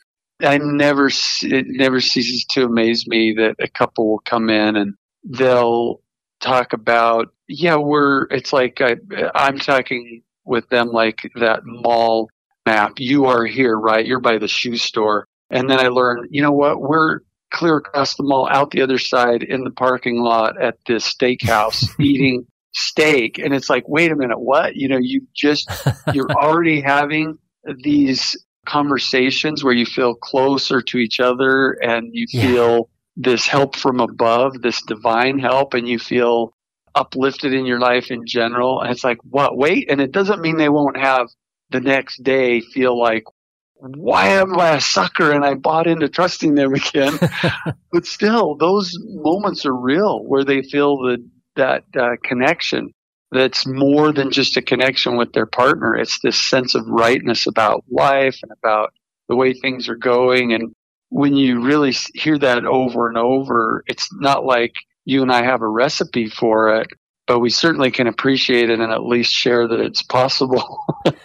I 0.41 0.57
never, 0.57 1.09
it 1.41 1.65
never 1.67 1.99
ceases 1.99 2.45
to 2.51 2.65
amaze 2.65 3.05
me 3.07 3.33
that 3.37 3.55
a 3.59 3.67
couple 3.67 4.09
will 4.09 4.21
come 4.25 4.49
in 4.49 4.75
and 4.75 4.95
they'll 5.23 6.01
talk 6.39 6.73
about, 6.73 7.27
yeah, 7.47 7.75
we're, 7.75 8.23
it's 8.31 8.53
like 8.53 8.81
I, 8.81 8.95
I'm 9.35 9.59
talking 9.59 10.23
with 10.45 10.67
them 10.69 10.89
like 10.89 11.19
that 11.35 11.61
mall 11.65 12.29
map. 12.65 12.93
You 12.97 13.25
are 13.25 13.45
here, 13.45 13.77
right? 13.77 14.05
You're 14.05 14.21
by 14.21 14.37
the 14.37 14.47
shoe 14.47 14.77
store. 14.77 15.27
And 15.51 15.69
then 15.69 15.79
I 15.79 15.87
learn, 15.87 16.27
you 16.29 16.41
know 16.41 16.51
what? 16.51 16.79
We're 16.79 17.19
clear 17.51 17.77
across 17.77 18.15
the 18.15 18.23
mall 18.23 18.47
out 18.51 18.71
the 18.71 18.81
other 18.81 18.97
side 18.97 19.43
in 19.43 19.63
the 19.63 19.71
parking 19.71 20.21
lot 20.21 20.61
at 20.61 20.77
this 20.87 21.13
steakhouse 21.13 21.87
eating 21.99 22.45
steak. 22.73 23.37
And 23.39 23.53
it's 23.53 23.69
like, 23.69 23.87
wait 23.87 24.11
a 24.11 24.15
minute, 24.15 24.39
what? 24.39 24.75
You 24.75 24.87
know, 24.87 24.99
you 24.99 25.25
just, 25.35 25.69
you're 26.13 26.31
already 26.31 26.81
having 26.81 27.37
these 27.83 28.37
conversations 28.65 29.63
where 29.63 29.73
you 29.73 29.85
feel 29.85 30.15
closer 30.15 30.81
to 30.81 30.97
each 30.97 31.19
other 31.19 31.71
and 31.81 32.09
you 32.11 32.25
yeah. 32.29 32.41
feel 32.41 32.89
this 33.15 33.47
help 33.47 33.75
from 33.75 33.99
above, 33.99 34.61
this 34.61 34.81
divine 34.83 35.39
help, 35.39 35.73
and 35.73 35.87
you 35.87 35.99
feel 35.99 36.53
uplifted 36.95 37.53
in 37.53 37.65
your 37.65 37.79
life 37.79 38.11
in 38.11 38.25
general. 38.25 38.81
And 38.81 38.91
it's 38.91 39.03
like, 39.03 39.17
what? 39.23 39.57
Wait. 39.57 39.89
And 39.91 39.99
it 39.99 40.11
doesn't 40.11 40.41
mean 40.41 40.57
they 40.57 40.69
won't 40.69 40.97
have 40.97 41.27
the 41.71 41.81
next 41.81 42.23
day 42.23 42.61
feel 42.61 42.97
like, 42.97 43.23
why 43.79 44.27
am 44.27 44.59
I 44.59 44.75
a 44.75 44.81
sucker 44.81 45.31
and 45.31 45.45
I 45.45 45.53
bought 45.53 45.87
into 45.87 46.09
trusting 46.09 46.55
them 46.55 46.73
again? 46.73 47.17
but 47.91 48.05
still, 48.05 48.55
those 48.55 48.97
moments 48.99 49.65
are 49.65 49.75
real 49.75 50.23
where 50.23 50.43
they 50.43 50.61
feel 50.61 50.97
the, 50.97 51.25
that 51.55 51.83
uh, 51.97 52.15
connection 52.23 52.91
that's 53.31 53.65
more 53.65 54.11
than 54.11 54.31
just 54.31 54.57
a 54.57 54.61
connection 54.61 55.15
with 55.15 55.33
their 55.33 55.45
partner. 55.45 55.95
It's 55.95 56.19
this 56.21 56.49
sense 56.49 56.75
of 56.75 56.87
rightness 56.87 57.47
about 57.47 57.85
life 57.89 58.39
and 58.41 58.51
about 58.51 58.91
the 59.27 59.35
way 59.35 59.53
things 59.53 59.87
are 59.87 59.95
going. 59.95 60.53
And 60.53 60.73
when 61.09 61.35
you 61.35 61.61
really 61.61 61.93
hear 62.15 62.37
that 62.39 62.65
over 62.65 63.07
and 63.07 63.17
over, 63.17 63.83
it's 63.87 64.09
not 64.13 64.45
like 64.45 64.73
you 65.05 65.21
and 65.21 65.31
I 65.31 65.43
have 65.43 65.61
a 65.61 65.67
recipe 65.67 66.27
for 66.27 66.81
it, 66.81 66.87
but 67.29 67.39
we 67.41 67.51
certainly 67.51 67.91
can 67.91 68.07
appreciate 68.07 68.71
it 68.71 68.79
and 68.79 68.91
at 68.91 69.03
least 69.03 69.31
share 69.31 69.67
that 69.67 69.79
it's 69.79 70.01
possible. 70.01 70.79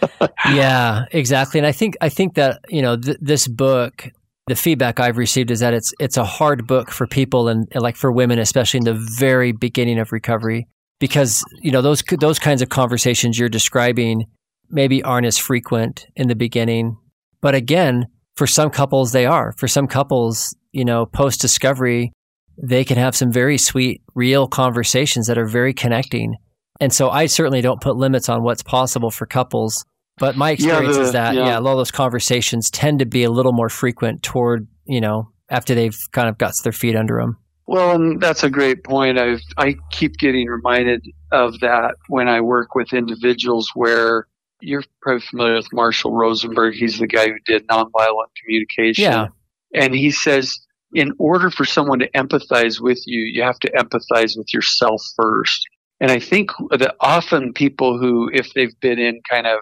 yeah, 0.53 1.05
exactly. 1.11 1.59
And 1.59 1.65
I 1.65 1.71
think 1.71 1.97
I 1.99 2.09
think 2.09 2.35
that 2.35 2.59
you 2.69 2.83
know 2.83 2.95
th- 2.95 3.17
this 3.19 3.47
book, 3.47 4.11
the 4.45 4.55
feedback 4.55 4.99
I've 4.99 5.17
received 5.17 5.49
is 5.49 5.61
that 5.61 5.73
it's 5.73 5.95
it's 5.99 6.15
a 6.15 6.23
hard 6.23 6.67
book 6.67 6.91
for 6.91 7.07
people 7.07 7.47
and, 7.47 7.67
and 7.71 7.81
like 7.81 7.95
for 7.95 8.11
women, 8.11 8.37
especially 8.37 8.77
in 8.77 8.83
the 8.83 9.03
very 9.17 9.51
beginning 9.51 9.97
of 9.97 10.11
recovery, 10.11 10.67
because 10.99 11.43
you 11.63 11.71
know 11.71 11.81
those 11.81 12.03
those 12.19 12.37
kinds 12.37 12.61
of 12.61 12.69
conversations 12.69 13.39
you're 13.39 13.49
describing 13.49 14.25
maybe 14.69 15.01
aren't 15.01 15.25
as 15.25 15.39
frequent 15.39 16.05
in 16.15 16.27
the 16.27 16.35
beginning, 16.35 16.97
but 17.41 17.55
again 17.55 18.05
for 18.35 18.45
some 18.45 18.69
couples, 18.69 19.11
they 19.11 19.25
are. 19.25 19.53
For 19.53 19.67
some 19.67 19.87
couples, 19.87 20.55
you 20.71 20.83
know, 20.83 21.05
post 21.05 21.39
discovery, 21.39 22.11
they 22.57 22.85
can 22.85 22.97
have 22.97 23.15
some 23.15 23.31
very 23.31 23.57
sweet, 23.57 24.01
real 24.13 24.47
conversations 24.47 25.27
that 25.27 25.37
are 25.37 25.47
very 25.47 25.73
connecting. 25.73 26.35
And 26.79 26.93
so 26.93 27.09
I 27.09 27.27
certainly 27.27 27.61
don't 27.61 27.81
put 27.81 27.95
limits 27.95 28.29
on 28.29 28.43
what's 28.43 28.63
possible 28.63 29.11
for 29.11 29.25
couples. 29.25 29.85
But 30.17 30.37
my 30.37 30.51
experience 30.51 30.95
yeah, 30.95 31.01
the, 31.01 31.07
is 31.07 31.11
that, 31.11 31.35
yeah. 31.35 31.45
yeah, 31.47 31.59
a 31.59 31.61
lot 31.61 31.73
of 31.73 31.77
those 31.77 31.91
conversations 31.91 32.69
tend 32.69 32.99
to 32.99 33.05
be 33.05 33.23
a 33.23 33.29
little 33.29 33.51
more 33.51 33.69
frequent 33.69 34.23
toward, 34.23 34.67
you 34.85 35.01
know, 35.01 35.29
after 35.49 35.75
they've 35.75 35.97
kind 36.11 36.29
of 36.29 36.37
got 36.37 36.53
their 36.63 36.71
feet 36.71 36.95
under 36.95 37.19
them. 37.19 37.37
Well, 37.67 37.95
and 37.95 38.21
that's 38.21 38.43
a 38.43 38.49
great 38.49 38.83
point. 38.83 39.17
I 39.19 39.37
I 39.57 39.75
keep 39.91 40.17
getting 40.17 40.47
reminded 40.47 41.03
of 41.31 41.59
that 41.61 41.95
when 42.07 42.29
I 42.29 42.41
work 42.41 42.75
with 42.75 42.93
individuals 42.93 43.71
where 43.73 44.27
you're 44.61 44.83
probably 45.01 45.21
familiar 45.21 45.55
with 45.55 45.67
Marshall 45.73 46.13
Rosenberg. 46.13 46.75
He's 46.75 46.99
the 46.99 47.07
guy 47.07 47.27
who 47.27 47.39
did 47.45 47.67
nonviolent 47.67 48.27
communication. 48.41 49.03
Yeah. 49.03 49.27
And 49.73 49.93
he 49.93 50.11
says, 50.11 50.57
in 50.95 51.11
order 51.19 51.51
for 51.51 51.65
someone 51.65 51.99
to 51.99 52.09
empathize 52.11 52.79
with 52.79 53.01
you, 53.05 53.19
you 53.21 53.43
have 53.43 53.59
to 53.59 53.71
empathize 53.71 54.37
with 54.37 54.53
yourself 54.53 55.03
first. 55.17 55.67
And 55.99 56.09
I 56.09 56.19
think 56.19 56.51
that 56.71 56.95
often 57.01 57.53
people 57.53 57.99
who, 57.99 58.29
if 58.33 58.53
they've 58.53 58.79
been 58.79 58.97
in 58.97 59.21
kind 59.29 59.45
of, 59.45 59.59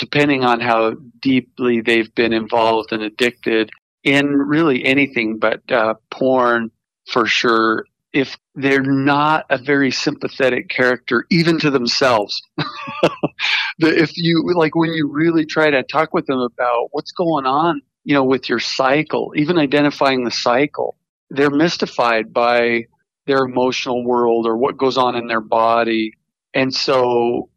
depending 0.00 0.44
on 0.44 0.60
how 0.60 0.96
deeply 1.20 1.80
they've 1.80 2.12
been 2.16 2.32
involved 2.32 2.92
and 2.92 3.02
addicted 3.02 3.70
in 4.02 4.26
really 4.26 4.84
anything 4.84 5.38
but 5.38 5.60
uh, 5.70 5.94
porn, 6.10 6.70
for 7.08 7.26
sure, 7.26 7.84
if 8.12 8.36
they're 8.56 8.82
not 8.82 9.46
a 9.50 9.58
very 9.58 9.92
sympathetic 9.92 10.68
character, 10.68 11.26
even 11.30 11.60
to 11.60 11.70
themselves. 11.70 12.42
if 13.78 14.10
you, 14.16 14.44
like, 14.54 14.74
when 14.74 14.92
you 14.92 15.08
really 15.10 15.46
try 15.46 15.70
to 15.70 15.84
talk 15.84 16.12
with 16.12 16.26
them 16.26 16.40
about 16.40 16.88
what's 16.90 17.12
going 17.12 17.46
on, 17.46 17.80
you 18.04 18.14
know, 18.14 18.24
with 18.24 18.48
your 18.48 18.58
cycle, 18.58 19.32
even 19.36 19.58
identifying 19.58 20.24
the 20.24 20.30
cycle, 20.30 20.96
they're 21.30 21.50
mystified 21.50 22.32
by 22.32 22.86
their 23.26 23.44
emotional 23.44 24.04
world 24.04 24.46
or 24.46 24.56
what 24.56 24.76
goes 24.76 24.98
on 24.98 25.16
in 25.16 25.26
their 25.28 25.40
body. 25.40 26.12
And 26.54 26.74
so, 26.74 27.48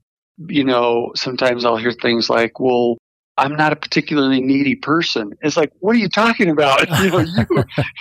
you 0.47 0.63
know, 0.63 1.11
sometimes 1.15 1.65
I'll 1.65 1.77
hear 1.77 1.91
things 1.91 2.29
like, 2.29 2.59
well, 2.59 2.97
I'm 3.37 3.55
not 3.55 3.73
a 3.73 3.75
particularly 3.75 4.41
needy 4.41 4.75
person. 4.75 5.31
It's 5.41 5.57
like, 5.57 5.71
what 5.79 5.95
are 5.95 5.99
you 5.99 6.09
talking 6.09 6.49
about? 6.49 6.87
You 7.01 7.09
know, 7.09 7.25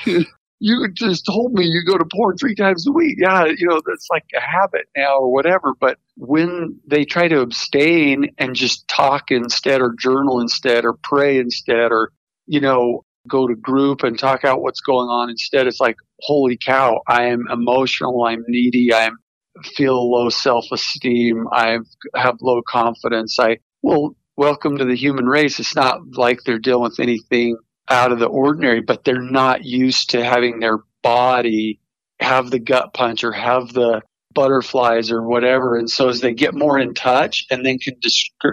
you, 0.07 0.25
you 0.61 0.89
just 0.93 1.27
told 1.27 1.53
me 1.53 1.65
you 1.65 1.83
go 1.85 1.99
to 1.99 2.05
porn 2.05 2.37
three 2.39 2.55
times 2.55 2.87
a 2.87 2.93
week. 2.93 3.17
Yeah, 3.19 3.47
you 3.47 3.67
know, 3.69 3.81
that's 3.85 4.09
like 4.11 4.25
a 4.37 4.41
habit 4.41 4.87
now 4.97 5.19
or 5.19 5.33
whatever. 5.33 5.75
But 5.79 5.99
when 6.17 6.79
they 6.87 7.05
try 7.05 7.29
to 7.29 7.41
abstain 7.41 8.31
and 8.39 8.55
just 8.55 8.87
talk 8.89 9.31
instead 9.31 9.81
or 9.81 9.95
journal 9.99 10.41
instead 10.41 10.85
or 10.85 10.95
pray 11.03 11.39
instead 11.39 11.91
or, 11.91 12.13
you 12.47 12.61
know, 12.61 13.05
go 13.29 13.47
to 13.47 13.55
group 13.55 14.03
and 14.03 14.19
talk 14.19 14.45
out 14.45 14.61
what's 14.61 14.81
going 14.81 15.09
on 15.09 15.31
instead, 15.31 15.67
it's 15.67 15.81
like, 15.81 15.97
holy 16.21 16.59
cow, 16.59 17.01
I 17.09 17.27
am 17.27 17.47
emotional. 17.51 18.25
I'm 18.25 18.45
needy. 18.49 18.93
I'm 18.93 19.17
feel 19.77 20.11
low 20.11 20.29
self 20.29 20.67
esteem. 20.73 21.47
I 21.53 21.79
have 22.15 22.37
low 22.41 22.63
confidence. 22.67 23.39
I, 23.39 23.59
well, 23.83 24.17
welcome 24.37 24.79
to 24.79 24.85
the 24.85 24.97
human 24.97 25.27
race. 25.27 25.61
It's 25.61 25.77
not 25.77 26.01
like 26.13 26.41
they're 26.45 26.59
dealing 26.59 26.83
with 26.83 27.01
anything 27.01 27.57
out 27.89 28.13
of 28.13 28.19
the 28.19 28.27
ordinary, 28.27 28.81
but 28.81 29.05
they're 29.05 29.21
not 29.21 29.65
used 29.65 30.11
to 30.11 30.25
having 30.25 30.59
their 30.59 30.79
body 31.03 31.81
have 32.21 32.51
the 32.51 32.59
gut 32.59 32.95
punch 32.95 33.25
or 33.25 33.33
have 33.33 33.73
the 33.73 34.01
butterflies 34.35 35.13
or 35.13 35.23
whatever. 35.23 35.77
And 35.77 35.89
so 35.89 36.09
as 36.09 36.21
they 36.21 36.35
get 36.35 36.55
more 36.55 36.79
in 36.79 36.95
touch 36.95 37.45
and 37.51 37.65
then 37.65 37.79
can, 37.79 37.95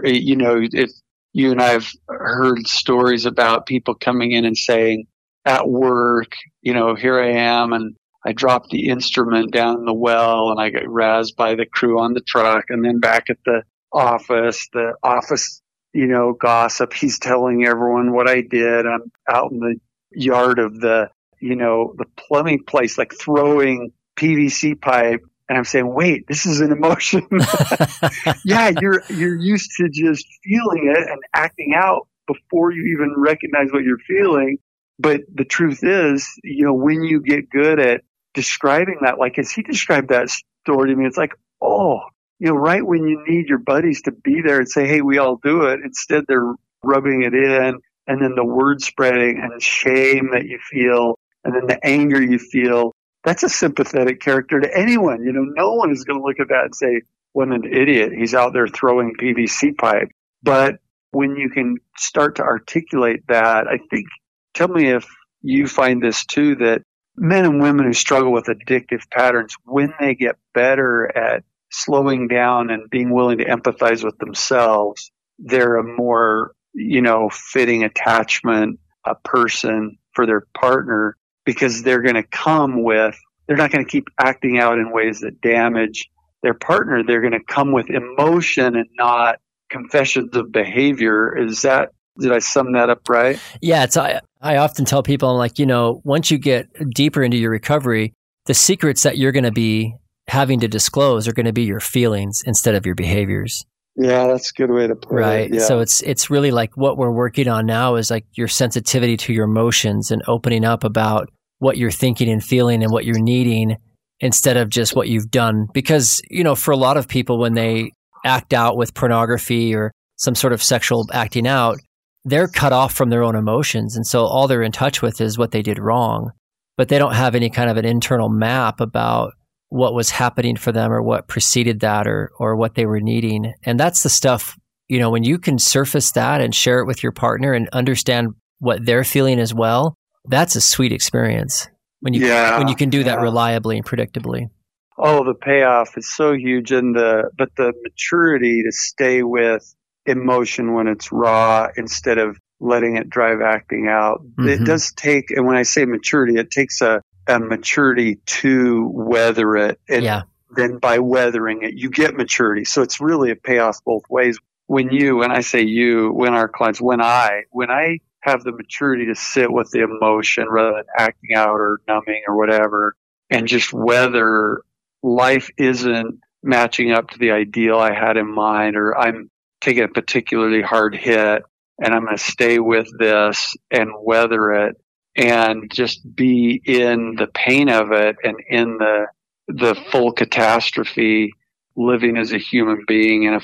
you 0.04 0.36
know, 0.36 0.60
if 0.62 0.92
you 1.34 1.52
and 1.52 1.62
I 1.62 1.70
have 1.70 1.88
heard 2.08 2.68
stories 2.68 3.26
about 3.26 3.66
people 3.66 3.96
coming 3.96 4.32
in 4.32 4.46
and 4.46 4.58
saying 4.58 5.08
at 5.46 5.68
work, 5.68 6.34
you 6.62 6.74
know, 6.74 6.96
here 6.96 7.20
I 7.20 7.32
am 7.32 7.74
and 7.74 7.96
I 8.26 8.34
dropped 8.34 8.70
the 8.70 8.90
instrument 8.90 9.52
down 9.52 9.80
in 9.80 9.86
the 9.86 9.94
well 9.94 10.52
and 10.52 10.60
I 10.60 10.70
got 10.70 10.84
razzed 10.84 11.36
by 11.36 11.56
the 11.56 11.66
crew 11.66 12.00
on 12.00 12.14
the 12.14 12.22
truck. 12.22 12.66
And 12.70 12.84
then 12.86 13.00
back 13.00 13.30
at 13.30 13.38
the 13.46 13.64
office, 13.92 14.68
the 14.74 14.94
office, 15.02 15.62
you 15.94 16.08
know, 16.08 16.34
gossip, 16.34 16.94
he's 16.94 17.20
telling 17.20 17.66
everyone 17.66 18.14
what 18.14 18.30
I 18.30 18.42
did. 18.42 18.86
I'm 18.86 19.12
out 19.28 19.52
in 19.52 19.60
the 19.60 19.76
yard 20.12 20.60
of 20.60 20.80
the, 20.80 21.10
you 21.40 21.56
know, 21.56 21.96
the 21.98 22.06
plumbing 22.16 22.64
place, 22.66 22.98
like 22.98 23.14
throwing 23.20 23.92
PVC 24.18 24.80
pipe. 24.80 25.24
And 25.52 25.58
I'm 25.58 25.66
saying, 25.66 25.94
wait, 25.94 26.28
this 26.30 26.46
is 26.46 26.62
an 26.62 26.72
emotion. 26.72 27.28
yeah, 28.46 28.72
you're, 28.80 29.04
you're 29.10 29.36
used 29.36 29.72
to 29.76 29.90
just 29.90 30.26
feeling 30.46 30.94
it 30.96 31.10
and 31.10 31.20
acting 31.36 31.74
out 31.76 32.08
before 32.26 32.72
you 32.72 32.96
even 32.96 33.16
recognize 33.18 33.68
what 33.70 33.84
you're 33.84 33.98
feeling. 33.98 34.60
But 34.98 35.20
the 35.36 35.44
truth 35.44 35.80
is, 35.84 36.26
you 36.42 36.64
know, 36.64 36.74
when 36.74 37.04
you 37.04 37.20
get 37.20 37.50
good 37.50 37.82
at 37.82 38.00
describing 38.34 39.00
that, 39.02 39.20
like 39.20 39.38
as 39.38 39.52
he 39.52 39.62
described 39.62 40.08
that 40.08 40.30
story 40.64 40.90
to 40.90 40.96
me, 40.96 41.06
it's 41.06 41.18
like, 41.18 41.34
oh, 41.62 42.00
you 42.40 42.48
know, 42.48 42.56
right 42.56 42.88
when 42.88 43.06
you 43.06 43.22
need 43.28 43.50
your 43.50 43.60
buddies 43.60 44.04
to 44.04 44.14
be 44.14 44.42
there 44.42 44.60
and 44.60 44.70
say, 44.70 44.88
hey, 44.88 45.02
we 45.02 45.18
all 45.18 45.36
do 45.44 45.64
it, 45.64 45.82
instead 45.84 46.24
they're 46.30 46.56
rubbing 46.82 47.24
it 47.24 47.34
in 47.34 47.78
and 48.08 48.22
then 48.22 48.36
the 48.38 48.46
word 48.46 48.82
spreading 48.82 49.42
and 49.44 49.62
shame 49.62 50.30
that 50.32 50.46
you 50.46 50.60
feel 50.72 51.20
and 51.44 51.54
then 51.54 51.68
the 51.68 51.86
anger 51.86 52.22
you 52.24 52.40
feel. 52.40 52.96
That's 53.24 53.44
a 53.44 53.50
sympathetic 53.50 54.20
character 54.20 54.60
to 54.60 54.78
anyone. 54.78 55.24
You 55.24 55.32
know, 55.32 55.46
no 55.46 55.74
one 55.74 55.92
is 55.92 56.04
going 56.04 56.20
to 56.20 56.26
look 56.26 56.40
at 56.40 56.50
that 56.50 56.66
and 56.66 56.76
say, 56.76 57.02
what 57.34 57.48
an 57.48 57.64
idiot. 57.66 58.12
He's 58.18 58.34
out 58.34 58.54
there 58.54 58.68
throwing 58.68 59.14
PVC 59.20 59.78
pipe. 59.78 60.10
But 60.44 60.80
when 61.12 61.36
you 61.36 61.50
can 61.50 61.78
start 61.98 62.38
to 62.38 62.44
articulate 62.44 63.28
that, 63.28 63.68
I 63.68 63.78
think, 63.90 64.08
tell 64.54 64.68
me 64.68 64.90
if 64.90 65.06
you 65.42 65.68
find 65.68 66.02
this 66.02 66.26
too, 66.26 66.56
that 66.56 66.84
men 67.16 67.46
and 67.46 67.62
women 67.62 67.86
who 67.86 67.94
struggle 67.94 68.32
with 68.32 68.46
addictive 68.46 69.10
patterns, 69.10 69.56
when 69.66 69.94
they 70.00 70.16
get 70.16 70.38
better 70.54 71.16
at 71.16 71.44
slowing 71.70 72.28
down 72.28 72.70
and 72.70 72.90
being 72.90 73.14
willing 73.14 73.38
to 73.38 73.46
empathize 73.46 74.04
with 74.04 74.18
themselves, 74.18 75.12
they're 75.40 75.78
a 75.78 75.84
more, 75.84 76.54
you 76.74 77.02
know, 77.02 77.30
fitting 77.32 77.84
attachment, 77.84 78.80
a 79.06 79.16
person 79.16 79.98
for 80.14 80.26
their 80.26 80.46
partner 80.54 81.18
because 81.46 81.84
they're 81.84 82.02
going 82.02 82.16
to 82.16 82.24
come 82.24 82.84
with, 82.84 83.18
they're 83.48 83.58
not 83.58 83.72
going 83.72 83.84
to 83.84 83.90
keep 83.90 84.08
acting 84.20 84.60
out 84.60 84.78
in 84.78 84.92
ways 84.92 85.22
that 85.22 85.42
damage 85.42 86.10
their 86.44 86.54
partner. 86.54 87.04
They're 87.04 87.22
going 87.22 87.34
to 87.34 87.44
come 87.44 87.72
with 87.72 87.90
emotion 87.90 88.76
and 88.76 88.90
not 88.98 89.40
confessions 89.70 90.36
of 90.36 90.52
behavior. 90.52 91.38
Is 91.38 91.62
that 91.62 91.92
did 92.20 92.32
I 92.32 92.40
sum 92.40 92.74
that 92.74 92.90
up 92.90 93.08
right? 93.10 93.40
Yeah, 93.62 93.84
it's 93.84 93.98
I, 93.98 94.20
I 94.42 94.58
often 94.58 94.86
tell 94.86 95.02
people 95.02 95.30
I'm 95.30 95.38
like, 95.38 95.60
you 95.60 95.66
know, 95.66 96.02
once 96.04 96.30
you 96.30 96.38
get 96.38 96.68
deeper 96.94 97.24
into 97.24 97.38
your 97.38 97.52
recovery, 97.52 98.14
the 98.46 98.54
secrets 98.54 99.04
that 99.04 99.18
you're 99.18 99.32
going 99.32 99.46
to 99.46 99.52
be 99.52 99.96
having 100.28 100.60
to 100.60 100.68
disclose 100.68 101.28
are 101.28 101.34
going 101.34 101.46
to 101.46 101.54
be 101.54 101.64
your 101.64 101.80
feelings 101.80 102.42
instead 102.46 102.76
of 102.76 102.86
your 102.86 102.96
behaviors. 102.96 103.66
Yeah, 104.02 104.28
that's 104.28 104.52
a 104.52 104.54
good 104.54 104.72
way 104.72 104.88
to 104.88 104.96
put 104.96 105.12
right. 105.12 105.22
it. 105.22 105.28
Right. 105.28 105.54
Yeah. 105.56 105.66
So 105.66 105.80
it's 105.80 106.02
it's 106.02 106.30
really 106.30 106.52
like 106.52 106.76
what 106.78 106.98
we're 106.98 107.12
working 107.12 107.48
on 107.48 107.66
now 107.66 107.96
is 107.96 108.10
like 108.10 108.26
your 108.34 108.48
sensitivity 108.48 109.18
to 109.18 109.34
your 109.34 109.46
emotions 109.46 110.12
and 110.12 110.22
opening 110.28 110.66
up 110.66 110.84
about 110.84 111.30
what 111.60 111.78
you're 111.78 111.92
thinking 111.92 112.30
and 112.30 112.44
feeling 112.44 112.84
and 112.84 112.92
what 112.92 113.06
you're 113.06 113.20
needing 113.20 113.78
instead 114.20 114.58
of 114.58 114.70
just 114.70 114.96
what 114.96 115.08
you've 115.08 115.30
done 115.32 115.68
because 115.74 116.22
you 116.30 116.44
know 116.44 116.56
for 116.56 116.72
a 116.72 116.78
lot 116.78 116.98
of 116.98 117.08
people 117.08 117.40
when 117.40 117.54
they 117.54 117.92
act 118.24 118.54
out 118.54 118.78
with 118.78 118.94
pornography 118.94 119.74
or 119.74 119.92
some 120.18 120.36
sort 120.36 120.54
of 120.54 120.62
sexual 120.62 121.08
acting 121.12 121.48
out 121.48 121.80
they're 122.24 122.48
cut 122.48 122.74
off 122.74 122.94
from 122.94 123.10
their 123.10 123.24
own 123.24 123.36
emotions. 123.36 123.96
And 123.96 124.06
so 124.06 124.26
all 124.26 124.48
they're 124.48 124.64
in 124.64 124.72
touch 124.72 125.02
with 125.02 125.22
is 125.22 125.38
what 125.38 125.52
they 125.52 125.62
did 125.62 125.80
wrong, 125.80 126.32
but 126.78 126.88
they 126.88 127.00
don't 127.00 127.16
have 127.16 127.36
any 127.36 127.50
kind 127.50 127.70
of 127.70 127.78
an 127.78 127.86
internal 127.86 128.30
map 128.30 128.80
about 128.80 129.34
what 129.72 129.94
was 129.94 130.10
happening 130.10 130.58
for 130.58 130.74
them 130.74 130.92
or 130.92 131.02
what 131.02 131.30
preceded 131.30 131.80
that 131.80 132.06
or, 132.06 132.30
or 132.38 132.58
what 132.58 132.76
they 132.76 132.86
were 132.86 133.00
needing. 133.00 133.54
And 133.64 133.80
that's 133.80 134.04
the 134.04 134.10
stuff, 134.10 134.60
you 134.90 135.00
know, 135.00 135.10
when 135.10 135.24
you 135.24 135.40
can 135.40 135.58
surface 135.60 136.12
that 136.12 136.42
and 136.42 136.54
share 136.54 136.80
it 136.80 136.86
with 136.86 137.02
your 137.02 137.14
partner 137.14 137.54
and 137.54 137.70
understand 137.70 138.36
what 138.60 138.86
they're 138.86 139.06
feeling 139.06 139.40
as 139.40 139.54
well, 139.54 139.96
that's 140.26 140.58
a 140.58 140.62
sweet 140.62 140.92
experience 140.92 141.70
when 142.02 142.14
you, 142.14 142.28
yeah, 142.28 142.58
when 142.58 142.68
you 142.68 142.76
can 142.76 142.90
do 142.90 143.06
that 143.06 143.22
reliably 143.22 143.78
and 143.78 143.86
predictably. 143.86 144.50
Oh, 144.98 145.24
the 145.24 145.36
payoff 145.36 145.98
is 145.98 146.14
so 146.14 146.34
huge. 146.34 146.74
And 146.74 146.94
the, 146.94 147.32
but 147.38 147.56
the 147.56 147.72
maturity 147.82 148.64
to 148.66 148.74
stay 148.74 149.24
with 149.24 149.74
emotion 150.06 150.74
when 150.74 150.88
it's 150.88 151.14
raw 151.14 151.70
instead 151.78 152.18
of 152.18 152.38
letting 152.60 152.98
it 152.98 153.10
drive 153.10 153.40
acting 153.40 153.88
out. 153.90 154.22
Mm-hmm. 154.22 154.50
It 154.50 154.66
does 154.66 154.92
take, 154.92 155.32
and 155.32 155.48
when 155.48 155.56
I 155.56 155.64
say 155.64 155.86
maturity, 155.86 156.36
it 156.36 156.52
takes 156.52 156.82
a, 156.82 157.02
a 157.28 157.40
maturity 157.40 158.16
to 158.26 158.88
weather 158.94 159.56
it. 159.56 159.80
And 159.90 160.04
yeah. 160.04 160.24
then 160.56 160.78
by 160.78 161.00
weathering 161.00 161.64
it, 161.64 161.74
you 161.74 161.90
get 161.90 162.16
maturity. 162.16 162.66
So 162.66 162.82
it's 162.82 163.00
really 163.00 163.32
a 163.32 163.36
payoff 163.36 163.84
both 163.84 164.04
ways. 164.10 164.40
When 164.68 164.92
you, 164.92 165.18
when 165.18 165.32
I 165.32 165.42
say 165.42 165.64
you, 165.64 166.12
when 166.12 166.34
our 166.34 166.48
clients, 166.48 166.80
when 166.80 167.02
I, 167.02 167.44
when 167.52 167.70
I 167.70 168.00
have 168.22 168.44
the 168.44 168.52
maturity 168.52 169.08
to 169.08 169.16
sit 169.16 169.52
with 169.52 169.70
the 169.72 169.82
emotion 169.82 170.48
rather 170.48 170.74
than 170.74 170.86
acting 170.98 171.36
out 171.36 171.56
or 171.60 171.82
numbing 171.88 172.22
or 172.28 172.38
whatever 172.38 172.96
and 173.30 173.48
just 173.48 173.74
weather 173.74 174.62
life 175.04 175.50
isn't 175.58 176.20
matching 176.44 176.92
up 176.92 177.10
to 177.10 177.20
the 177.20 177.32
ideal 177.32 177.78
I 177.78 177.94
had 177.94 178.18
in 178.18 178.32
mind 178.32 178.76
or 178.76 178.98
I'm 178.98 179.30
taking 179.60 179.84
a 179.84 179.88
particularly 179.88 180.62
hard 180.62 180.96
hit 180.96 181.44
and 181.84 181.94
I'm 181.94 182.06
going 182.06 182.18
to 182.18 182.24
stay 182.24 182.60
with 182.60 182.88
this 182.98 183.56
and 183.72 183.92
weather 184.00 184.52
it 184.68 184.78
and 185.16 185.72
just 185.72 186.02
be 186.16 186.62
in 186.66 187.16
the 187.18 187.28
pain 187.28 187.70
of 187.70 187.92
it 187.92 188.16
and 188.24 188.36
in 188.50 188.78
the 188.78 189.08
the 189.48 189.76
full 189.92 190.12
catastrophe. 190.12 191.34
Living 191.78 192.18
as 192.18 192.34
a 192.34 192.38
human 192.38 192.84
being 192.86 193.24
in 193.24 193.34
a 193.34 193.42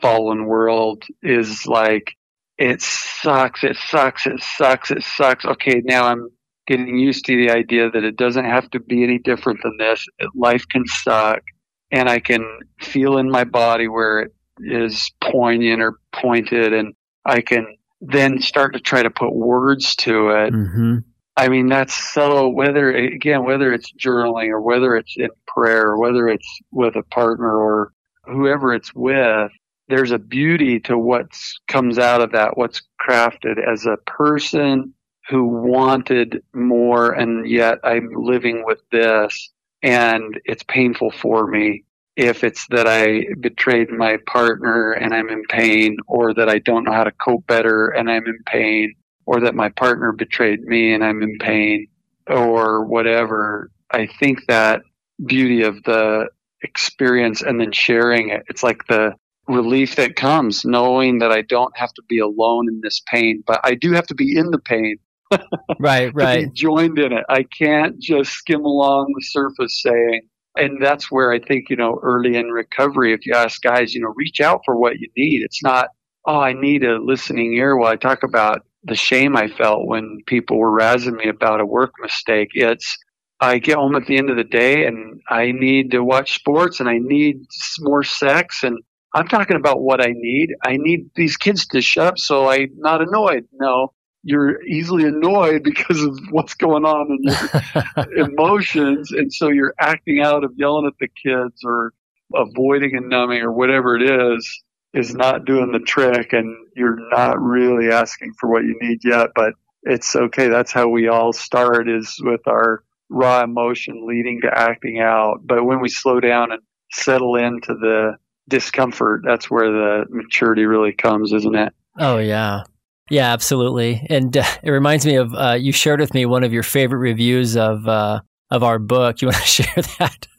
fallen 0.00 0.46
world 0.46 1.04
is 1.22 1.66
like 1.66 2.14
it 2.56 2.80
sucks 2.80 3.62
it 3.62 3.76
sucks 3.76 4.26
it 4.26 4.42
sucks 4.42 4.90
it 4.90 5.02
sucks. 5.02 5.44
Okay 5.44 5.82
now 5.84 6.06
i'm 6.06 6.30
getting 6.66 6.98
used 6.98 7.26
to 7.26 7.36
the 7.36 7.50
idea 7.50 7.90
that 7.90 8.02
it 8.02 8.16
doesn't 8.16 8.46
have 8.46 8.68
to 8.70 8.80
be 8.80 9.04
any 9.04 9.18
different 9.18 9.60
than 9.62 9.76
this. 9.78 10.06
Life 10.34 10.64
can 10.68 10.86
suck 10.86 11.42
and 11.90 12.08
i 12.08 12.18
can 12.18 12.44
feel 12.80 13.18
in 13.18 13.30
my 13.30 13.44
body 13.44 13.88
where 13.88 14.20
it 14.20 14.32
is 14.60 15.12
poignant 15.22 15.82
or 15.82 15.98
pointed 16.14 16.72
and 16.72 16.94
I 17.26 17.40
can 17.40 17.76
then 18.08 18.40
start 18.40 18.74
to 18.74 18.80
try 18.80 19.02
to 19.02 19.10
put 19.10 19.34
words 19.34 19.96
to 19.96 20.28
it. 20.30 20.52
Mm-hmm. 20.52 20.98
I 21.36 21.48
mean, 21.48 21.66
that's 21.66 21.94
so 21.94 22.48
whether, 22.48 22.90
again, 22.90 23.44
whether 23.44 23.72
it's 23.72 23.92
journaling 23.92 24.48
or 24.48 24.60
whether 24.60 24.96
it's 24.96 25.14
in 25.16 25.28
prayer 25.46 25.88
or 25.88 25.98
whether 25.98 26.28
it's 26.28 26.60
with 26.70 26.96
a 26.96 27.02
partner 27.02 27.54
or 27.54 27.92
whoever 28.24 28.72
it's 28.72 28.94
with, 28.94 29.52
there's 29.88 30.12
a 30.12 30.18
beauty 30.18 30.80
to 30.80 30.96
what 30.98 31.26
comes 31.68 31.98
out 31.98 32.22
of 32.22 32.32
that, 32.32 32.56
what's 32.56 32.82
crafted 33.00 33.58
as 33.64 33.86
a 33.86 33.98
person 33.98 34.94
who 35.28 35.44
wanted 35.44 36.42
more 36.54 37.12
and 37.12 37.48
yet 37.48 37.78
I'm 37.84 38.08
living 38.12 38.64
with 38.64 38.80
this 38.90 39.50
and 39.82 40.40
it's 40.44 40.62
painful 40.62 41.10
for 41.10 41.46
me 41.46 41.84
if 42.16 42.42
it's 42.42 42.66
that 42.68 42.86
I 42.86 43.26
betrayed 43.40 43.90
my 43.90 44.18
partner 44.26 44.92
and 44.92 45.14
I'm 45.14 45.28
in 45.28 45.44
pain, 45.48 45.98
or 46.06 46.34
that 46.34 46.48
I 46.48 46.58
don't 46.58 46.84
know 46.84 46.92
how 46.92 47.04
to 47.04 47.12
cope 47.12 47.46
better 47.46 47.88
and 47.88 48.10
I'm 48.10 48.26
in 48.26 48.38
pain, 48.46 48.94
or 49.26 49.40
that 49.40 49.54
my 49.54 49.68
partner 49.68 50.12
betrayed 50.12 50.62
me 50.62 50.94
and 50.94 51.04
I'm 51.04 51.22
in 51.22 51.36
pain, 51.38 51.88
or 52.26 52.84
whatever. 52.84 53.70
I 53.90 54.06
think 54.06 54.46
that 54.46 54.82
beauty 55.24 55.62
of 55.62 55.82
the 55.84 56.28
experience 56.62 57.42
and 57.42 57.60
then 57.60 57.72
sharing 57.72 58.30
it, 58.30 58.44
it's 58.48 58.62
like 58.62 58.86
the 58.86 59.14
relief 59.48 59.96
that 59.96 60.16
comes 60.16 60.64
knowing 60.64 61.18
that 61.18 61.30
I 61.30 61.42
don't 61.42 61.76
have 61.76 61.92
to 61.94 62.02
be 62.08 62.18
alone 62.18 62.68
in 62.68 62.80
this 62.82 63.00
pain, 63.12 63.42
but 63.46 63.60
I 63.62 63.74
do 63.74 63.92
have 63.92 64.06
to 64.08 64.14
be 64.14 64.36
in 64.36 64.50
the 64.50 64.58
pain. 64.58 64.96
right, 65.80 66.12
right. 66.14 66.52
joined 66.52 66.98
in 66.98 67.12
it. 67.12 67.24
I 67.28 67.42
can't 67.42 67.98
just 67.98 68.32
skim 68.32 68.64
along 68.64 69.12
the 69.14 69.24
surface 69.24 69.82
saying, 69.82 70.22
and 70.56 70.82
that's 70.82 71.10
where 71.10 71.32
I 71.32 71.38
think, 71.38 71.70
you 71.70 71.76
know, 71.76 71.98
early 72.02 72.36
in 72.36 72.48
recovery, 72.48 73.12
if 73.12 73.26
you 73.26 73.34
ask 73.34 73.60
guys, 73.62 73.94
you 73.94 74.00
know, 74.00 74.12
reach 74.16 74.40
out 74.40 74.60
for 74.64 74.76
what 74.76 74.98
you 74.98 75.08
need. 75.16 75.42
It's 75.42 75.62
not, 75.62 75.88
oh, 76.26 76.40
I 76.40 76.52
need 76.52 76.84
a 76.84 76.98
listening 77.02 77.54
ear 77.54 77.76
while 77.76 77.92
I 77.92 77.96
talk 77.96 78.22
about 78.22 78.62
the 78.84 78.94
shame 78.94 79.36
I 79.36 79.48
felt 79.48 79.86
when 79.86 80.18
people 80.26 80.58
were 80.58 80.76
razzing 80.76 81.16
me 81.16 81.28
about 81.28 81.60
a 81.60 81.66
work 81.66 81.92
mistake. 82.00 82.50
It's, 82.54 82.96
I 83.40 83.58
get 83.58 83.76
home 83.76 83.96
at 83.96 84.06
the 84.06 84.16
end 84.16 84.30
of 84.30 84.36
the 84.36 84.44
day 84.44 84.86
and 84.86 85.20
I 85.28 85.52
need 85.52 85.90
to 85.90 86.02
watch 86.02 86.34
sports 86.34 86.80
and 86.80 86.88
I 86.88 86.98
need 86.98 87.42
more 87.80 88.02
sex 88.02 88.62
and 88.62 88.78
I'm 89.14 89.28
talking 89.28 89.56
about 89.56 89.80
what 89.80 90.00
I 90.02 90.12
need. 90.14 90.50
I 90.64 90.76
need 90.76 91.10
these 91.16 91.36
kids 91.36 91.66
to 91.68 91.80
shut 91.80 92.06
up 92.06 92.18
so 92.18 92.48
I'm 92.48 92.70
not 92.76 93.02
annoyed. 93.02 93.44
No, 93.52 93.92
you're 94.26 94.60
easily 94.64 95.04
annoyed 95.04 95.62
because 95.62 96.02
of 96.02 96.18
what's 96.30 96.54
going 96.54 96.84
on 96.84 97.06
in 97.12 97.18
your 97.22 98.26
emotions. 98.28 99.12
And 99.12 99.32
so 99.32 99.50
you're 99.50 99.72
acting 99.78 100.20
out 100.20 100.42
of 100.42 100.50
yelling 100.56 100.84
at 100.84 100.98
the 100.98 101.06
kids 101.06 101.60
or 101.64 101.92
avoiding 102.34 102.96
and 102.96 103.08
numbing 103.08 103.42
or 103.42 103.52
whatever 103.52 103.94
it 103.94 104.02
is, 104.02 104.62
is 104.92 105.14
not 105.14 105.44
doing 105.44 105.70
the 105.70 105.78
trick. 105.78 106.32
And 106.32 106.56
you're 106.74 106.98
not 107.10 107.40
really 107.40 107.92
asking 107.92 108.32
for 108.40 108.50
what 108.50 108.64
you 108.64 108.76
need 108.80 108.98
yet. 109.04 109.28
But 109.36 109.52
it's 109.84 110.16
okay. 110.16 110.48
That's 110.48 110.72
how 110.72 110.88
we 110.88 111.06
all 111.06 111.32
start 111.32 111.88
is 111.88 112.16
with 112.20 112.48
our 112.48 112.82
raw 113.08 113.44
emotion 113.44 114.08
leading 114.08 114.40
to 114.42 114.50
acting 114.52 114.98
out. 114.98 115.38
But 115.44 115.64
when 115.64 115.80
we 115.80 115.88
slow 115.88 116.18
down 116.18 116.50
and 116.50 116.62
settle 116.90 117.36
into 117.36 117.74
the 117.74 118.16
discomfort, 118.48 119.22
that's 119.24 119.48
where 119.48 119.70
the 119.70 120.06
maturity 120.10 120.64
really 120.64 120.94
comes, 120.94 121.32
isn't 121.32 121.54
it? 121.54 121.72
Oh, 121.96 122.18
yeah. 122.18 122.64
Yeah, 123.10 123.32
absolutely. 123.32 124.04
And 124.10 124.36
uh, 124.36 124.44
it 124.62 124.70
reminds 124.70 125.06
me 125.06 125.16
of 125.16 125.32
uh, 125.34 125.52
you 125.52 125.72
shared 125.72 126.00
with 126.00 126.12
me 126.12 126.26
one 126.26 126.42
of 126.44 126.52
your 126.52 126.64
favorite 126.64 126.98
reviews 126.98 127.56
of 127.56 127.86
uh, 127.86 128.20
of 128.50 128.62
our 128.62 128.78
book. 128.78 129.22
You 129.22 129.28
want 129.28 129.38
to 129.38 129.42
share 129.46 129.82
that? 129.98 130.26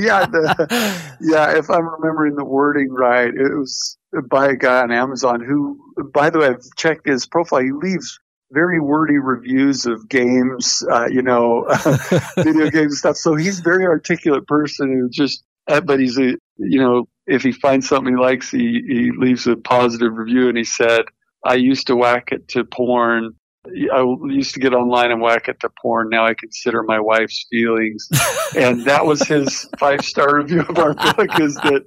yeah, 0.00 0.26
the, 0.26 1.16
yeah. 1.20 1.56
If 1.56 1.70
I'm 1.70 1.88
remembering 1.88 2.34
the 2.34 2.44
wording 2.44 2.90
right, 2.90 3.32
it 3.32 3.56
was 3.56 3.96
by 4.28 4.48
a 4.48 4.56
guy 4.56 4.82
on 4.82 4.90
Amazon 4.90 5.40
who, 5.40 5.78
by 6.12 6.30
the 6.30 6.40
way, 6.40 6.48
I've 6.48 6.64
checked 6.76 7.06
his 7.06 7.26
profile. 7.26 7.62
He 7.62 7.72
leaves 7.72 8.18
very 8.52 8.80
wordy 8.80 9.18
reviews 9.18 9.86
of 9.86 10.08
games, 10.08 10.84
uh, 10.90 11.06
you 11.10 11.22
know, 11.22 11.66
video 12.36 12.70
games 12.70 12.98
stuff. 12.98 13.16
So 13.16 13.34
he's 13.34 13.60
a 13.60 13.62
very 13.62 13.86
articulate 13.86 14.46
person 14.46 14.92
who 14.92 15.08
just, 15.08 15.42
uh, 15.68 15.80
but 15.80 15.98
he's 16.00 16.18
a, 16.18 16.36
you 16.58 16.78
know, 16.78 17.08
if 17.26 17.42
he 17.42 17.52
finds 17.52 17.88
something 17.88 18.14
he 18.14 18.20
likes, 18.20 18.50
he, 18.50 18.82
he 18.86 19.10
leaves 19.16 19.46
a 19.46 19.56
positive 19.56 20.12
review. 20.14 20.48
And 20.48 20.58
he 20.58 20.64
said, 20.64 21.06
I 21.44 21.54
used 21.54 21.88
to 21.88 21.96
whack 21.96 22.28
it 22.32 22.48
to 22.48 22.64
porn. 22.64 23.34
I 23.64 24.02
used 24.26 24.54
to 24.54 24.60
get 24.60 24.74
online 24.74 25.12
and 25.12 25.20
whack 25.20 25.48
it 25.48 25.60
to 25.60 25.70
porn. 25.80 26.08
Now 26.10 26.26
I 26.26 26.34
consider 26.34 26.82
my 26.82 26.98
wife's 26.98 27.46
feelings. 27.50 28.08
and 28.56 28.84
that 28.84 29.06
was 29.06 29.22
his 29.22 29.68
five 29.78 30.04
star 30.04 30.36
review 30.36 30.62
of 30.62 30.78
our 30.78 30.94
book 30.94 31.40
is 31.40 31.54
that, 31.56 31.84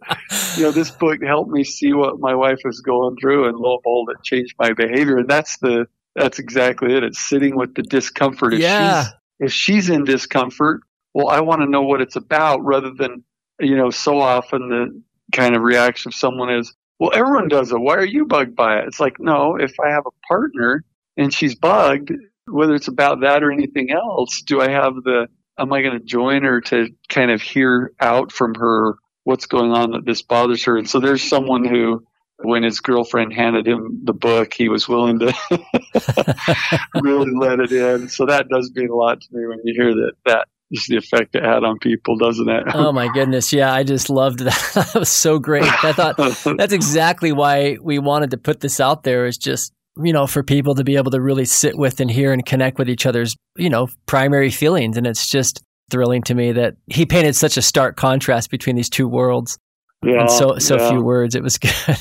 you 0.57 0.63
know, 0.63 0.71
this 0.71 0.91
book 0.91 1.21
helped 1.21 1.51
me 1.51 1.63
see 1.63 1.93
what 1.93 2.19
my 2.19 2.33
wife 2.33 2.59
was 2.63 2.79
going 2.81 3.17
through 3.19 3.47
and 3.47 3.57
lo 3.57 3.73
and 3.73 3.83
behold, 3.83 4.09
it 4.09 4.23
changed 4.23 4.55
my 4.57 4.73
behavior. 4.73 5.17
And 5.17 5.29
that's 5.29 5.57
the, 5.57 5.87
that's 6.15 6.39
exactly 6.39 6.95
it. 6.95 7.03
It's 7.03 7.19
sitting 7.19 7.57
with 7.57 7.75
the 7.75 7.83
discomfort. 7.83 8.53
If 8.53 8.61
yeah. 8.61 9.03
She's, 9.03 9.13
if 9.39 9.51
she's 9.51 9.89
in 9.89 10.05
discomfort, 10.05 10.81
well, 11.13 11.27
I 11.27 11.41
want 11.41 11.61
to 11.61 11.69
know 11.69 11.81
what 11.81 12.01
it's 12.01 12.15
about 12.15 12.63
rather 12.63 12.91
than, 12.91 13.23
you 13.59 13.75
know, 13.75 13.89
so 13.89 14.19
often 14.19 14.69
the 14.69 15.01
kind 15.33 15.55
of 15.55 15.61
reaction 15.61 16.09
of 16.09 16.15
someone 16.15 16.53
is, 16.53 16.73
well, 16.99 17.11
everyone 17.13 17.47
does 17.47 17.71
it. 17.71 17.79
Why 17.79 17.95
are 17.95 18.05
you 18.05 18.25
bugged 18.25 18.55
by 18.55 18.79
it? 18.79 18.87
It's 18.87 18.99
like, 18.99 19.19
no, 19.19 19.57
if 19.57 19.73
I 19.79 19.89
have 19.89 20.05
a 20.05 20.27
partner 20.27 20.83
and 21.17 21.33
she's 21.33 21.55
bugged, 21.55 22.11
whether 22.47 22.75
it's 22.75 22.87
about 22.87 23.21
that 23.21 23.43
or 23.43 23.51
anything 23.51 23.91
else, 23.91 24.41
do 24.41 24.61
I 24.61 24.69
have 24.69 24.95
the, 24.95 25.27
am 25.57 25.73
I 25.73 25.81
going 25.81 25.99
to 25.99 26.05
join 26.05 26.43
her 26.43 26.61
to 26.61 26.89
kind 27.09 27.31
of 27.31 27.41
hear 27.41 27.93
out 27.99 28.31
from 28.31 28.55
her 28.55 28.95
what's 29.23 29.47
going 29.47 29.71
on 29.71 29.91
that 29.91 30.05
this 30.05 30.21
bothers 30.21 30.63
her? 30.65 30.77
And 30.77 30.89
so 30.89 30.99
there's 30.99 31.23
someone 31.23 31.65
who, 31.65 32.05
when 32.37 32.63
his 32.63 32.79
girlfriend 32.79 33.33
handed 33.33 33.67
him 33.67 34.01
the 34.03 34.13
book, 34.13 34.53
he 34.53 34.69
was 34.69 34.87
willing 34.87 35.19
to 35.19 35.33
really 37.01 37.31
let 37.31 37.59
it 37.59 37.71
in. 37.71 38.09
So 38.09 38.25
that 38.25 38.47
does 38.49 38.71
mean 38.73 38.89
a 38.89 38.95
lot 38.95 39.21
to 39.21 39.27
me 39.31 39.47
when 39.47 39.59
you 39.63 39.73
hear 39.73 39.93
that 39.93 40.13
that 40.25 40.47
is 40.79 40.85
the 40.87 40.97
effect 40.97 41.35
it 41.35 41.43
had 41.43 41.63
on 41.63 41.79
people, 41.79 42.17
doesn't 42.17 42.49
it? 42.49 42.63
oh 42.73 42.91
my 42.91 43.07
goodness. 43.13 43.51
Yeah, 43.51 43.73
I 43.73 43.83
just 43.83 44.09
loved 44.09 44.39
that. 44.39 44.71
that 44.93 44.99
was 44.99 45.09
so 45.09 45.39
great. 45.39 45.63
I 45.83 45.93
thought 45.93 46.17
that's 46.57 46.73
exactly 46.73 47.31
why 47.31 47.77
we 47.81 47.99
wanted 47.99 48.31
to 48.31 48.37
put 48.37 48.59
this 48.59 48.79
out 48.79 49.03
there 49.03 49.25
is 49.25 49.37
just, 49.37 49.73
you 49.97 50.13
know, 50.13 50.27
for 50.27 50.43
people 50.43 50.75
to 50.75 50.83
be 50.83 50.95
able 50.97 51.11
to 51.11 51.21
really 51.21 51.45
sit 51.45 51.77
with 51.77 51.99
and 51.99 52.09
hear 52.09 52.33
and 52.33 52.45
connect 52.45 52.77
with 52.77 52.89
each 52.89 53.05
other's, 53.05 53.35
you 53.55 53.69
know, 53.69 53.87
primary 54.05 54.51
feelings. 54.51 54.97
And 54.97 55.07
it's 55.07 55.29
just 55.29 55.61
thrilling 55.91 56.23
to 56.23 56.35
me 56.35 56.51
that 56.51 56.75
he 56.87 57.05
painted 57.05 57.35
such 57.35 57.57
a 57.57 57.61
stark 57.61 57.95
contrast 57.95 58.49
between 58.49 58.75
these 58.75 58.89
two 58.89 59.07
worlds. 59.07 59.57
Yeah, 60.03 60.23
in 60.23 60.29
so 60.29 60.57
so 60.59 60.77
yeah. 60.77 60.89
few 60.89 61.03
words. 61.03 61.35
It 61.35 61.43
was 61.43 61.57
good. 61.57 61.97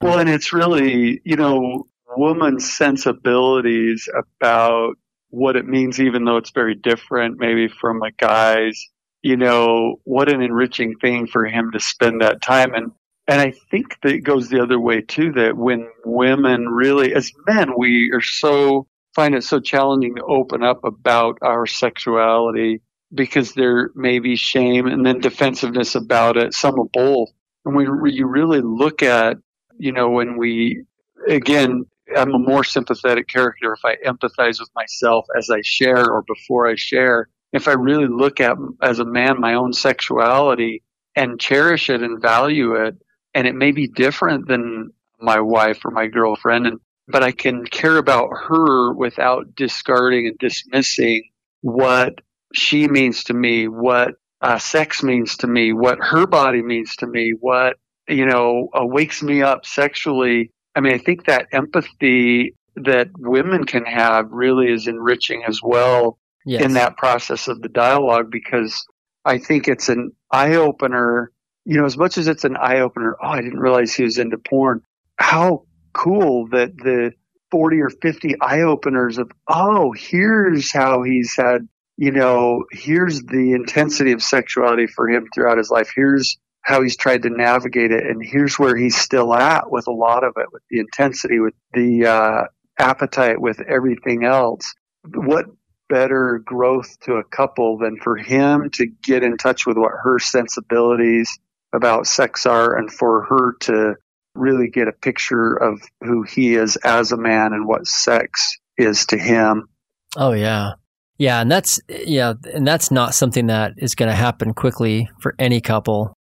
Well, 0.00 0.18
and 0.18 0.28
it's 0.28 0.52
really, 0.52 1.20
you 1.24 1.36
know, 1.36 1.86
woman's 2.16 2.70
sensibilities 2.70 4.08
about 4.40 4.96
what 5.32 5.56
it 5.56 5.66
means, 5.66 6.00
even 6.00 6.24
though 6.24 6.36
it's 6.36 6.52
very 6.52 6.74
different, 6.74 7.38
maybe 7.38 7.68
from 7.68 8.02
a 8.02 8.12
guy's, 8.12 8.88
you 9.22 9.36
know, 9.36 9.96
what 10.04 10.32
an 10.32 10.42
enriching 10.42 10.94
thing 11.00 11.26
for 11.26 11.44
him 11.44 11.72
to 11.72 11.80
spend 11.80 12.20
that 12.20 12.42
time. 12.42 12.74
And, 12.74 12.92
and 13.26 13.40
I 13.40 13.52
think 13.70 13.96
that 14.02 14.12
it 14.12 14.20
goes 14.20 14.48
the 14.48 14.62
other 14.62 14.78
way 14.78 15.00
too, 15.00 15.32
that 15.32 15.56
when 15.56 15.88
women 16.04 16.68
really, 16.68 17.14
as 17.14 17.32
men, 17.46 17.72
we 17.76 18.12
are 18.12 18.20
so, 18.20 18.86
find 19.14 19.34
it 19.34 19.42
so 19.42 19.58
challenging 19.58 20.16
to 20.16 20.24
open 20.24 20.62
up 20.62 20.84
about 20.84 21.38
our 21.42 21.66
sexuality 21.66 22.82
because 23.12 23.54
there 23.54 23.90
may 23.96 24.20
be 24.20 24.36
shame 24.36 24.86
and 24.86 25.04
then 25.04 25.20
defensiveness 25.20 25.96
about 25.96 26.36
it, 26.36 26.54
some 26.54 26.78
of 26.78 26.92
both. 26.92 27.30
And 27.64 27.74
when 27.74 27.86
you 28.12 28.26
really 28.26 28.60
look 28.60 29.02
at 29.02 29.38
you 29.78 29.92
know, 29.92 30.10
when 30.10 30.36
we, 30.36 30.84
again, 31.28 31.84
I'm 32.16 32.34
a 32.34 32.38
more 32.38 32.64
sympathetic 32.64 33.28
character 33.28 33.72
if 33.72 33.84
I 33.84 33.96
empathize 34.06 34.60
with 34.60 34.70
myself 34.74 35.26
as 35.36 35.50
I 35.50 35.60
share 35.62 36.10
or 36.10 36.22
before 36.22 36.68
I 36.68 36.74
share. 36.76 37.28
If 37.52 37.68
I 37.68 37.72
really 37.72 38.08
look 38.08 38.40
at, 38.40 38.56
as 38.80 38.98
a 38.98 39.04
man, 39.04 39.40
my 39.40 39.54
own 39.54 39.72
sexuality 39.72 40.82
and 41.14 41.40
cherish 41.40 41.90
it 41.90 42.02
and 42.02 42.20
value 42.20 42.74
it, 42.74 42.96
and 43.34 43.46
it 43.46 43.54
may 43.54 43.72
be 43.72 43.86
different 43.86 44.48
than 44.48 44.90
my 45.20 45.40
wife 45.40 45.84
or 45.84 45.90
my 45.90 46.06
girlfriend, 46.06 46.66
and, 46.66 46.80
but 47.08 47.22
I 47.22 47.32
can 47.32 47.64
care 47.64 47.98
about 47.98 48.30
her 48.48 48.92
without 48.94 49.54
discarding 49.54 50.26
and 50.26 50.38
dismissing 50.38 51.24
what 51.60 52.14
she 52.54 52.88
means 52.88 53.24
to 53.24 53.34
me, 53.34 53.68
what 53.68 54.14
uh, 54.40 54.58
sex 54.58 55.02
means 55.02 55.36
to 55.38 55.46
me, 55.46 55.72
what 55.72 55.98
her 56.00 56.26
body 56.26 56.62
means 56.62 56.96
to 56.96 57.06
me, 57.06 57.32
what 57.38 57.76
you 58.08 58.26
know, 58.26 58.68
wakes 58.74 59.22
me 59.22 59.42
up 59.42 59.64
sexually. 59.64 60.50
I 60.74 60.80
mean, 60.80 60.94
I 60.94 60.98
think 60.98 61.26
that 61.26 61.48
empathy 61.52 62.54
that 62.76 63.08
women 63.18 63.64
can 63.64 63.84
have 63.84 64.30
really 64.30 64.72
is 64.72 64.86
enriching 64.86 65.44
as 65.46 65.60
well 65.62 66.18
yes. 66.46 66.62
in 66.62 66.74
that 66.74 66.96
process 66.96 67.48
of 67.48 67.60
the 67.60 67.68
dialogue 67.68 68.30
because 68.30 68.86
I 69.24 69.38
think 69.38 69.68
it's 69.68 69.88
an 69.88 70.12
eye 70.30 70.54
opener. 70.54 71.30
You 71.64 71.78
know, 71.78 71.84
as 71.84 71.96
much 71.96 72.18
as 72.18 72.26
it's 72.26 72.44
an 72.44 72.56
eye 72.56 72.80
opener, 72.80 73.16
oh, 73.22 73.28
I 73.28 73.42
didn't 73.42 73.60
realize 73.60 73.94
he 73.94 74.02
was 74.02 74.18
into 74.18 74.38
porn. 74.38 74.82
How 75.16 75.64
cool 75.92 76.48
that 76.48 76.76
the 76.76 77.12
40 77.50 77.80
or 77.80 77.90
50 77.90 78.40
eye 78.40 78.62
openers 78.62 79.18
of, 79.18 79.30
oh, 79.46 79.92
here's 79.92 80.72
how 80.72 81.02
he's 81.02 81.34
had, 81.36 81.68
you 81.96 82.10
know, 82.10 82.64
here's 82.72 83.22
the 83.22 83.52
intensity 83.52 84.12
of 84.12 84.22
sexuality 84.22 84.86
for 84.86 85.08
him 85.08 85.28
throughout 85.32 85.58
his 85.58 85.70
life. 85.70 85.92
Here's 85.94 86.38
how 86.62 86.82
he's 86.82 86.96
tried 86.96 87.22
to 87.22 87.30
navigate 87.30 87.90
it. 87.90 88.06
And 88.06 88.24
here's 88.24 88.58
where 88.58 88.76
he's 88.76 88.96
still 88.96 89.34
at 89.34 89.70
with 89.70 89.86
a 89.88 89.92
lot 89.92 90.24
of 90.24 90.34
it, 90.36 90.46
with 90.52 90.62
the 90.70 90.78
intensity, 90.78 91.40
with 91.40 91.54
the 91.74 92.06
uh, 92.06 92.44
appetite, 92.78 93.40
with 93.40 93.60
everything 93.60 94.24
else. 94.24 94.72
What 95.04 95.46
better 95.88 96.40
growth 96.44 96.98
to 97.00 97.14
a 97.14 97.24
couple 97.24 97.78
than 97.78 97.98
for 97.98 98.16
him 98.16 98.70
to 98.74 98.86
get 98.86 99.22
in 99.22 99.36
touch 99.36 99.66
with 99.66 99.76
what 99.76 99.92
her 100.02 100.18
sensibilities 100.18 101.38
about 101.74 102.06
sex 102.06 102.46
are 102.46 102.76
and 102.76 102.90
for 102.90 103.24
her 103.24 103.56
to 103.60 103.94
really 104.34 104.68
get 104.68 104.88
a 104.88 104.92
picture 104.92 105.54
of 105.54 105.82
who 106.02 106.22
he 106.22 106.54
is 106.54 106.76
as 106.76 107.12
a 107.12 107.16
man 107.16 107.52
and 107.52 107.66
what 107.66 107.86
sex 107.86 108.58
is 108.78 109.04
to 109.06 109.18
him. 109.18 109.68
Oh, 110.16 110.32
yeah. 110.32 110.72
Yeah, 111.18 111.40
and 111.40 111.50
that's 111.50 111.78
yeah, 111.88 112.34
and 112.52 112.66
that's 112.66 112.90
not 112.90 113.14
something 113.14 113.46
that 113.46 113.74
is 113.76 113.94
going 113.94 114.08
to 114.08 114.14
happen 114.14 114.54
quickly 114.54 115.08
for 115.20 115.34
any 115.38 115.60
couple 115.60 116.16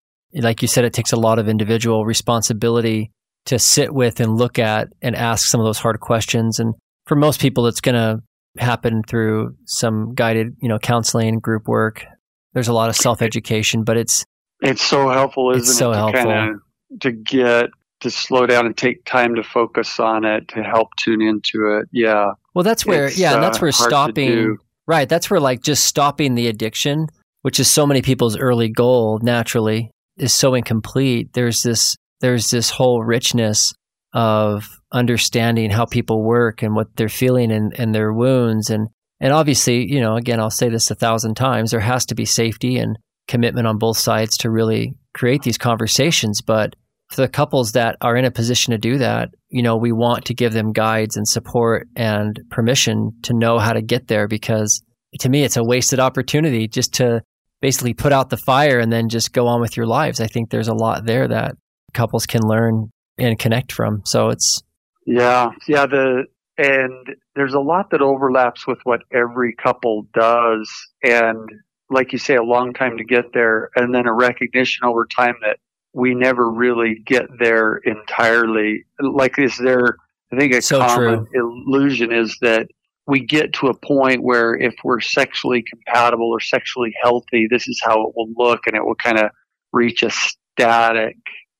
like 0.43 0.62
you 0.62 0.67
said, 0.67 0.86
it 0.86 0.93
takes 0.93 1.12
a 1.12 1.17
lot 1.17 1.39
of 1.39 1.47
individual 1.47 2.06
responsibility 2.06 3.12
to 3.45 3.58
sit 3.58 3.93
with 3.93 4.19
and 4.19 4.36
look 4.36 4.60
at 4.60 4.89
and 5.02 5.15
ask 5.15 5.47
some 5.47 5.60
of 5.60 5.65
those 5.65 5.80
hard 5.80 6.00
questions. 6.00 6.60
And 6.60 6.76
for 7.06 7.15
most 7.15 7.39
people, 7.39 7.67
it's 7.67 7.82
going 7.82 7.95
to 7.95 8.21
happen 8.62 9.02
through 9.08 9.56
some 9.65 10.13
guided, 10.13 10.56
you 10.62 10.67
know, 10.67 10.80
counseling, 10.80 11.39
group 11.39 11.67
work. 11.67 12.06
There's 12.54 12.67
a 12.67 12.73
lot 12.73 12.89
of 12.89 12.95
self 12.95 13.21
education, 13.21 13.84
but 13.84 13.97
it's 13.97 14.26
it's 14.62 14.82
so 14.82 15.10
helpful, 15.10 15.52
isn't 15.52 15.62
it's 15.62 15.78
so 15.78 15.91
it? 15.91 15.93
To 15.93 16.00
helpful 16.00 16.32
kinda, 16.32 16.54
to 17.02 17.12
get 17.12 17.69
to 18.02 18.12
slow 18.12 18.45
down 18.45 18.65
and 18.65 18.76
take 18.76 19.06
time 19.06 19.36
to 19.36 19.43
focus 19.43 20.00
on 20.00 20.26
it 20.26 20.47
to 20.50 20.63
help 20.63 20.89
tune 20.97 21.21
into 21.21 21.78
it. 21.78 21.88
Yeah. 21.91 22.32
Well, 22.54 22.63
that's 22.63 22.86
where 22.86 23.08
It's, 23.08 23.17
yeah, 23.17 23.36
and 23.36 23.43
that's 23.43 23.58
uh, 23.58 23.62
where 23.62 23.71
stopping 23.71 24.58
right. 24.88 25.08
That's 25.08 25.30
where 25.30 25.39
like 25.39 25.62
just 25.62 25.86
stopping 25.86 26.36
the 26.36 26.47
addiction, 26.47 27.08
which 27.41 27.60
is 27.60 27.69
so 27.69 27.86
many 27.86 28.02
people's 28.02 28.38
early 28.38 28.69
goal 28.69 29.19
naturally, 29.21 29.91
is 30.17 30.34
so 30.34 30.53
incomplete. 30.53 31.34
There's 31.34 31.62
this 31.62 31.95
there's 32.21 32.49
this 32.49 32.69
whole 32.69 33.03
richness 33.03 33.73
of 34.13 34.67
understanding 34.91 35.69
how 35.69 35.86
people 35.86 36.23
work 36.23 36.63
and 36.63 36.75
what 36.75 36.88
they're 36.95 37.10
feeling 37.10 37.51
and, 37.51 37.73
and 37.77 37.93
their 37.93 38.12
wounds 38.12 38.69
and 38.69 38.88
And 39.19 39.34
obviously, 39.34 39.86
you 39.91 39.99
know, 39.99 40.15
again, 40.15 40.39
I'll 40.39 40.49
say 40.49 40.69
this 40.69 40.91
a 40.91 40.95
thousand 40.95 41.36
times 41.36 41.71
there 41.71 41.80
has 41.80 42.06
to 42.08 42.15
be 42.15 42.25
safety 42.25 42.77
and 42.77 42.97
commitment 43.27 43.67
on 43.67 43.77
both 43.77 43.97
sides 43.97 44.38
to 44.38 44.49
really 44.49 44.93
create 45.13 45.41
these 45.41 45.58
conversations. 45.58 46.41
But 46.41 46.75
for 47.10 47.21
the 47.21 47.27
couples 47.27 47.71
that 47.71 47.95
are 48.01 48.15
in 48.15 48.25
a 48.25 48.32
position 48.32 48.71
to 48.71 48.77
do 48.77 48.97
that, 48.99 49.30
you 49.49 49.62
know, 49.62 49.77
we 49.77 49.91
want 49.91 50.25
to 50.25 50.34
give 50.34 50.53
them 50.53 50.71
guides 50.73 51.17
and 51.17 51.27
support 51.27 51.88
and 51.95 52.39
permission 52.49 53.12
to 53.23 53.34
know 53.34 53.60
how 53.60 53.73
to 53.73 53.82
get 53.82 54.08
there 54.08 54.27
because 54.27 54.82
to 55.19 55.30
me, 55.30 55.43
it's 55.43 55.58
a 55.58 55.63
wasted 55.63 55.99
opportunity 55.99 56.67
just 56.67 56.93
to 56.95 57.21
basically 57.62 57.93
put 57.93 58.13
out 58.13 58.30
the 58.30 58.38
fire 58.38 58.80
and 58.80 58.91
then 58.91 59.10
just 59.10 59.34
go 59.34 59.48
on 59.48 59.62
with 59.62 59.76
your 59.76 59.86
lives. 59.86 60.20
I 60.20 60.28
think 60.28 60.50
there's 60.50 60.67
a 60.67 60.74
lot 60.74 61.06
there 61.06 61.28
that 61.28 61.56
couples 61.93 62.26
can 62.26 62.41
learn 62.43 62.91
and 63.17 63.39
connect 63.39 63.72
from. 63.72 64.02
So 64.06 64.30
it's 64.30 64.62
yeah, 65.06 65.52
yeah. 65.67 65.86
The 65.86 66.26
and 66.58 67.15
there's 67.36 67.54
a 67.54 67.60
lot 67.60 67.91
that 67.91 68.02
overlaps 68.02 68.67
with 68.67 68.80
what 68.84 69.02
every 69.12 69.56
couple 69.56 70.08
does, 70.13 70.70
and 71.04 71.50
like 71.89 72.12
you 72.12 72.20
say, 72.20 72.36
a 72.36 72.43
long 72.43 72.74
time 72.74 72.98
to 72.98 73.04
get 73.04 73.34
there, 73.34 73.70
and 73.76 73.93
then 73.93 74.08
a 74.08 74.13
recognition 74.13 74.86
over 74.86 75.06
time 75.06 75.36
that 75.41 75.58
we 75.93 76.13
never 76.13 76.50
really 76.52 77.02
get 77.06 77.26
there 77.39 77.78
entirely. 77.78 78.86
Like 79.00 79.39
is 79.39 79.58
there? 79.58 79.98
I 80.32 80.38
think 80.38 80.54
a 80.54 80.62
so 80.62 80.80
common 80.80 81.26
true. 81.28 81.63
illusion 81.65 82.12
is 82.12 82.38
that 82.41 82.67
we 83.08 83.26
get 83.26 83.54
to 83.54 83.67
a 83.67 83.74
point 83.74 84.22
where 84.22 84.54
if 84.54 84.76
we're 84.84 85.00
sexually 85.00 85.63
compatible 85.63 86.30
or 86.30 86.41
sexually 86.41 86.93
healthy, 87.02 87.48
this 87.50 87.67
is 87.67 87.82
how 87.84 88.02
it 88.04 88.13
will 88.15 88.30
look, 88.36 88.62
and 88.67 88.76
it 88.76 88.84
will 88.84 88.96
kind 88.96 89.17
of 89.17 89.32
reach 89.72 90.04
a 90.04 90.12
static 90.12 91.15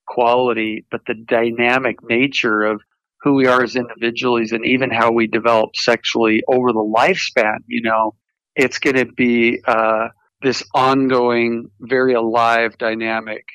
quality. 0.08 0.86
But 0.92 1.02
the 1.08 1.16
dynamic 1.16 1.98
nature 2.04 2.64
of 2.64 2.82
who 3.22 3.34
we 3.34 3.48
are 3.48 3.64
as 3.64 3.76
individuals 3.76 4.52
and 4.52 4.66
even 4.66 4.92
how 4.92 5.12
we 5.12 5.28
develop 5.28 5.76
sexually 5.76 6.42
over 6.48 6.72
the 6.72 6.80
lifespan, 6.80 7.60
you 7.66 7.82
know, 7.82 8.16
it's 8.56 8.80
going 8.80 8.98
to 8.98 9.06
be 9.06 9.62
uh, 9.66 10.10
this 10.42 10.64
ongoing, 10.74 11.70
very 11.80 12.14
alive, 12.14 12.78
dynamic, 12.78 13.46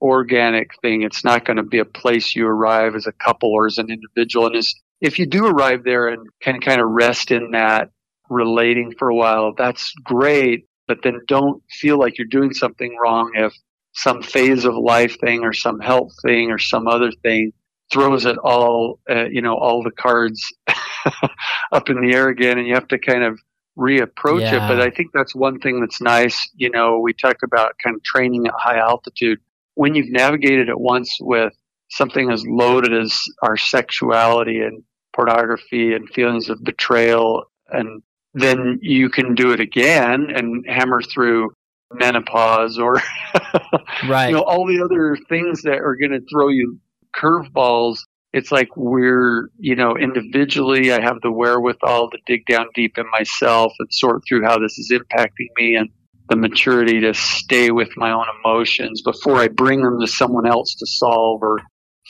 organic 0.00 0.70
thing. 0.80 1.02
It's 1.02 1.24
not 1.24 1.44
going 1.44 1.58
to 1.58 1.62
be 1.62 1.78
a 1.78 1.84
place 1.84 2.34
you 2.34 2.46
arrive 2.46 2.94
as 2.94 3.06
a 3.06 3.12
couple 3.12 3.50
or 3.50 3.66
as 3.66 3.78
an 3.78 3.88
individual. 3.90 4.46
And 4.46 4.56
as, 4.56 4.74
if 5.02 5.18
you 5.18 5.26
do 5.26 5.46
arrive 5.46 5.84
there 5.84 6.08
and 6.08 6.26
can 6.40 6.60
kind 6.60 6.80
of 6.80 6.88
rest 6.88 7.30
in 7.30 7.50
that 7.50 7.90
relating 8.30 8.94
for 8.98 9.08
a 9.08 9.14
while, 9.14 9.52
that's 9.56 9.92
great. 10.04 10.66
But 10.88 10.98
then 11.02 11.20
don't 11.26 11.62
feel 11.70 11.98
like 11.98 12.16
you're 12.18 12.26
doing 12.28 12.54
something 12.54 12.96
wrong 13.02 13.32
if 13.34 13.52
some 13.94 14.22
phase 14.22 14.64
of 14.64 14.74
life 14.74 15.18
thing 15.20 15.42
or 15.44 15.52
some 15.52 15.80
health 15.80 16.12
thing 16.22 16.50
or 16.50 16.58
some 16.58 16.86
other 16.88 17.10
thing 17.22 17.52
throws 17.92 18.24
it 18.24 18.38
all, 18.38 19.00
uh, 19.10 19.24
you 19.26 19.42
know, 19.42 19.54
all 19.54 19.82
the 19.82 19.90
cards 19.90 20.40
up 21.72 21.90
in 21.90 22.00
the 22.00 22.14
air 22.14 22.28
again, 22.28 22.58
and 22.58 22.66
you 22.66 22.74
have 22.74 22.88
to 22.88 22.98
kind 22.98 23.22
of 23.22 23.38
reapproach 23.78 24.40
Yeah. 24.40 24.64
it. 24.64 24.68
But 24.68 24.80
I 24.80 24.90
think 24.90 25.10
that's 25.12 25.34
one 25.34 25.58
thing 25.58 25.80
that's 25.80 26.00
nice. 26.00 26.48
You 26.54 26.70
know, 26.70 27.00
we 27.00 27.12
talk 27.12 27.36
about 27.44 27.74
kind 27.84 27.96
of 27.96 28.02
training 28.02 28.46
at 28.46 28.54
high 28.56 28.78
altitude. 28.78 29.40
When 29.74 29.94
you've 29.94 30.10
navigated 30.10 30.68
it 30.68 30.78
once 30.78 31.16
with 31.20 31.52
something 31.90 32.30
as 32.30 32.44
loaded 32.46 32.94
as 32.94 33.20
our 33.42 33.56
sexuality 33.56 34.60
and 34.60 34.82
pornography 35.14 35.94
and 35.94 36.08
feelings 36.10 36.48
of 36.48 36.62
betrayal, 36.62 37.44
and 37.68 38.02
then 38.34 38.78
you 38.82 39.10
can 39.10 39.34
do 39.34 39.52
it 39.52 39.60
again 39.60 40.28
and 40.34 40.64
hammer 40.68 41.02
through 41.02 41.50
menopause 41.94 42.78
or 42.78 42.94
right. 44.08 44.28
you 44.28 44.34
know 44.34 44.42
all 44.42 44.66
the 44.66 44.82
other 44.82 45.16
things 45.28 45.62
that 45.62 45.78
are 45.78 45.96
going 45.96 46.10
to 46.10 46.20
throw 46.30 46.48
you 46.48 46.78
curveballs 47.14 47.98
it's 48.32 48.50
like 48.50 48.74
we're 48.76 49.50
you 49.58 49.76
know 49.76 49.96
individually 49.96 50.92
i 50.92 51.00
have 51.00 51.20
the 51.22 51.30
wherewithal 51.30 52.10
to 52.10 52.18
dig 52.26 52.46
down 52.46 52.66
deep 52.74 52.96
in 52.96 53.04
myself 53.10 53.72
and 53.78 53.88
sort 53.92 54.22
through 54.26 54.42
how 54.42 54.58
this 54.58 54.78
is 54.78 54.90
impacting 54.90 55.48
me 55.56 55.74
and 55.74 55.90
the 56.28 56.36
maturity 56.36 57.00
to 57.00 57.12
stay 57.12 57.70
with 57.70 57.90
my 57.96 58.10
own 58.10 58.26
emotions 58.42 59.02
before 59.02 59.36
i 59.36 59.48
bring 59.48 59.82
them 59.82 60.00
to 60.00 60.06
someone 60.06 60.46
else 60.46 60.74
to 60.74 60.86
solve 60.86 61.42
or 61.42 61.58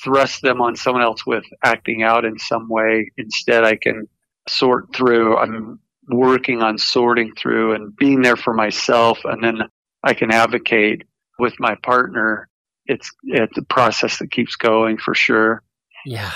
thrust 0.02 0.42
them 0.42 0.60
on 0.60 0.76
someone 0.76 1.02
else 1.02 1.24
with 1.26 1.44
acting 1.64 2.02
out 2.02 2.24
in 2.24 2.38
some 2.38 2.68
way 2.68 3.10
instead 3.16 3.64
i 3.64 3.76
can 3.76 4.06
sort 4.48 4.94
through 4.94 5.36
i'm 5.36 5.78
working 6.08 6.62
on 6.62 6.78
sorting 6.78 7.32
through 7.34 7.74
and 7.74 7.96
being 7.96 8.22
there 8.22 8.36
for 8.36 8.52
myself 8.52 9.20
and 9.24 9.42
then 9.42 9.62
I 10.02 10.14
can 10.14 10.32
advocate 10.32 11.04
with 11.38 11.54
my 11.58 11.76
partner. 11.76 12.48
It's 12.86 13.10
it's 13.24 13.56
a 13.56 13.62
process 13.62 14.18
that 14.18 14.30
keeps 14.30 14.56
going 14.56 14.98
for 14.98 15.14
sure. 15.14 15.62
Yeah. 16.04 16.32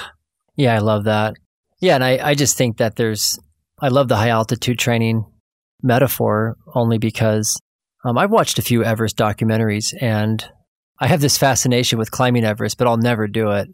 Yeah, 0.54 0.74
I 0.74 0.78
love 0.78 1.04
that. 1.04 1.34
Yeah, 1.80 1.96
and 1.96 2.04
I, 2.04 2.30
I 2.30 2.34
just 2.34 2.56
think 2.56 2.78
that 2.78 2.96
there's 2.96 3.38
I 3.80 3.88
love 3.88 4.08
the 4.08 4.16
high 4.16 4.30
altitude 4.30 4.78
training 4.78 5.26
metaphor 5.82 6.56
only 6.74 6.98
because 6.98 7.60
um, 8.04 8.16
I've 8.16 8.30
watched 8.30 8.58
a 8.58 8.62
few 8.62 8.84
Everest 8.84 9.16
documentaries 9.16 9.92
and 10.00 10.48
I 10.98 11.08
have 11.08 11.20
this 11.20 11.36
fascination 11.36 11.98
with 11.98 12.10
climbing 12.10 12.44
Everest, 12.44 12.78
but 12.78 12.86
I'll 12.86 12.96
never 12.96 13.26
do 13.26 13.50
it. 13.50 13.68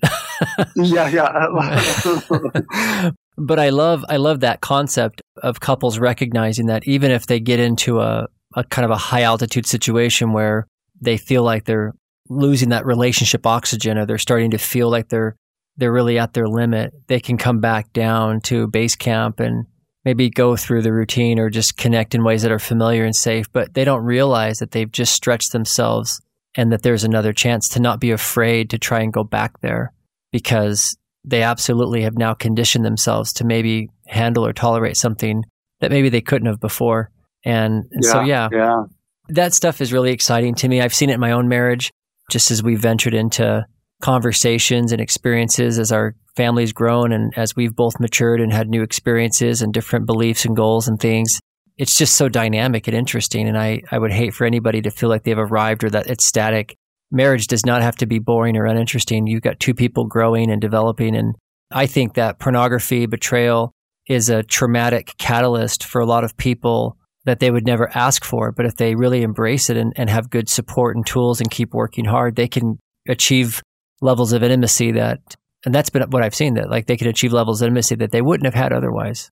yeah, 0.77 1.09
yeah. 1.09 3.11
but 3.39 3.59
I 3.59 3.71
love 3.71 4.05
I 4.09 4.17
love 4.17 4.41
that 4.41 4.61
concept 4.61 5.23
of 5.43 5.61
couples 5.61 5.99
recognizing 5.99 6.67
that 6.67 6.87
even 6.87 7.11
if 7.11 7.27
they 7.27 7.39
get 7.39 7.61
into 7.61 8.01
a, 8.01 8.27
a 8.55 8.65
kind 8.65 8.85
of 8.85 8.91
a 8.91 8.97
high 8.97 9.23
altitude 9.23 9.67
situation 9.67 10.33
where 10.33 10.67
they 11.01 11.17
feel 11.17 11.45
like 11.45 11.65
they're 11.65 11.93
losing 12.29 12.71
that 12.71 12.87
relationship 12.87 13.47
oxygen 13.47 13.99
or 13.99 14.07
they're 14.07 14.19
starting 14.19 14.51
to 14.51 14.59
feel 14.59 14.91
like 14.91 15.09
they're 15.09 15.37
they're 15.77 15.93
really 15.93 16.19
at 16.19 16.35
their 16.35 16.49
limit, 16.49 16.93
they 17.07 17.21
can 17.21 17.39
come 17.39 17.61
back 17.61 17.93
down 17.93 18.41
to 18.43 18.67
base 18.67 18.95
camp 18.95 19.41
and 19.41 19.67
maybe 20.05 20.29
go 20.29 20.57
through 20.57 20.83
the 20.83 20.93
routine 20.93 21.39
or 21.39 21.49
just 21.49 21.77
connect 21.77 22.15
in 22.15 22.25
ways 22.25 22.43
that 22.43 22.53
are 22.53 22.59
familiar 22.59 23.05
and 23.05 23.17
safe, 23.17 23.51
but 23.53 23.73
they 23.75 23.85
don't 23.85 24.05
realize 24.05 24.59
that 24.59 24.73
they've 24.73 24.91
just 24.91 25.15
stretched 25.15 25.53
themselves 25.53 26.21
and 26.57 26.73
that 26.73 26.83
there's 26.83 27.05
another 27.05 27.33
chance 27.33 27.69
to 27.71 27.81
not 27.81 28.01
be 28.01 28.11
afraid 28.11 28.71
to 28.71 28.79
try 28.79 29.01
and 29.01 29.13
go 29.13 29.25
back 29.25 29.61
there 29.61 29.93
because 30.33 30.97
they 31.25 31.43
absolutely 31.43 32.03
have 32.03 32.17
now 32.17 32.35
conditioned 32.35 32.85
themselves 32.85 33.33
to 33.35 33.45
maybe 33.45 33.89
handle 34.07 34.47
or 34.47 34.53
tolerate 34.53 34.97
something 34.97 35.45
that 35.81 35.91
maybe 35.91 36.09
they 36.09 36.21
couldn't 36.21 36.47
have 36.47 36.61
before. 36.61 37.11
And, 37.45 37.85
and 37.91 38.05
so, 38.05 38.23
yeah, 38.23 38.49
yeah. 38.53 38.85
that 39.29 39.55
stuff 39.55 39.81
is 39.81 39.93
really 39.93 40.13
exciting 40.13 40.55
to 40.57 40.69
me. 40.69 40.81
I've 40.81 40.95
seen 40.95 41.11
it 41.11 41.15
in 41.15 41.21
my 41.21 41.33
own 41.33 41.49
marriage, 41.49 41.93
just 42.31 42.51
as 42.51 42.63
we've 42.63 42.81
ventured 42.81 43.15
into 43.15 43.65
conversations 44.01 44.93
and 44.93 45.01
experiences 45.01 45.79
as 45.79 45.93
our 45.93 46.15
family's 46.37 46.73
grown 46.73 47.13
and 47.13 47.33
as 47.37 47.55
we've 47.55 47.75
both 47.75 48.01
matured 48.01 48.41
and 48.41 48.53
had 48.53 48.69
new 48.69 48.83
experiences 48.83 49.63
and 49.63 49.73
different 49.73 50.07
beliefs 50.07 50.45
and 50.45 50.57
goals 50.57 50.89
and 50.89 51.01
things. 51.01 51.41
It's 51.79 51.97
just 51.97 52.17
so 52.17 52.29
dynamic 52.29 52.87
and 52.87 52.97
interesting. 52.97 53.49
And 53.49 53.59
I, 53.59 53.83
I 53.91 53.99
would 53.99 54.13
hate 54.13 54.35
for 54.35 54.45
anybody 54.45 54.83
to 54.83 54.91
feel 54.91 55.09
like 55.09 55.25
they've 55.25 55.39
arrived 55.39 55.85
or 55.85 55.91
that 55.91 56.07
it's 56.07 56.25
static. 56.25 56.77
Marriage 57.11 57.47
does 57.47 57.67
not 57.67 57.83
have 57.83 57.97
to 57.97 58.07
be 58.07 58.19
boring 58.19 58.57
or 58.57 58.67
uninteresting. 58.67 59.27
You've 59.27 59.43
got 59.43 59.61
two 59.61 59.75
people 59.75 60.07
growing 60.07 60.51
and 60.51 60.61
developing. 60.61 61.17
And 61.17 61.35
I 61.71 61.87
think 61.87 62.15
that 62.15 62.39
pornography, 62.39 63.07
betrayal 63.07 63.73
is 64.09 64.29
a 64.29 64.43
traumatic 64.43 65.15
catalyst 65.19 65.85
for 65.85 66.01
a 66.01 66.07
lot 66.07 66.25
of 66.25 66.37
people 66.37 66.97
that 67.25 67.39
they 67.39 67.51
would 67.51 67.67
never 67.67 67.91
ask 67.95 68.25
for. 68.25 68.53
But 68.53 68.67
if 68.67 68.77
they 68.77 68.95
really 68.95 69.23
embrace 69.23 69.71
it 69.71 69.77
and, 69.77 69.93
and 69.97 70.11
have 70.11 70.31
good 70.31 70.49
support 70.49 70.97
and 70.97 71.07
tools 71.07 71.41
and 71.41 71.51
keep 71.51 71.73
working 71.73 72.05
hard, 72.05 72.37
they 72.37 72.49
can 72.49 72.79
achieve 73.09 73.63
levels 74.01 74.33
of 74.33 74.43
intimacy 74.43 74.93
that, 74.93 75.21
and 75.65 75.75
that's 75.75 75.91
been 75.91 76.03
what 76.11 76.23
I've 76.23 76.35
seen 76.35 76.55
that 76.55 76.69
like 76.69 76.87
they 76.87 76.97
can 76.97 77.07
achieve 77.07 77.33
levels 77.33 77.63
of 77.63 77.67
intimacy 77.67 77.95
that 77.97 78.11
they 78.11 78.23
wouldn't 78.23 78.47
have 78.47 78.61
had 78.61 78.73
otherwise. 78.73 79.31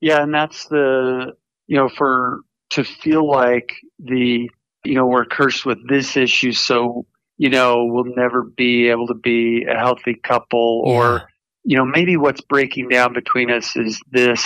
Yeah, 0.00 0.22
and 0.22 0.34
that's 0.34 0.66
the 0.66 1.32
you 1.70 1.76
know 1.76 1.88
for 1.88 2.40
to 2.70 2.82
feel 2.82 3.26
like 3.26 3.72
the 4.00 4.50
you 4.84 4.94
know 4.94 5.06
we're 5.06 5.24
cursed 5.24 5.64
with 5.64 5.78
this 5.88 6.16
issue, 6.16 6.52
so 6.52 7.06
you 7.38 7.48
know 7.48 7.84
we'll 7.84 8.12
never 8.16 8.42
be 8.42 8.88
able 8.88 9.06
to 9.06 9.14
be 9.14 9.64
a 9.70 9.78
healthy 9.78 10.16
couple, 10.16 10.82
or 10.84 11.28
you 11.62 11.76
know 11.76 11.84
maybe 11.84 12.16
what's 12.16 12.40
breaking 12.40 12.88
down 12.88 13.12
between 13.12 13.52
us 13.52 13.76
is 13.76 14.00
this 14.10 14.44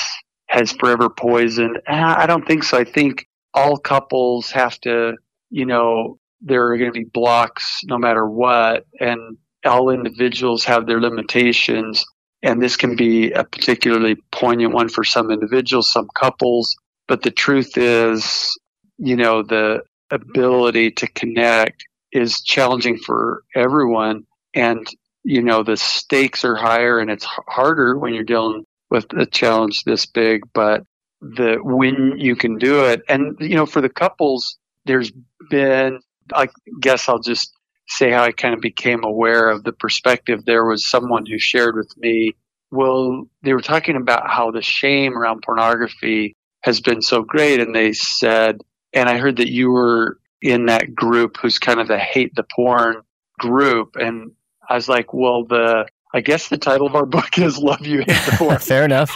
has 0.49 0.73
forever 0.73 1.09
poisoned. 1.09 1.81
I 1.89 2.27
don't 2.27 2.47
think 2.47 2.63
so. 2.63 2.77
I 2.77 2.85
think 2.85 3.27
all 3.55 3.79
couples 3.79 4.51
have 4.51 4.79
to 4.81 5.15
you 5.49 5.65
know 5.65 6.19
there 6.43 6.67
are 6.67 6.77
going 6.77 6.93
to 6.93 7.01
be 7.01 7.07
blocks 7.07 7.81
no 7.85 7.97
matter 7.97 8.29
what, 8.29 8.85
and 9.01 9.39
all 9.65 9.89
individuals 9.89 10.62
have 10.64 10.87
their 10.87 11.01
limitations 11.01 12.05
and 12.43 12.61
this 12.61 12.77
can 12.77 12.95
be 12.95 13.33
a 13.33 13.43
particularly 13.43 14.16
poignant 14.31 14.75
one 14.75 14.91
for 14.91 15.03
some 15.03 15.31
individuals, 15.31 15.91
some 15.91 16.09
couples. 16.14 16.77
But 17.07 17.22
the 17.22 17.30
truth 17.30 17.76
is, 17.76 18.59
you 18.98 19.16
know, 19.16 19.42
the 19.42 19.82
ability 20.11 20.92
to 20.92 21.07
connect 21.09 21.84
is 22.12 22.40
challenging 22.42 22.98
for 22.98 23.42
everyone. 23.55 24.24
And, 24.55 24.86
you 25.24 25.42
know, 25.42 25.62
the 25.62 25.76
stakes 25.76 26.44
are 26.44 26.57
higher 26.57 26.98
and 26.98 27.11
it's 27.11 27.26
harder 27.48 27.98
when 27.98 28.14
you're 28.14 28.24
dealing 28.24 28.64
with 28.90 29.07
a 29.16 29.26
challenge 29.26 29.82
this 29.84 30.07
big. 30.07 30.42
But 30.55 30.84
the 31.20 31.59
when 31.62 32.14
you 32.18 32.36
can 32.36 32.59
do 32.59 32.84
it, 32.84 33.02
and, 33.09 33.36
you 33.40 33.57
know, 33.57 33.66
for 33.66 33.80
the 33.80 33.88
couples, 33.88 34.57
there's 34.84 35.12
been, 35.50 36.00
I 36.32 36.48
guess 36.80 37.09
I'll 37.09 37.18
just 37.18 37.52
say 37.88 38.11
how 38.11 38.22
I 38.22 38.32
kind 38.32 38.55
of 38.55 38.61
became 38.61 39.05
aware 39.05 39.50
of 39.50 39.64
the 39.64 39.72
perspective. 39.72 40.44
There 40.44 40.64
was 40.64 40.88
someone 40.88 41.26
who 41.26 41.38
shared 41.38 41.76
with 41.76 41.92
me, 41.96 42.32
well, 42.70 43.28
they 43.42 43.52
were 43.52 43.61
talking 43.61 43.96
about 43.96 44.30
how 44.30 44.50
the 44.50 44.62
shame 44.62 45.18
around 45.18 45.42
pornography 45.42 46.36
has 46.65 46.81
been 46.81 47.03
so 47.03 47.23
great. 47.23 47.61
And 47.61 47.75
they 47.75 47.93
said, 47.93 48.62
and 48.95 49.07
I 49.07 49.19
heard 49.19 49.37
that 49.37 49.51
you 49.51 49.71
were 49.71 50.19
in 50.41 50.67
that 50.67 50.95
group 50.95 51.37
who's 51.37 51.59
kind 51.59 51.79
of 51.79 51.89
the 51.89 51.99
hate 51.99 52.35
the 52.35 52.47
porn 52.55 53.03
group. 53.39 53.97
And 53.97 54.33
I 54.69 54.75
was 54.77 54.89
like, 54.89 55.12
well, 55.12 55.45
the, 55.45 55.87
I 56.15 56.23
guess 56.23 56.49
the 56.49 56.57
title 56.57 56.87
of 56.87 56.95
our 56.95 57.05
book 57.17 57.37
is 57.37 57.59
Love 57.59 57.87
You 57.87 57.99
Hate 57.99 58.07
the 58.07 58.35
Porn. 58.39 58.59
Fair 58.61 58.87
enough. 58.87 59.15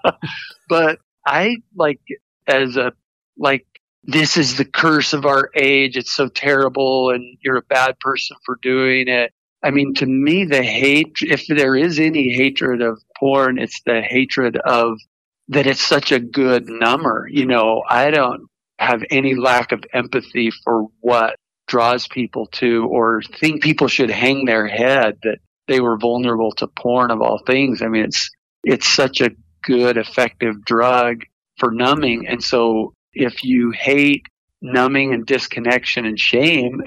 but 0.68 1.00
I 1.26 1.56
like 1.74 2.00
as 2.46 2.76
a, 2.76 2.92
like, 3.36 3.66
this 4.04 4.36
is 4.36 4.56
the 4.56 4.64
curse 4.64 5.12
of 5.12 5.26
our 5.26 5.50
age. 5.56 5.96
It's 5.96 6.12
so 6.12 6.28
terrible 6.28 7.10
and 7.10 7.36
you're 7.40 7.56
a 7.56 7.62
bad 7.62 7.98
person 7.98 8.36
for 8.46 8.60
doing 8.62 9.08
it. 9.08 9.32
I 9.64 9.72
mean, 9.72 9.92
to 9.94 10.06
me, 10.06 10.44
the 10.44 10.62
hate, 10.62 11.16
if 11.22 11.48
there 11.48 11.74
is 11.74 11.98
any 11.98 12.32
hatred 12.32 12.80
of 12.80 13.02
porn, 13.18 13.58
it's 13.58 13.80
the 13.84 14.02
hatred 14.02 14.56
of 14.58 15.00
that 15.48 15.66
it's 15.66 15.86
such 15.86 16.12
a 16.12 16.20
good 16.20 16.68
number. 16.68 17.28
You 17.30 17.46
know, 17.46 17.82
I 17.88 18.10
don't 18.10 18.48
have 18.78 19.02
any 19.10 19.34
lack 19.34 19.72
of 19.72 19.84
empathy 19.92 20.50
for 20.50 20.86
what 21.00 21.36
draws 21.66 22.06
people 22.06 22.46
to 22.46 22.86
or 22.90 23.22
think 23.40 23.62
people 23.62 23.88
should 23.88 24.10
hang 24.10 24.44
their 24.44 24.66
head 24.66 25.18
that 25.22 25.38
they 25.66 25.80
were 25.80 25.98
vulnerable 25.98 26.52
to 26.52 26.66
porn 26.68 27.10
of 27.10 27.20
all 27.20 27.40
things. 27.44 27.82
I 27.82 27.88
mean, 27.88 28.04
it's, 28.04 28.30
it's 28.62 28.88
such 28.88 29.20
a 29.20 29.30
good, 29.64 29.96
effective 29.96 30.64
drug 30.64 31.22
for 31.58 31.72
numbing. 31.72 32.26
And 32.28 32.42
so 32.42 32.92
if 33.12 33.42
you 33.42 33.72
hate 33.72 34.26
numbing 34.62 35.12
and 35.12 35.26
disconnection 35.26 36.06
and 36.06 36.18
shame, 36.18 36.82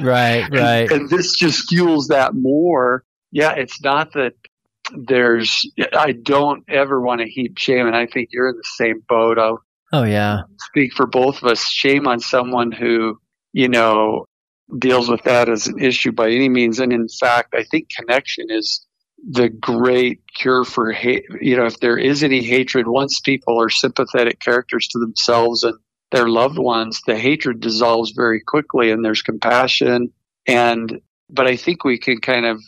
right, 0.00 0.48
right. 0.50 0.90
and, 0.90 0.92
and 0.92 1.10
this 1.10 1.36
just 1.36 1.68
fuels 1.68 2.08
that 2.08 2.34
more. 2.34 3.02
Yeah, 3.32 3.52
it's 3.52 3.82
not 3.82 4.12
that 4.14 4.32
there's, 4.94 5.68
I 5.92 6.12
don't 6.12 6.64
ever 6.68 7.00
want 7.00 7.20
to 7.20 7.28
heap 7.28 7.58
shame. 7.58 7.86
And 7.86 7.96
I 7.96 8.06
think 8.06 8.30
you're 8.32 8.48
in 8.48 8.56
the 8.56 8.62
same 8.76 9.02
boat. 9.08 9.38
I'll 9.38 9.62
oh, 9.92 10.04
yeah. 10.04 10.42
Speak 10.68 10.92
for 10.92 11.06
both 11.06 11.42
of 11.42 11.48
us. 11.48 11.68
Shame 11.70 12.06
on 12.06 12.20
someone 12.20 12.72
who, 12.72 13.18
you 13.52 13.68
know, 13.68 14.26
deals 14.78 15.08
with 15.08 15.22
that 15.22 15.48
as 15.48 15.66
an 15.66 15.78
issue 15.78 16.12
by 16.12 16.30
any 16.30 16.48
means. 16.48 16.80
And 16.80 16.92
in 16.92 17.08
fact, 17.08 17.54
I 17.54 17.64
think 17.64 17.88
connection 17.96 18.46
is 18.50 18.84
the 19.30 19.48
great 19.48 20.20
cure 20.36 20.64
for 20.64 20.92
hate. 20.92 21.24
You 21.40 21.56
know, 21.56 21.66
if 21.66 21.80
there 21.80 21.98
is 21.98 22.22
any 22.22 22.42
hatred, 22.42 22.86
once 22.86 23.20
people 23.20 23.60
are 23.60 23.70
sympathetic 23.70 24.40
characters 24.40 24.88
to 24.88 24.98
themselves 24.98 25.62
and 25.62 25.78
their 26.12 26.28
loved 26.28 26.58
ones, 26.58 27.00
the 27.06 27.18
hatred 27.18 27.60
dissolves 27.60 28.12
very 28.12 28.40
quickly 28.40 28.90
and 28.90 29.04
there's 29.04 29.22
compassion. 29.22 30.12
And, 30.46 31.00
but 31.30 31.46
I 31.46 31.56
think 31.56 31.84
we 31.84 31.98
can 31.98 32.20
kind 32.20 32.46
of, 32.46 32.62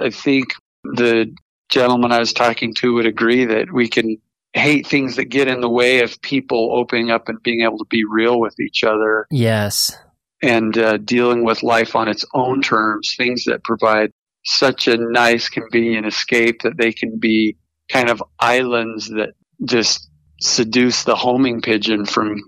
I 0.00 0.10
think 0.10 0.48
the 0.84 1.34
gentleman 1.70 2.12
I 2.12 2.18
was 2.18 2.32
talking 2.32 2.74
to 2.74 2.94
would 2.94 3.06
agree 3.06 3.44
that 3.46 3.72
we 3.72 3.88
can 3.88 4.16
hate 4.52 4.86
things 4.86 5.16
that 5.16 5.26
get 5.26 5.48
in 5.48 5.60
the 5.60 5.68
way 5.68 6.00
of 6.00 6.20
people 6.22 6.70
opening 6.76 7.10
up 7.10 7.28
and 7.28 7.42
being 7.42 7.62
able 7.62 7.78
to 7.78 7.86
be 7.88 8.04
real 8.04 8.40
with 8.40 8.58
each 8.60 8.82
other. 8.82 9.26
Yes. 9.30 9.96
And 10.42 10.76
uh, 10.76 10.96
dealing 10.98 11.44
with 11.44 11.62
life 11.62 11.94
on 11.94 12.08
its 12.08 12.24
own 12.34 12.62
terms, 12.62 13.14
things 13.16 13.44
that 13.44 13.62
provide 13.62 14.10
such 14.44 14.88
a 14.88 14.96
nice, 14.96 15.48
convenient 15.48 16.06
escape 16.06 16.62
that 16.62 16.78
they 16.78 16.92
can 16.92 17.18
be 17.18 17.56
kind 17.90 18.08
of 18.08 18.22
islands 18.40 19.08
that 19.08 19.34
just 19.64 20.08
seduce 20.40 21.04
the 21.04 21.14
homing 21.16 21.60
pigeon 21.60 22.06
from 22.06 22.40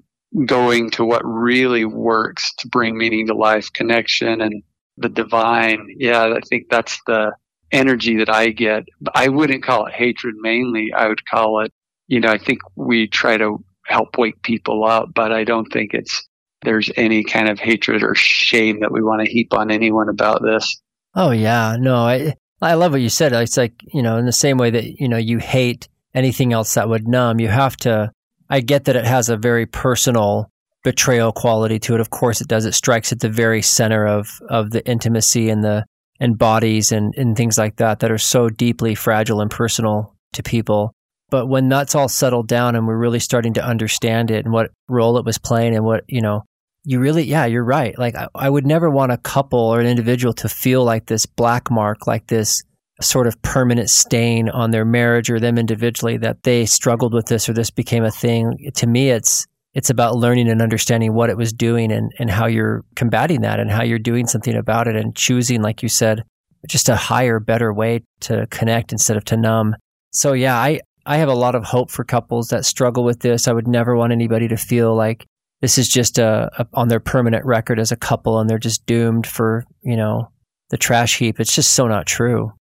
going 0.46 0.90
to 0.90 1.04
what 1.04 1.22
really 1.24 1.84
works 1.84 2.54
to 2.58 2.68
bring 2.68 2.96
meaning 2.96 3.26
to 3.26 3.34
life, 3.34 3.70
connection 3.72 4.40
and 4.40 4.62
the 4.96 5.10
divine. 5.10 5.86
Yeah, 5.98 6.34
I 6.34 6.40
think 6.48 6.68
that's 6.70 6.98
the 7.06 7.32
energy 7.72 8.16
that 8.18 8.28
I 8.28 8.50
get. 8.50 8.84
I 9.14 9.28
wouldn't 9.28 9.64
call 9.64 9.86
it 9.86 9.94
hatred 9.94 10.34
mainly. 10.38 10.92
I 10.94 11.08
would 11.08 11.26
call 11.26 11.60
it, 11.60 11.72
you 12.06 12.20
know, 12.20 12.28
I 12.28 12.38
think 12.38 12.60
we 12.76 13.08
try 13.08 13.36
to 13.38 13.64
help 13.86 14.18
wake 14.18 14.42
people 14.42 14.84
up, 14.84 15.08
but 15.14 15.32
I 15.32 15.44
don't 15.44 15.70
think 15.72 15.94
it's, 15.94 16.26
there's 16.62 16.90
any 16.96 17.24
kind 17.24 17.48
of 17.48 17.58
hatred 17.58 18.02
or 18.02 18.14
shame 18.14 18.80
that 18.80 18.92
we 18.92 19.02
want 19.02 19.24
to 19.24 19.30
heap 19.30 19.52
on 19.52 19.70
anyone 19.70 20.08
about 20.08 20.42
this. 20.42 20.80
Oh 21.14 21.30
yeah, 21.30 21.76
no, 21.78 21.96
I 21.96 22.34
I 22.60 22.74
love 22.74 22.92
what 22.92 23.00
you 23.00 23.08
said. 23.08 23.32
It's 23.32 23.56
like 23.56 23.74
you 23.92 24.02
know, 24.02 24.16
in 24.16 24.24
the 24.24 24.32
same 24.32 24.56
way 24.56 24.70
that 24.70 25.00
you 25.00 25.08
know 25.08 25.16
you 25.16 25.38
hate 25.38 25.88
anything 26.14 26.52
else 26.52 26.74
that 26.74 26.88
would 26.88 27.08
numb, 27.08 27.40
you 27.40 27.48
have 27.48 27.76
to. 27.78 28.12
I 28.48 28.60
get 28.60 28.84
that 28.84 28.96
it 28.96 29.04
has 29.04 29.28
a 29.28 29.36
very 29.36 29.66
personal 29.66 30.50
betrayal 30.84 31.32
quality 31.32 31.78
to 31.80 31.94
it. 31.94 32.00
Of 32.00 32.10
course, 32.10 32.40
it 32.40 32.48
does. 32.48 32.64
It 32.64 32.74
strikes 32.74 33.12
at 33.12 33.20
the 33.20 33.28
very 33.28 33.62
center 33.62 34.06
of 34.06 34.40
of 34.48 34.70
the 34.70 34.86
intimacy 34.86 35.50
and 35.50 35.62
the 35.62 35.84
and 36.22 36.38
bodies 36.38 36.92
and 36.92 37.12
and 37.16 37.36
things 37.36 37.58
like 37.58 37.76
that 37.76 37.98
that 37.98 38.10
are 38.10 38.18
so 38.18 38.48
deeply 38.48 38.94
fragile 38.94 39.40
and 39.40 39.50
personal 39.50 40.14
to 40.32 40.42
people. 40.42 40.94
But 41.30 41.48
when 41.48 41.68
that's 41.68 41.94
all 41.94 42.08
settled 42.08 42.46
down 42.46 42.76
and 42.76 42.86
we're 42.86 42.96
really 42.96 43.18
starting 43.18 43.54
to 43.54 43.64
understand 43.64 44.30
it 44.30 44.44
and 44.44 44.52
what 44.52 44.70
role 44.88 45.18
it 45.18 45.24
was 45.24 45.38
playing 45.38 45.74
and 45.74 45.84
what 45.84 46.04
you 46.06 46.20
know 46.20 46.44
you 46.84 46.98
really, 46.98 47.24
yeah, 47.24 47.46
you're 47.46 47.64
right. 47.64 47.96
Like, 47.96 48.16
I, 48.16 48.26
I, 48.34 48.50
would 48.50 48.66
never 48.66 48.90
want 48.90 49.12
a 49.12 49.16
couple 49.16 49.60
or 49.60 49.80
an 49.80 49.86
individual 49.86 50.34
to 50.34 50.48
feel 50.48 50.82
like 50.82 51.06
this 51.06 51.26
black 51.26 51.70
mark, 51.70 52.08
like 52.08 52.26
this 52.26 52.62
sort 53.00 53.28
of 53.28 53.40
permanent 53.42 53.88
stain 53.88 54.48
on 54.48 54.72
their 54.72 54.84
marriage 54.84 55.30
or 55.30 55.38
them 55.38 55.58
individually 55.58 56.16
that 56.18 56.42
they 56.42 56.66
struggled 56.66 57.14
with 57.14 57.26
this 57.26 57.48
or 57.48 57.52
this 57.52 57.70
became 57.70 58.02
a 58.02 58.10
thing. 58.10 58.70
To 58.74 58.86
me, 58.88 59.10
it's, 59.10 59.46
it's 59.74 59.90
about 59.90 60.16
learning 60.16 60.48
and 60.48 60.60
understanding 60.60 61.14
what 61.14 61.30
it 61.30 61.36
was 61.36 61.52
doing 61.52 61.90
and, 61.92 62.12
and 62.18 62.30
how 62.30 62.46
you're 62.46 62.84
combating 62.94 63.40
that 63.40 63.58
and 63.58 63.70
how 63.70 63.82
you're 63.82 63.98
doing 63.98 64.26
something 64.26 64.54
about 64.54 64.86
it 64.86 64.96
and 64.96 65.16
choosing, 65.16 65.62
like 65.62 65.82
you 65.82 65.88
said, 65.88 66.24
just 66.68 66.88
a 66.88 66.96
higher, 66.96 67.40
better 67.40 67.72
way 67.72 68.02
to 68.20 68.46
connect 68.48 68.92
instead 68.92 69.16
of 69.16 69.24
to 69.24 69.36
numb. 69.36 69.74
So 70.10 70.34
yeah, 70.34 70.56
I, 70.56 70.80
I 71.06 71.16
have 71.16 71.28
a 71.28 71.34
lot 71.34 71.54
of 71.54 71.64
hope 71.64 71.90
for 71.90 72.04
couples 72.04 72.48
that 72.48 72.64
struggle 72.64 73.02
with 73.02 73.20
this. 73.20 73.48
I 73.48 73.52
would 73.52 73.66
never 73.66 73.96
want 73.96 74.12
anybody 74.12 74.46
to 74.48 74.56
feel 74.56 74.94
like 74.94 75.26
this 75.62 75.78
is 75.78 75.88
just 75.88 76.18
a, 76.18 76.50
a, 76.58 76.66
on 76.74 76.88
their 76.88 77.00
permanent 77.00 77.46
record 77.46 77.80
as 77.80 77.90
a 77.90 77.96
couple 77.96 78.38
and 78.38 78.50
they're 78.50 78.58
just 78.58 78.84
doomed 78.84 79.26
for 79.26 79.64
you 79.80 79.96
know 79.96 80.28
the 80.68 80.76
trash 80.76 81.16
heap 81.18 81.40
it's 81.40 81.54
just 81.54 81.72
so 81.72 81.86
not 81.86 82.04
true 82.06 82.52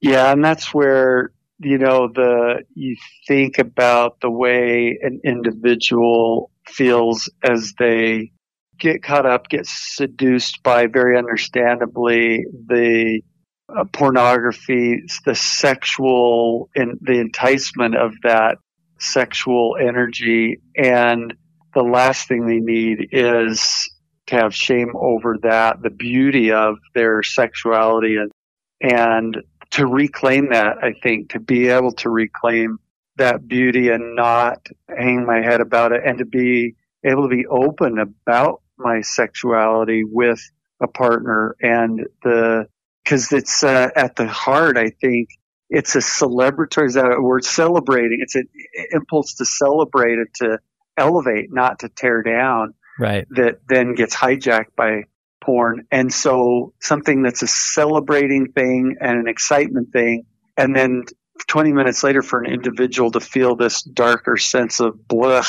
yeah 0.00 0.30
and 0.30 0.44
that's 0.44 0.74
where 0.74 1.30
you 1.62 1.78
know 1.78 2.08
the 2.08 2.62
you 2.74 2.96
think 3.26 3.58
about 3.58 4.20
the 4.20 4.30
way 4.30 4.98
an 5.02 5.20
individual 5.24 6.50
feels 6.66 7.30
as 7.42 7.74
they 7.78 8.30
get 8.78 9.02
caught 9.02 9.26
up 9.26 9.48
get 9.48 9.66
seduced 9.66 10.62
by 10.62 10.86
very 10.86 11.16
understandably 11.16 12.44
the 12.66 13.20
uh, 13.74 13.84
pornography 13.92 15.02
the 15.24 15.34
sexual 15.34 16.68
and 16.74 16.98
the 17.00 17.18
enticement 17.18 17.96
of 17.96 18.12
that 18.22 18.58
sexual 18.98 19.76
energy 19.80 20.60
and 20.76 21.34
the 21.74 21.82
last 21.82 22.28
thing 22.28 22.46
they 22.46 22.60
need 22.60 23.08
is 23.12 23.88
to 24.26 24.36
have 24.36 24.54
shame 24.54 24.92
over 24.96 25.36
that, 25.42 25.82
the 25.82 25.90
beauty 25.90 26.52
of 26.52 26.76
their 26.94 27.22
sexuality 27.22 28.16
and, 28.16 28.30
and 28.80 29.38
to 29.72 29.86
reclaim 29.86 30.50
that, 30.50 30.78
I 30.82 30.94
think, 31.02 31.30
to 31.30 31.40
be 31.40 31.68
able 31.68 31.92
to 31.92 32.10
reclaim 32.10 32.78
that 33.16 33.46
beauty 33.46 33.88
and 33.88 34.16
not 34.16 34.66
hang 34.88 35.26
my 35.26 35.42
head 35.42 35.60
about 35.60 35.92
it 35.92 36.02
and 36.04 36.18
to 36.18 36.24
be 36.24 36.76
able 37.04 37.28
to 37.28 37.34
be 37.34 37.46
open 37.46 37.98
about 37.98 38.62
my 38.78 39.00
sexuality 39.02 40.04
with 40.04 40.40
a 40.82 40.88
partner 40.88 41.56
and 41.60 42.06
the, 42.22 42.66
cause 43.04 43.32
it's 43.32 43.62
uh, 43.62 43.88
at 43.94 44.16
the 44.16 44.26
heart, 44.26 44.76
I 44.76 44.90
think, 44.90 45.28
it's 45.68 45.94
a 45.94 46.00
celebratory, 46.00 46.86
is 46.86 46.94
that 46.94 47.10
a 47.10 47.20
word? 47.20 47.44
Celebrating. 47.44 48.18
It's 48.20 48.34
an 48.34 48.46
impulse 48.90 49.36
to 49.36 49.46
celebrate 49.46 50.18
it, 50.18 50.28
to 50.36 50.58
elevate, 50.98 51.48
not 51.50 51.78
to 51.78 51.88
tear 51.88 52.22
down. 52.22 52.74
Right. 52.98 53.26
That 53.30 53.60
then 53.66 53.94
gets 53.94 54.14
hijacked 54.14 54.76
by 54.76 55.04
porn. 55.42 55.86
And 55.90 56.12
so 56.12 56.72
something 56.80 57.22
that's 57.22 57.42
a 57.42 57.46
celebrating 57.46 58.52
thing 58.52 58.96
and 59.00 59.18
an 59.18 59.28
excitement 59.28 59.92
thing, 59.92 60.24
and 60.56 60.74
then 60.74 61.04
20 61.48 61.72
minutes 61.72 62.02
later 62.02 62.22
for 62.22 62.42
an 62.42 62.52
individual 62.52 63.10
to 63.10 63.20
feel 63.20 63.56
this 63.56 63.82
darker 63.82 64.36
sense 64.36 64.80
of 64.80 65.06
blah. 65.08 65.44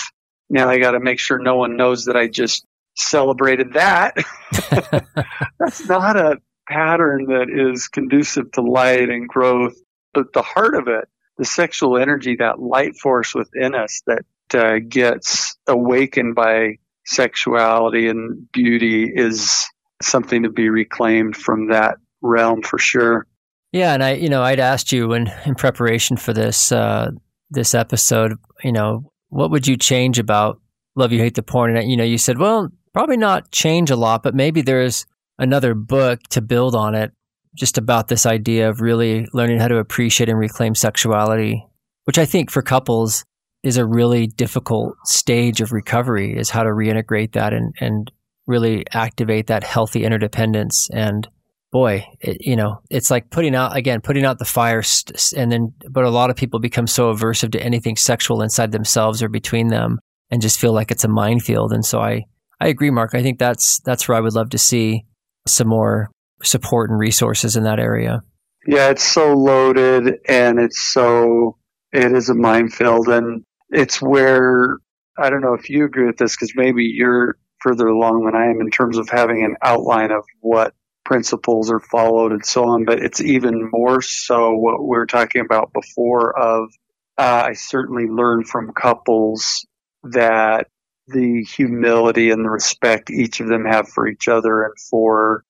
Now 0.49 0.69
I 0.69 0.79
got 0.79 0.91
to 0.91 0.99
make 0.99 1.19
sure 1.19 1.39
no 1.39 1.55
one 1.55 1.77
knows 1.77 2.05
that 2.05 2.15
I 2.15 2.27
just 2.27 2.65
celebrated 2.95 3.73
that. 3.73 4.15
that's 5.59 5.87
not 5.87 6.15
a 6.17 6.37
pattern 6.67 7.25
that 7.27 7.47
is 7.49 7.87
conducive 7.87 8.51
to 8.53 8.61
light 8.61 9.09
and 9.09 9.27
growth. 9.27 9.75
But 10.13 10.33
the 10.33 10.41
heart 10.41 10.75
of 10.75 10.87
it, 10.87 11.07
the 11.37 11.45
sexual 11.45 11.97
energy, 11.97 12.35
that 12.37 12.59
light 12.59 12.95
force 13.01 13.33
within 13.33 13.73
us 13.73 14.01
that 14.05 14.25
uh, 14.53 14.79
gets 14.87 15.57
awakened 15.67 16.35
by 16.35 16.77
sexuality 17.05 18.07
and 18.07 18.51
beauty 18.51 19.11
is 19.13 19.67
something 20.03 20.43
to 20.43 20.49
be 20.49 20.69
reclaimed 20.69 21.35
from 21.35 21.67
that 21.67 21.97
realm 22.21 22.61
for 22.61 22.77
sure. 22.77 23.27
Yeah, 23.71 23.93
and 23.93 24.03
I, 24.03 24.13
you 24.13 24.29
know, 24.29 24.43
I'd 24.43 24.59
asked 24.59 24.91
you 24.91 25.13
in, 25.13 25.31
in 25.45 25.55
preparation 25.55 26.15
for 26.15 26.33
this 26.33 26.71
uh, 26.71 27.11
this 27.49 27.73
episode, 27.73 28.33
you 28.63 28.71
know, 28.71 29.11
what 29.29 29.51
would 29.51 29.67
you 29.67 29.77
change 29.77 30.19
about 30.19 30.59
Love 30.95 31.11
You 31.11 31.19
Hate 31.19 31.35
the 31.35 31.43
Porn? 31.43 31.75
And 31.75 31.89
you 31.89 31.97
know, 31.97 32.03
you 32.03 32.17
said, 32.17 32.37
well, 32.37 32.69
probably 32.93 33.17
not 33.17 33.51
change 33.51 33.89
a 33.89 33.95
lot, 33.95 34.23
but 34.23 34.35
maybe 34.35 34.61
there's 34.61 35.05
another 35.39 35.73
book 35.73 36.21
to 36.29 36.41
build 36.41 36.75
on 36.75 36.93
it, 36.93 37.11
just 37.55 37.77
about 37.77 38.07
this 38.07 38.25
idea 38.25 38.69
of 38.69 38.81
really 38.81 39.27
learning 39.33 39.59
how 39.59 39.67
to 39.67 39.77
appreciate 39.77 40.29
and 40.29 40.37
reclaim 40.37 40.75
sexuality, 40.75 41.65
which 42.05 42.17
I 42.17 42.25
think 42.25 42.51
for 42.51 42.61
couples 42.61 43.25
is 43.63 43.77
a 43.77 43.85
really 43.85 44.27
difficult 44.27 44.95
stage 45.05 45.61
of 45.61 45.71
recovery 45.71 46.37
is 46.37 46.49
how 46.49 46.63
to 46.63 46.69
reintegrate 46.69 47.31
that 47.31 47.53
and, 47.53 47.73
and 47.79 48.11
really 48.45 48.85
activate 48.91 49.47
that 49.47 49.63
healthy 49.63 50.03
interdependence. 50.03 50.89
And 50.93 51.27
boy, 51.71 52.05
it, 52.19 52.37
you 52.41 52.55
know, 52.55 52.81
it's 52.89 53.09
like 53.09 53.29
putting 53.29 53.55
out, 53.55 53.75
again, 53.75 54.01
putting 54.01 54.25
out 54.25 54.39
the 54.39 54.45
fire. 54.45 54.81
St- 54.81 55.39
and 55.39 55.51
then, 55.51 55.73
but 55.89 56.03
a 56.03 56.09
lot 56.09 56.29
of 56.29 56.35
people 56.35 56.59
become 56.59 56.87
so 56.87 57.13
aversive 57.13 57.51
to 57.53 57.63
anything 57.63 57.95
sexual 57.95 58.41
inside 58.41 58.71
themselves 58.71 59.23
or 59.23 59.29
between 59.29 59.69
them 59.69 59.99
and 60.29 60.41
just 60.41 60.59
feel 60.59 60.73
like 60.73 60.91
it's 60.91 61.03
a 61.03 61.07
minefield. 61.07 61.73
And 61.73 61.85
so 61.85 61.99
I, 61.99 62.23
I 62.59 62.67
agree, 62.67 62.91
Mark. 62.91 63.15
I 63.15 63.21
think 63.21 63.39
that's, 63.39 63.79
that's 63.85 64.07
where 64.07 64.17
I 64.17 64.21
would 64.21 64.35
love 64.35 64.49
to 64.51 64.57
see 64.57 65.05
some 65.47 65.67
more 65.67 66.09
support 66.43 66.89
and 66.89 66.99
resources 66.99 67.55
in 67.55 67.63
that 67.63 67.79
area. 67.79 68.21
Yeah, 68.67 68.89
it's 68.89 69.03
so 69.03 69.33
loaded 69.33 70.19
and 70.27 70.59
it's 70.59 70.81
so, 70.93 71.57
it 71.91 72.11
is 72.11 72.29
a 72.29 72.35
minefield. 72.35 73.07
And 73.07 73.43
it's 73.69 74.01
where 74.01 74.77
I 75.17 75.29
don't 75.29 75.41
know 75.41 75.53
if 75.53 75.69
you 75.69 75.85
agree 75.85 76.05
with 76.05 76.17
this 76.17 76.35
because 76.35 76.53
maybe 76.55 76.83
you're 76.83 77.37
further 77.63 77.87
along 77.87 78.25
than 78.25 78.35
I 78.35 78.47
am 78.47 78.61
in 78.61 78.69
terms 78.69 78.97
of 78.97 79.09
having 79.09 79.43
an 79.43 79.55
outline 79.63 80.11
of 80.11 80.25
what 80.41 80.73
principles 81.05 81.71
are 81.71 81.79
followed 81.79 82.31
and 82.31 82.45
so 82.45 82.65
on. 82.65 82.85
But 82.85 82.99
it's 82.99 83.21
even 83.21 83.69
more 83.71 84.01
so 84.01 84.53
what 84.53 84.85
we 84.85 84.97
are 84.97 85.05
talking 85.05 85.41
about 85.41 85.71
before. 85.73 86.37
Of 86.37 86.69
uh, 87.17 87.45
I 87.47 87.53
certainly 87.53 88.07
learned 88.07 88.47
from 88.47 88.73
couples 88.73 89.65
that 90.03 90.67
the 91.07 91.43
humility 91.43 92.31
and 92.31 92.43
the 92.43 92.49
respect 92.49 93.09
each 93.09 93.39
of 93.39 93.47
them 93.47 93.65
have 93.65 93.89
for 93.89 94.07
each 94.07 94.27
other 94.27 94.63
and 94.63 94.73
for 94.89 95.43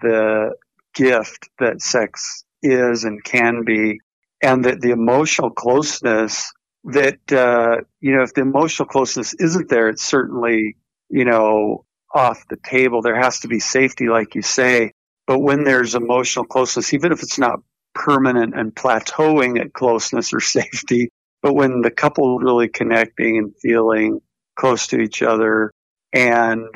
the 0.00 0.54
gift 0.94 1.48
that 1.58 1.80
sex 1.80 2.44
is 2.62 3.04
and 3.04 3.22
can 3.24 3.64
be, 3.64 4.00
and 4.42 4.64
that 4.64 4.80
the 4.80 4.90
emotional 4.90 5.50
closeness 5.50 6.52
that 6.84 7.32
uh, 7.32 7.82
you 8.00 8.16
know 8.16 8.22
if 8.22 8.34
the 8.34 8.40
emotional 8.40 8.88
closeness 8.88 9.34
isn't 9.34 9.68
there, 9.68 9.88
it's 9.88 10.04
certainly 10.04 10.76
you 11.10 11.24
know 11.24 11.84
off 12.14 12.46
the 12.48 12.56
table. 12.56 13.02
There 13.02 13.20
has 13.20 13.40
to 13.40 13.48
be 13.48 13.60
safety, 13.60 14.08
like 14.08 14.34
you 14.34 14.42
say. 14.42 14.92
But 15.26 15.40
when 15.40 15.64
there's 15.64 15.94
emotional 15.94 16.44
closeness, 16.44 16.92
even 16.92 17.12
if 17.12 17.22
it's 17.22 17.38
not 17.38 17.60
permanent 17.94 18.58
and 18.58 18.74
plateauing 18.74 19.60
at 19.60 19.72
closeness 19.72 20.32
or 20.32 20.40
safety, 20.40 21.10
but 21.42 21.54
when 21.54 21.80
the 21.80 21.90
couple 21.90 22.38
really 22.38 22.68
connecting 22.68 23.38
and 23.38 23.54
feeling 23.60 24.20
close 24.56 24.88
to 24.88 25.00
each 25.00 25.22
other, 25.22 25.70
and 26.12 26.66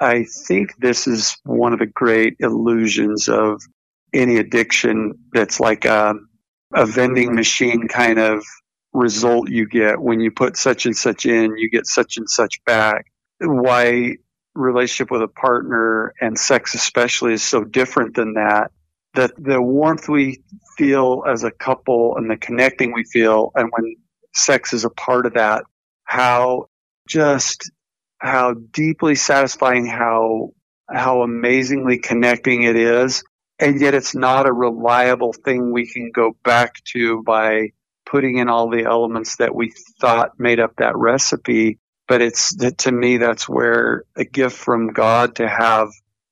I 0.00 0.24
think 0.24 0.76
this 0.78 1.06
is 1.06 1.36
one 1.44 1.72
of 1.72 1.78
the 1.78 1.86
great 1.86 2.36
illusions 2.40 3.28
of 3.28 3.62
any 4.12 4.36
addiction 4.36 5.14
that's 5.32 5.60
like 5.60 5.84
a, 5.84 6.14
a 6.74 6.86
vending 6.86 7.34
machine 7.34 7.88
kind 7.88 8.18
of 8.18 8.42
result 8.92 9.50
you 9.50 9.66
get 9.68 10.00
when 10.00 10.20
you 10.20 10.30
put 10.30 10.56
such 10.56 10.86
and 10.86 10.96
such 10.96 11.26
in, 11.26 11.56
you 11.56 11.70
get 11.70 11.86
such 11.86 12.16
and 12.16 12.28
such 12.28 12.64
back. 12.64 13.06
Why 13.40 14.16
relationship 14.58 15.10
with 15.10 15.22
a 15.22 15.28
partner 15.28 16.14
and 16.20 16.38
sex 16.38 16.74
especially 16.74 17.34
is 17.34 17.42
so 17.42 17.64
different 17.64 18.14
than 18.14 18.34
that. 18.34 18.72
That 19.14 19.32
the 19.38 19.60
warmth 19.60 20.08
we 20.08 20.42
feel 20.76 21.24
as 21.26 21.44
a 21.44 21.50
couple 21.50 22.16
and 22.16 22.30
the 22.30 22.36
connecting 22.36 22.92
we 22.92 23.04
feel, 23.04 23.52
and 23.54 23.70
when 23.70 23.96
sex 24.34 24.72
is 24.72 24.84
a 24.84 24.90
part 24.90 25.26
of 25.26 25.34
that, 25.34 25.64
how 26.04 26.66
just 27.08 27.70
how 28.18 28.54
deeply 28.54 29.14
satisfying, 29.14 29.86
how 29.86 30.50
how 30.90 31.22
amazingly 31.22 31.98
connecting 31.98 32.62
it 32.62 32.76
is, 32.76 33.24
and 33.58 33.80
yet 33.80 33.94
it's 33.94 34.14
not 34.14 34.46
a 34.46 34.52
reliable 34.52 35.32
thing 35.32 35.72
we 35.72 35.86
can 35.86 36.10
go 36.14 36.36
back 36.44 36.74
to 36.92 37.22
by 37.22 37.70
putting 38.06 38.38
in 38.38 38.48
all 38.48 38.70
the 38.70 38.84
elements 38.84 39.36
that 39.36 39.54
we 39.54 39.72
thought 40.00 40.38
made 40.38 40.60
up 40.60 40.76
that 40.76 40.96
recipe. 40.96 41.78
But 42.08 42.22
it's 42.22 42.56
to 42.56 42.90
me, 42.90 43.18
that's 43.18 43.48
where 43.48 44.04
a 44.16 44.24
gift 44.24 44.56
from 44.56 44.92
God 44.92 45.36
to 45.36 45.48
have 45.48 45.88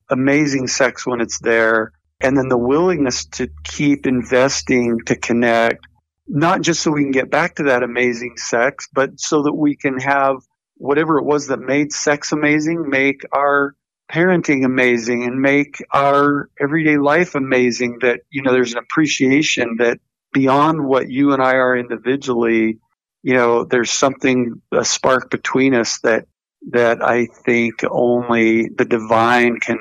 amazing 0.09 0.67
sex 0.67 1.05
when 1.05 1.21
it's 1.21 1.39
there. 1.39 1.93
And 2.19 2.35
then 2.35 2.49
the 2.49 2.57
willingness 2.57 3.25
to 3.25 3.47
keep 3.63 4.07
investing 4.07 4.99
to 5.05 5.15
connect, 5.15 5.85
not 6.27 6.61
just 6.61 6.81
so 6.81 6.91
we 6.91 7.03
can 7.03 7.11
get 7.11 7.29
back 7.29 7.55
to 7.55 7.63
that 7.63 7.83
amazing 7.83 8.37
sex, 8.37 8.89
but 8.91 9.19
so 9.19 9.43
that 9.43 9.53
we 9.53 9.75
can 9.75 9.99
have 9.99 10.37
whatever 10.77 11.19
it 11.19 11.25
was 11.25 11.47
that 11.47 11.59
made 11.59 11.91
sex 11.93 12.31
amazing, 12.31 12.89
make 12.89 13.21
our 13.31 13.75
parenting 14.11 14.65
amazing 14.65 15.23
and 15.23 15.41
make 15.41 15.83
our 15.91 16.49
everyday 16.59 16.97
life 16.97 17.35
amazing 17.35 17.99
that 18.01 18.21
you 18.29 18.41
know 18.41 18.53
there's 18.53 18.71
an 18.71 18.79
appreciation 18.79 19.75
that 19.79 19.99
beyond 20.33 20.85
what 20.85 21.09
you 21.09 21.33
and 21.33 21.41
I 21.41 21.55
are 21.55 21.77
individually, 21.77 22.79
you 23.23 23.33
know, 23.33 23.63
there's 23.63 23.91
something, 23.91 24.61
a 24.71 24.85
spark 24.85 25.29
between 25.29 25.73
us 25.73 25.99
that, 26.01 26.25
that 26.71 27.03
I 27.03 27.27
think 27.45 27.83
only 27.89 28.69
the 28.69 28.85
divine 28.85 29.59
can 29.59 29.79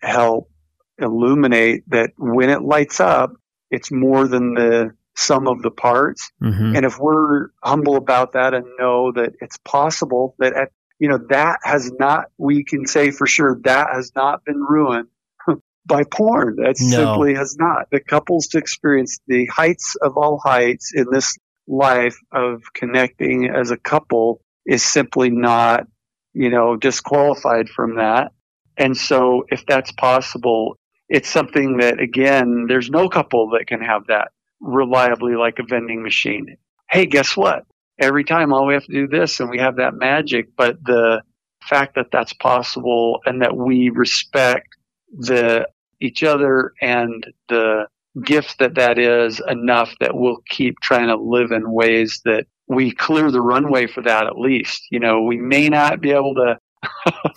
help 0.00 0.50
illuminate 0.98 1.88
that 1.90 2.12
when 2.16 2.50
it 2.50 2.62
lights 2.62 3.00
up, 3.00 3.32
it's 3.70 3.90
more 3.90 4.28
than 4.28 4.54
the 4.54 4.94
sum 5.16 5.46
of 5.46 5.62
the 5.62 5.70
parts. 5.70 6.30
Mm-hmm. 6.42 6.76
And 6.76 6.84
if 6.84 6.98
we're 6.98 7.48
humble 7.62 7.96
about 7.96 8.32
that 8.32 8.54
and 8.54 8.64
know 8.78 9.12
that 9.12 9.34
it's 9.40 9.58
possible 9.58 10.34
that 10.38 10.54
at, 10.54 10.68
you 10.98 11.08
know, 11.08 11.18
that 11.30 11.58
has 11.62 11.90
not, 11.98 12.26
we 12.38 12.64
can 12.64 12.86
say 12.86 13.10
for 13.10 13.26
sure 13.26 13.58
that 13.64 13.88
has 13.92 14.12
not 14.14 14.44
been 14.44 14.60
ruined 14.60 15.08
by 15.86 16.04
porn. 16.04 16.56
That 16.56 16.76
no. 16.80 16.96
simply 16.96 17.34
has 17.34 17.56
not. 17.58 17.90
The 17.90 18.00
couples 18.00 18.48
to 18.48 18.58
experience 18.58 19.18
the 19.26 19.46
heights 19.46 19.96
of 20.00 20.16
all 20.16 20.40
heights 20.42 20.92
in 20.94 21.06
this 21.10 21.36
life 21.66 22.18
of 22.32 22.62
connecting 22.74 23.50
as 23.50 23.70
a 23.70 23.76
couple 23.76 24.40
is 24.66 24.84
simply 24.84 25.30
not, 25.30 25.86
you 26.32 26.50
know, 26.50 26.76
disqualified 26.76 27.68
from 27.68 27.96
that. 27.96 28.32
And 28.76 28.96
so 28.96 29.44
if 29.48 29.64
that's 29.66 29.92
possible, 29.92 30.78
it's 31.08 31.28
something 31.28 31.78
that 31.78 32.00
again, 32.00 32.66
there's 32.68 32.90
no 32.90 33.08
couple 33.08 33.50
that 33.50 33.66
can 33.66 33.80
have 33.80 34.06
that 34.08 34.28
reliably 34.60 35.36
like 35.36 35.58
a 35.58 35.64
vending 35.64 36.02
machine. 36.02 36.56
Hey, 36.90 37.06
guess 37.06 37.36
what? 37.36 37.64
Every 37.98 38.24
time 38.24 38.52
all 38.52 38.66
we 38.66 38.74
have 38.74 38.84
to 38.84 38.92
do 38.92 39.06
this 39.06 39.40
and 39.40 39.50
we 39.50 39.58
have 39.58 39.76
that 39.76 39.94
magic, 39.94 40.56
but 40.56 40.82
the 40.82 41.22
fact 41.62 41.94
that 41.94 42.10
that's 42.10 42.32
possible 42.32 43.20
and 43.24 43.42
that 43.42 43.56
we 43.56 43.90
respect 43.90 44.68
the 45.16 45.66
each 46.00 46.24
other 46.24 46.72
and 46.82 47.26
the 47.48 47.86
gift 48.22 48.58
that 48.58 48.74
that 48.74 48.98
is 48.98 49.40
enough 49.48 49.94
that 50.00 50.14
we'll 50.14 50.42
keep 50.48 50.78
trying 50.80 51.08
to 51.08 51.16
live 51.16 51.50
in 51.50 51.70
ways 51.70 52.20
that 52.24 52.46
we 52.68 52.92
clear 52.92 53.30
the 53.30 53.40
runway 53.40 53.86
for 53.86 54.02
that 54.02 54.26
at 54.26 54.38
least. 54.38 54.86
You 54.90 55.00
know, 55.00 55.22
we 55.22 55.36
may 55.36 55.68
not 55.68 56.00
be 56.00 56.12
able 56.12 56.34
to 56.34 56.58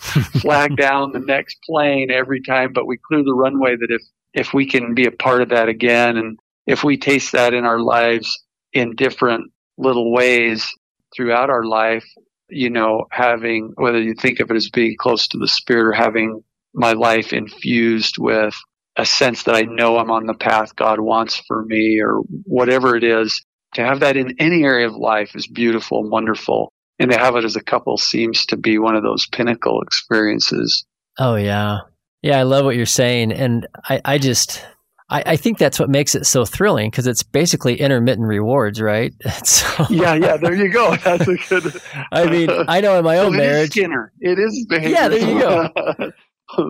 flag 0.40 0.76
down 0.76 1.12
the 1.12 1.20
next 1.20 1.58
plane 1.64 2.10
every 2.10 2.42
time, 2.42 2.72
but 2.72 2.86
we 2.86 2.96
clear 2.96 3.22
the 3.22 3.34
runway 3.34 3.76
that 3.76 3.90
if, 3.90 4.02
if 4.34 4.54
we 4.54 4.66
can 4.66 4.94
be 4.94 5.06
a 5.06 5.10
part 5.10 5.42
of 5.42 5.50
that 5.50 5.68
again 5.68 6.16
and 6.16 6.38
if 6.66 6.84
we 6.84 6.96
taste 6.96 7.32
that 7.32 7.54
in 7.54 7.64
our 7.64 7.80
lives 7.80 8.42
in 8.72 8.94
different 8.94 9.50
little 9.76 10.12
ways 10.12 10.70
throughout 11.16 11.50
our 11.50 11.64
life, 11.64 12.04
you 12.50 12.70
know, 12.70 13.06
having, 13.10 13.72
whether 13.76 14.00
you 14.00 14.14
think 14.14 14.40
of 14.40 14.50
it 14.50 14.56
as 14.56 14.70
being 14.70 14.96
close 14.98 15.28
to 15.28 15.38
the 15.38 15.48
spirit 15.48 15.86
or 15.86 15.92
having 15.92 16.42
my 16.74 16.92
life 16.92 17.32
infused 17.32 18.16
with 18.18 18.54
a 18.98 19.06
sense 19.06 19.44
that 19.44 19.54
I 19.54 19.62
know 19.62 19.96
I'm 19.96 20.10
on 20.10 20.26
the 20.26 20.34
path 20.34 20.74
God 20.74 20.98
wants 21.00 21.36
for 21.46 21.64
me 21.64 22.00
or 22.00 22.18
whatever 22.44 22.96
it 22.96 23.04
is. 23.04 23.42
To 23.74 23.84
have 23.84 24.00
that 24.00 24.16
in 24.16 24.34
any 24.38 24.64
area 24.64 24.88
of 24.88 24.96
life 24.96 25.36
is 25.36 25.46
beautiful 25.46 26.00
and 26.00 26.10
wonderful. 26.10 26.72
And 26.98 27.12
to 27.12 27.18
have 27.18 27.36
it 27.36 27.44
as 27.44 27.54
a 27.54 27.62
couple 27.62 27.96
seems 27.96 28.44
to 28.46 28.56
be 28.56 28.78
one 28.78 28.96
of 28.96 29.04
those 29.04 29.26
pinnacle 29.28 29.82
experiences. 29.82 30.84
Oh, 31.18 31.36
yeah. 31.36 31.78
Yeah, 32.22 32.40
I 32.40 32.42
love 32.42 32.64
what 32.64 32.74
you're 32.74 32.86
saying. 32.86 33.30
And 33.30 33.68
I, 33.88 34.00
I 34.04 34.18
just, 34.18 34.64
I, 35.08 35.22
I 35.24 35.36
think 35.36 35.58
that's 35.58 35.78
what 35.78 35.90
makes 35.90 36.16
it 36.16 36.26
so 36.26 36.44
thrilling 36.44 36.90
because 36.90 37.06
it's 37.06 37.22
basically 37.22 37.78
intermittent 37.78 38.26
rewards, 38.26 38.80
right? 38.80 39.14
So, 39.44 39.86
yeah, 39.90 40.14
yeah, 40.14 40.36
there 40.36 40.54
you 40.54 40.70
go. 40.70 40.96
That's 41.04 41.28
a 41.28 41.36
good. 41.36 41.80
I 42.10 42.26
mean, 42.28 42.48
I 42.50 42.80
know 42.80 42.98
in 42.98 43.04
my 43.04 43.18
own 43.18 43.36
marriage. 43.36 43.70
Skinner. 43.70 44.12
It 44.20 44.38
is 44.38 44.66
behavior. 44.68 44.96
Yeah, 44.96 45.08
there 45.08 45.28
you 45.28 45.40
go. 45.40 46.12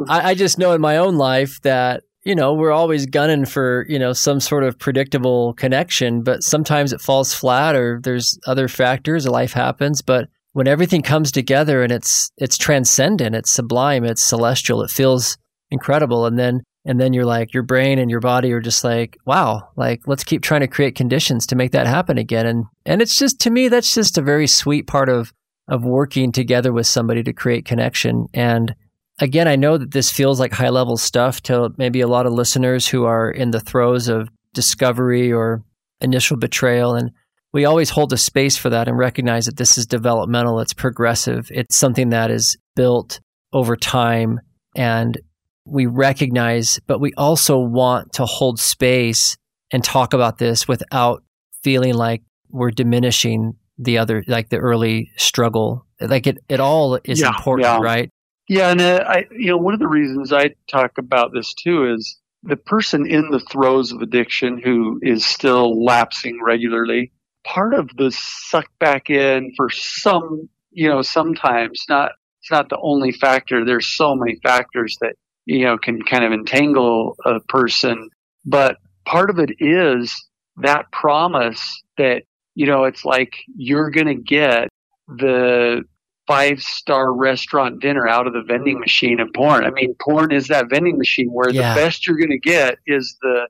I, 0.08 0.30
I 0.30 0.34
just 0.34 0.58
know 0.58 0.72
in 0.72 0.80
my 0.80 0.98
own 0.98 1.16
life 1.16 1.60
that 1.62 2.02
you 2.24 2.34
know, 2.34 2.52
we're 2.52 2.72
always 2.72 3.06
gunning 3.06 3.44
for, 3.44 3.86
you 3.88 3.98
know, 3.98 4.12
some 4.12 4.40
sort 4.40 4.64
of 4.64 4.78
predictable 4.78 5.54
connection, 5.54 6.22
but 6.22 6.42
sometimes 6.42 6.92
it 6.92 7.00
falls 7.00 7.32
flat 7.32 7.74
or 7.74 8.00
there's 8.02 8.38
other 8.46 8.68
factors, 8.68 9.26
life 9.26 9.52
happens. 9.52 10.02
But 10.02 10.28
when 10.52 10.66
everything 10.66 11.02
comes 11.02 11.30
together 11.30 11.82
and 11.82 11.92
it's 11.92 12.30
it's 12.36 12.58
transcendent, 12.58 13.36
it's 13.36 13.50
sublime, 13.50 14.04
it's 14.04 14.22
celestial, 14.22 14.82
it 14.82 14.90
feels 14.90 15.38
incredible. 15.70 16.26
And 16.26 16.38
then 16.38 16.62
and 16.84 17.00
then 17.00 17.12
you're 17.12 17.24
like 17.26 17.52
your 17.54 17.62
brain 17.62 17.98
and 17.98 18.10
your 18.10 18.20
body 18.20 18.52
are 18.52 18.60
just 18.60 18.82
like, 18.82 19.16
wow, 19.24 19.68
like 19.76 20.02
let's 20.06 20.24
keep 20.24 20.42
trying 20.42 20.62
to 20.62 20.68
create 20.68 20.94
conditions 20.94 21.46
to 21.46 21.56
make 21.56 21.72
that 21.72 21.86
happen 21.86 22.18
again. 22.18 22.46
And 22.46 22.64
and 22.84 23.00
it's 23.00 23.16
just 23.16 23.40
to 23.40 23.50
me, 23.50 23.68
that's 23.68 23.94
just 23.94 24.18
a 24.18 24.22
very 24.22 24.46
sweet 24.46 24.86
part 24.86 25.08
of 25.08 25.32
of 25.68 25.84
working 25.84 26.32
together 26.32 26.72
with 26.72 26.86
somebody 26.86 27.22
to 27.22 27.32
create 27.32 27.64
connection. 27.64 28.26
And 28.32 28.74
again, 29.18 29.48
I 29.48 29.56
know 29.56 29.78
that 29.78 29.90
this 29.90 30.10
feels 30.10 30.40
like 30.40 30.52
high 30.52 30.68
level 30.68 30.96
stuff 30.96 31.40
to 31.42 31.70
maybe 31.76 32.00
a 32.00 32.08
lot 32.08 32.26
of 32.26 32.32
listeners 32.32 32.86
who 32.86 33.04
are 33.04 33.30
in 33.30 33.50
the 33.50 33.60
throes 33.60 34.08
of 34.08 34.28
discovery 34.54 35.32
or 35.32 35.62
initial 36.00 36.36
betrayal. 36.36 36.94
And 36.94 37.10
we 37.52 37.64
always 37.64 37.90
hold 37.90 38.12
a 38.12 38.16
space 38.18 38.56
for 38.56 38.70
that 38.70 38.88
and 38.88 38.98
recognize 38.98 39.46
that 39.46 39.56
this 39.56 39.78
is 39.78 39.86
developmental, 39.86 40.60
it's 40.60 40.74
progressive, 40.74 41.48
it's 41.50 41.76
something 41.76 42.10
that 42.10 42.30
is 42.30 42.56
built 42.76 43.20
over 43.52 43.76
time. 43.76 44.40
And 44.76 45.18
we 45.64 45.86
recognize, 45.86 46.80
but 46.86 47.00
we 47.00 47.12
also 47.14 47.58
want 47.58 48.12
to 48.14 48.26
hold 48.26 48.60
space 48.60 49.36
and 49.70 49.82
talk 49.82 50.14
about 50.14 50.38
this 50.38 50.66
without 50.68 51.22
feeling 51.62 51.94
like 51.94 52.22
we're 52.50 52.70
diminishing 52.70 53.54
the 53.76 53.98
other, 53.98 54.24
like 54.26 54.48
the 54.48 54.58
early 54.58 55.10
struggle. 55.16 55.86
Like 56.00 56.26
it, 56.26 56.38
it 56.48 56.60
all 56.60 56.98
is 57.04 57.20
Yeah, 57.20 57.28
important, 57.28 57.66
yeah. 57.66 57.78
right? 57.80 58.10
Yeah, 58.48 58.70
and 58.70 58.80
uh, 58.80 59.04
I, 59.06 59.26
you 59.30 59.48
know, 59.48 59.58
one 59.58 59.74
of 59.74 59.80
the 59.80 59.88
reasons 59.88 60.32
I 60.32 60.54
talk 60.70 60.96
about 60.96 61.32
this 61.34 61.52
too 61.54 61.92
is 61.92 62.18
the 62.42 62.56
person 62.56 63.06
in 63.06 63.30
the 63.30 63.40
throes 63.40 63.92
of 63.92 64.00
addiction 64.00 64.58
who 64.62 64.98
is 65.02 65.26
still 65.26 65.84
lapsing 65.84 66.40
regularly. 66.42 67.12
Part 67.44 67.74
of 67.74 67.90
the 67.96 68.10
suck 68.10 68.66
back 68.78 69.10
in 69.10 69.52
for 69.56 69.68
some, 69.70 70.48
you 70.70 70.88
know, 70.88 71.02
sometimes 71.02 71.84
not. 71.88 72.12
It's 72.40 72.50
not 72.52 72.68
the 72.68 72.78
only 72.80 73.12
factor. 73.12 73.64
There's 73.64 73.86
so 73.86 74.14
many 74.14 74.38
factors 74.42 74.96
that 75.00 75.14
you 75.44 75.64
know 75.64 75.76
can 75.76 76.00
kind 76.02 76.24
of 76.24 76.32
entangle 76.32 77.16
a 77.26 77.40
person, 77.40 78.08
but 78.46 78.76
part 79.04 79.28
of 79.28 79.38
it 79.38 79.50
is 79.58 80.14
that 80.58 80.90
promise 80.92 81.82
that 81.98 82.22
you 82.54 82.66
know 82.66 82.84
it's 82.84 83.04
like 83.04 83.32
you're 83.56 83.90
going 83.90 84.06
to 84.06 84.14
get 84.14 84.68
the 85.08 85.82
five 86.28 86.60
star 86.60 87.12
restaurant 87.12 87.80
dinner 87.80 88.06
out 88.06 88.26
of 88.26 88.34
the 88.34 88.42
vending 88.42 88.76
mm. 88.76 88.80
machine 88.80 89.18
of 89.18 89.28
porn. 89.34 89.64
I 89.64 89.70
mean, 89.70 89.94
porn 90.00 90.30
is 90.30 90.48
that 90.48 90.68
vending 90.68 90.98
machine 90.98 91.30
where 91.32 91.50
Yeah. 91.50 91.74
the 91.74 91.80
best 91.80 92.06
you're 92.06 92.18
going 92.18 92.30
to 92.30 92.38
get 92.38 92.76
is 92.86 93.16
the 93.22 93.48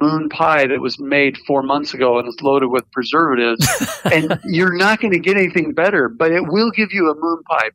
moon 0.00 0.28
pie 0.28 0.66
that 0.66 0.80
was 0.80 1.00
made 1.00 1.38
four 1.46 1.62
months 1.62 1.94
ago 1.94 2.18
and 2.18 2.28
is 2.28 2.36
loaded 2.42 2.68
with 2.68 2.84
preservatives. 2.92 3.66
and 4.04 4.38
you're 4.44 4.76
not 4.76 5.00
going 5.00 5.12
to 5.14 5.18
get 5.18 5.38
anything 5.38 5.72
better, 5.72 6.10
but 6.10 6.30
it 6.30 6.46
will 6.46 6.70
give 6.70 6.92
you 6.92 7.10
a 7.10 7.14
moon 7.14 7.42
pie. 7.48 7.70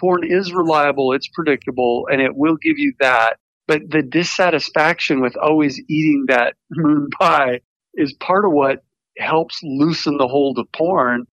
Porn 0.00 0.24
is 0.24 0.52
reliable, 0.52 1.12
it's 1.12 1.28
predictable, 1.28 2.08
and 2.10 2.20
it 2.20 2.34
will 2.34 2.56
give 2.56 2.76
you 2.78 2.92
that. 2.98 3.38
But 3.68 3.82
the 3.90 4.02
dissatisfaction 4.02 5.20
with 5.20 5.36
always 5.36 5.80
eating 5.88 6.24
that 6.28 6.54
moon 6.70 7.08
pie 7.18 7.60
is 7.94 8.12
part 8.14 8.44
of 8.44 8.50
what 8.50 8.82
helps 9.18 9.60
loosen 9.62 10.16
the 10.16 10.26
hold 10.26 10.58
of 10.58 10.66
porn 10.72 11.26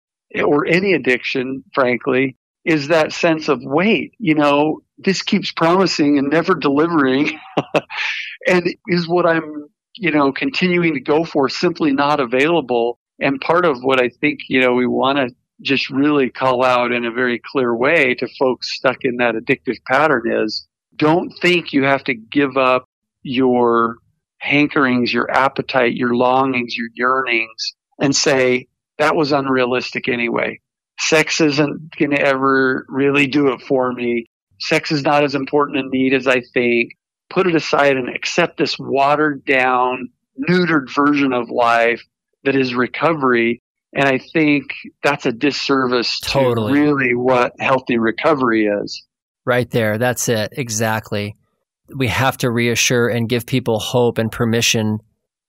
or 0.44 0.66
any 0.68 0.94
addiction, 0.94 1.64
frankly, 1.74 2.36
is 2.70 2.90
that 2.90 3.12
sense 3.12 3.50
of 3.50 3.64
wait, 3.64 4.14
you 4.20 4.36
know, 4.36 4.82
this 5.00 5.24
keeps 5.24 5.52
promising 5.52 6.20
and 6.20 6.30
never 6.30 6.54
delivering. 6.54 7.40
and 8.48 8.76
is 8.88 9.08
what 9.08 9.26
I'm, 9.26 9.68
you 9.96 10.12
know, 10.12 10.32
continuing 10.32 10.94
to 10.94 11.00
go 11.00 11.26
for 11.26 11.50
simply 11.50 11.92
not 11.92 12.20
available. 12.20 13.00
And 13.20 13.42
part 13.42 13.66
of 13.66 13.82
what 13.82 14.00
I 14.00 14.10
think, 14.22 14.42
you 14.50 14.62
know, 14.62 14.76
we 14.76 14.86
want 14.86 15.18
to 15.18 15.36
just 15.64 15.90
really 15.90 16.30
call 16.30 16.64
out 16.64 16.92
in 16.92 17.06
a 17.06 17.12
very 17.12 17.42
clear 17.44 17.76
way 17.76 18.14
to 18.14 18.28
folks 18.38 18.76
stuck 18.76 18.98
in 19.02 19.18
that 19.18 19.34
addictive 19.34 19.78
pattern 19.88 20.32
is 20.32 20.68
don't 20.96 21.34
think 21.42 21.74
you 21.74 21.86
have 21.86 22.04
to 22.04 22.14
give 22.14 22.56
up 22.56 22.86
your 23.24 23.96
hankerings, 24.46 25.12
your 25.12 25.32
appetite, 25.32 25.96
your 25.96 26.14
longings, 26.14 26.78
your 26.78 26.90
yearnings 26.94 27.74
and 28.00 28.16
say, 28.16 28.68
that 29.00 29.16
was 29.16 29.32
unrealistic 29.32 30.08
anyway. 30.08 30.60
Sex 31.00 31.40
isn't 31.40 31.96
going 31.98 32.12
to 32.12 32.20
ever 32.20 32.86
really 32.90 33.26
do 33.26 33.48
it 33.54 33.62
for 33.62 33.92
me. 33.94 34.26
Sex 34.60 34.92
is 34.92 35.04
not 35.04 35.24
as 35.24 35.34
important 35.34 35.86
a 35.86 35.90
need 35.90 36.14
as 36.14 36.28
I 36.28 36.42
think. 36.54 36.92
Put 37.30 37.48
it 37.48 37.56
aside 37.56 37.96
and 37.96 38.10
accept 38.10 38.58
this 38.58 38.78
watered 38.78 39.46
down, 39.46 40.10
neutered 40.50 40.94
version 40.94 41.32
of 41.32 41.50
life 41.50 42.04
that 42.44 42.56
is 42.56 42.76
recovery. 42.76 43.62
And 43.94 44.06
I 44.06 44.20
think 44.34 44.72
that's 45.04 45.26
a 45.26 45.32
disservice 45.32 46.20
Totally. 46.20 46.74
to 46.74 46.80
really 46.80 47.16
what 47.16 47.54
healthy 47.60 47.98
recovery 47.98 48.66
is. 48.66 49.04
Right 49.46 49.70
there. 49.70 49.98
That's 49.98 50.28
it. 50.28 50.54
Exactly. 50.58 51.36
We 51.96 52.08
have 52.08 52.38
to 52.38 52.52
reassure 52.52 53.08
and 53.08 53.30
give 53.30 53.46
people 53.46 53.80
hope 53.80 54.18
and 54.18 54.32
permission 54.32 55.00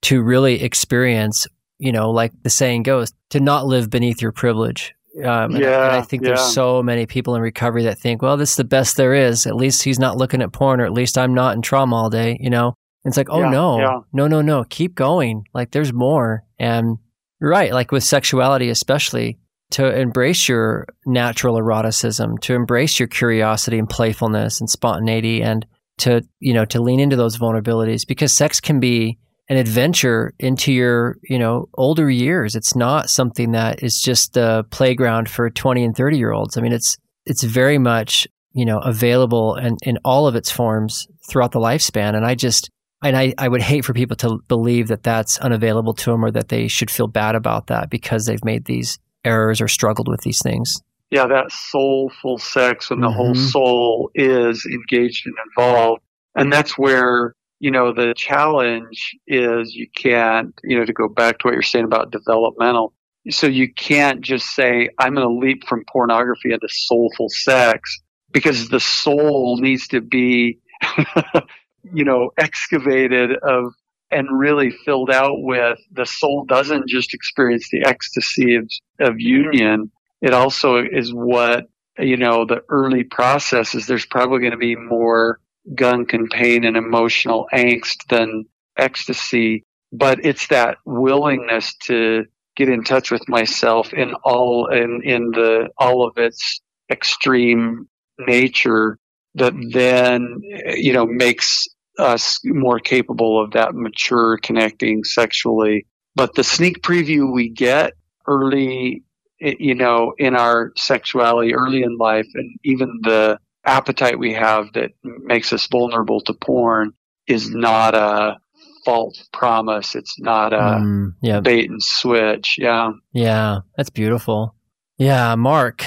to 0.03 0.23
really 0.23 0.63
experience, 0.63 1.45
you 1.77 1.91
know, 1.91 2.09
like 2.09 2.31
the 2.41 2.49
saying 2.49 2.83
goes, 2.83 3.11
to 3.29 3.39
not 3.39 3.67
live 3.67 3.89
beneath 3.89 4.21
your 4.21 4.31
privilege. 4.31 4.95
Um, 5.17 5.25
and- 5.25 5.55
and 5.55 5.65
I 5.65 5.95
Yeah, 5.97 6.01
think 6.03 6.23
yeah. 6.23 6.29
there's 6.29 6.53
so 6.53 6.81
many 6.81 7.05
people 7.05 7.35
in 7.35 7.41
recovery 7.41 7.83
that 7.83 7.99
think, 7.99 8.21
well, 8.21 8.37
this 8.37 8.51
is 8.51 8.55
the 8.55 8.63
best 8.63 8.95
there 8.97 9.13
is. 9.13 9.45
At 9.45 9.55
least 9.55 9.83
he's 9.83 9.99
not 9.99 10.17
looking 10.17 10.41
at 10.41 10.53
porn, 10.53 10.79
or 10.79 10.85
at 10.85 10.93
least 10.93 11.17
I'm 11.17 11.33
not 11.33 11.55
in 11.55 11.61
trauma 11.61 11.95
all 11.95 12.09
day, 12.09 12.37
you 12.39 12.49
know? 12.49 12.75
It's 13.03 13.17
like, 13.17 13.29
oh 13.29 13.41
Yeah, 13.41 13.49
no, 13.49 13.79
yeah. 13.79 13.99
no, 14.13 14.27
no, 14.27 14.41
no, 14.41 14.63
keep 14.69 14.95
going. 14.95 15.45
Like 15.53 15.71
there's 15.71 15.91
more. 15.91 16.43
And 16.59 16.97
right, 17.41 17.73
like 17.73 17.91
with 17.91 18.03
sexuality, 18.03 18.69
especially 18.69 19.37
to 19.71 19.93
embrace 19.99 20.47
your 20.47 20.85
natural 21.05 21.55
eroticism, 21.57 22.37
to 22.39 22.53
embrace 22.53 22.99
your 22.99 23.07
curiosity 23.07 23.79
and 23.79 23.89
playfulness 23.89 24.59
and 24.61 24.69
spontaneity 24.69 25.41
and 25.41 25.65
to, 25.97 26.21
you 26.39 26.53
know, 26.53 26.65
to 26.65 26.81
lean 26.81 26.99
into 26.99 27.15
those 27.15 27.37
vulnerabilities 27.37 28.05
because 28.07 28.31
sex 28.33 28.59
can 28.59 28.79
be 28.79 29.17
an 29.51 29.57
adventure 29.57 30.33
into 30.39 30.71
your, 30.71 31.17
you 31.23 31.37
know, 31.37 31.67
older 31.73 32.09
years. 32.09 32.55
It's 32.55 32.73
not 32.73 33.09
something 33.09 33.51
that 33.51 33.83
is 33.83 34.01
just 34.01 34.31
the 34.33 34.63
playground 34.69 35.29
for 35.29 35.49
20 35.49 35.83
and 35.83 35.93
30 35.95 36.17
year 36.17 36.31
olds. 36.31 36.57
I 36.57 36.61
mean, 36.61 36.71
it's, 36.71 36.95
it's 37.25 37.43
very 37.43 37.77
much, 37.77 38.25
you 38.53 38.63
know, 38.65 38.79
available 38.79 39.55
and 39.55 39.77
in 39.83 39.97
all 40.05 40.25
of 40.25 40.35
its 40.37 40.49
forms 40.49 41.05
throughout 41.29 41.51
the 41.51 41.59
lifespan. 41.59 42.15
And 42.15 42.25
I 42.25 42.33
just, 42.33 42.69
and 43.03 43.17
I, 43.17 43.33
I 43.37 43.49
would 43.49 43.61
hate 43.61 43.83
for 43.83 43.93
people 43.93 44.15
to 44.17 44.39
believe 44.47 44.87
that 44.87 45.03
that's 45.03 45.37
unavailable 45.39 45.95
to 45.95 46.11
them 46.11 46.23
or 46.23 46.31
that 46.31 46.47
they 46.47 46.69
should 46.69 46.89
feel 46.89 47.07
bad 47.07 47.35
about 47.35 47.67
that 47.67 47.89
because 47.89 48.25
they've 48.25 48.45
made 48.45 48.63
these 48.65 48.99
errors 49.25 49.59
or 49.59 49.67
struggled 49.67 50.07
with 50.07 50.21
these 50.21 50.39
things. 50.41 50.81
yeah, 51.09 51.27
that 51.27 51.51
soulful 51.51 52.37
sex 52.37 52.89
and 52.89 53.03
the 53.03 53.11
whole 53.11 53.33
Mhm. 53.35 53.51
soul 53.51 54.09
is 54.15 54.65
engaged 54.65 55.25
and 55.27 55.35
involved. 55.49 56.01
And 56.35 56.53
that's 56.53 56.77
where, 56.77 57.35
you 57.61 57.69
know, 57.69 57.93
the 57.93 58.15
challenge 58.17 59.15
is 59.27 59.75
you 59.75 59.87
can't, 59.95 60.59
you 60.63 60.79
know, 60.79 60.83
to 60.83 60.93
go 60.93 61.07
back 61.07 61.37
to 61.37 61.47
what 61.47 61.53
you're 61.53 61.61
saying 61.61 61.85
about 61.85 62.11
developmental. 62.11 62.91
So 63.29 63.45
you 63.45 63.71
can't 63.71 64.21
just 64.21 64.47
say, 64.47 64.89
I'm 64.97 65.13
going 65.13 65.27
to 65.27 65.33
leap 65.45 65.67
from 65.67 65.85
pornography 65.87 66.53
into 66.53 66.67
soulful 66.67 67.29
sex 67.29 68.01
because 68.31 68.69
the 68.69 68.79
soul 68.79 69.59
needs 69.61 69.87
to 69.89 70.01
be, 70.01 70.57
you 71.93 72.03
know, 72.03 72.31
excavated 72.35 73.33
of 73.43 73.73
and 74.09 74.27
really 74.31 74.71
filled 74.83 75.11
out 75.11 75.35
with 75.37 75.77
the 75.91 76.07
soul 76.07 76.45
doesn't 76.45 76.89
just 76.89 77.13
experience 77.13 77.69
the 77.71 77.85
ecstasy 77.85 78.55
of, 78.55 78.67
of 78.99 79.19
union 79.19 79.89
it 80.19 80.33
also 80.33 80.83
is 80.83 81.13
what 81.13 81.69
you 81.97 82.17
know 82.17 82.43
the 82.43 82.61
early 82.67 83.05
processes 83.05 83.87
there's 83.87 84.05
probably 84.05 84.39
going 84.39 84.51
to 84.51 84.57
be 84.57 84.75
more 84.75 85.39
gunk 85.75 86.13
and 86.13 86.29
pain 86.29 86.63
and 86.63 86.77
emotional 86.77 87.47
angst 87.53 88.07
than 88.09 88.45
ecstasy 88.77 89.63
but 89.91 90.23
it's 90.23 90.47
that 90.47 90.77
willingness 90.85 91.75
to 91.83 92.25
get 92.55 92.69
in 92.69 92.83
touch 92.83 93.11
with 93.11 93.27
myself 93.27 93.93
in 93.93 94.13
all 94.23 94.67
in 94.67 95.01
in 95.03 95.31
the 95.31 95.69
all 95.77 96.07
of 96.07 96.17
its 96.17 96.61
extreme 96.89 97.87
nature 98.19 98.97
that 99.35 99.53
then 99.71 100.41
you 100.75 100.93
know 100.93 101.05
makes 101.05 101.67
us 101.97 102.39
more 102.45 102.79
capable 102.79 103.41
of 103.41 103.51
that 103.51 103.75
mature 103.75 104.37
connecting 104.37 105.03
sexually. 105.03 105.85
But 106.15 106.35
the 106.35 106.43
sneak 106.43 106.81
preview 106.81 107.31
we 107.31 107.49
get 107.49 107.93
early 108.27 109.03
you 109.39 109.73
know 109.73 110.13
in 110.17 110.35
our 110.35 110.71
sexuality 110.77 111.55
early 111.55 111.81
in 111.81 111.97
life 111.97 112.27
and 112.35 112.55
even 112.63 112.99
the 113.01 113.39
appetite 113.65 114.17
we 114.19 114.33
have 114.33 114.73
that 114.73 114.91
makes 115.03 115.53
us 115.53 115.67
vulnerable 115.67 116.21
to 116.21 116.33
porn 116.33 116.93
is 117.27 117.49
not 117.51 117.93
a 117.95 118.37
false 118.85 119.27
promise 119.31 119.93
it's 119.95 120.19
not 120.19 120.53
a 120.53 120.57
Mm, 120.57 121.13
yeah. 121.21 121.39
bait 121.39 121.69
and 121.69 121.81
switch 121.83 122.55
yeah 122.57 122.91
Yeah. 123.13 123.59
That's 123.77 123.89
beautiful. 123.91 124.55
Yeah. 124.97 125.35
Mark, 125.35 125.83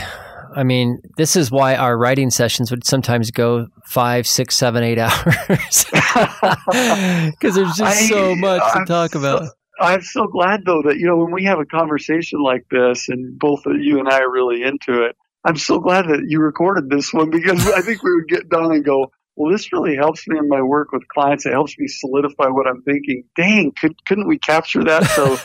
I 0.57 0.62
mean, 0.62 1.01
this 1.16 1.35
is 1.37 1.51
why 1.51 1.75
our 1.77 1.97
writing 1.99 2.31
sessions 2.31 2.70
would 2.70 2.87
sometimes 2.87 3.31
go 3.33 3.66
five, 3.87 4.27
six, 4.27 4.57
seven, 4.57 4.85
eight 4.85 4.99
hours 5.01 5.85
because 5.91 7.55
there's 7.55 7.75
just 7.77 7.83
I- 7.83 8.09
so 8.09 8.35
much 8.37 8.61
to 8.72 8.79
I'm 8.79 8.87
talk 8.87 9.12
so- 9.12 9.18
about. 9.18 9.49
I'm 9.81 10.03
so 10.03 10.29
glad 10.29 10.61
though 10.64 10.83
that 10.83 10.99
you 10.99 11.07
know 11.09 11.16
when 11.16 11.33
we 11.33 11.43
have 11.47 11.59
a 11.59 11.64
conversation 11.64 12.41
like 12.41 12.64
this 12.70 13.09
and 13.09 13.37
both 13.37 13.66
of 13.66 13.77
you 13.81 13.99
and 13.99 14.09
I 14.09 14.20
are 14.20 14.31
really 14.31 14.62
into 14.62 15.03
it. 15.03 15.16
I'm 15.45 15.57
so 15.57 15.78
glad 15.78 16.07
that 16.09 16.24
you 16.26 16.40
recorded 16.40 16.88
this 16.88 17.12
one 17.12 17.30
because 17.30 17.66
I 17.68 17.82
think 17.82 18.03
we 18.03 18.14
would 18.14 18.28
get 18.28 18.49
done 18.49 18.72
and 18.72 18.84
go, 18.84 19.11
well, 19.36 19.53
this 19.53 19.72
really 19.72 19.97
helps 19.97 20.26
me 20.28 20.38
in 20.38 20.49
my 20.49 20.62
work 20.62 20.92
with 20.92 21.07
clients. 21.09 21.45
It 21.45 21.53
helps 21.53 21.76
me 21.78 21.86
solidify 21.88 22.49
what 22.49 22.66
I'm 22.66 22.82
thinking. 22.82 23.24
Dang, 23.36 23.72
could, 23.78 23.95
couldn't 24.07 24.28
we 24.28 24.38
capture 24.38 24.84
that? 24.84 25.05
So 25.05 25.36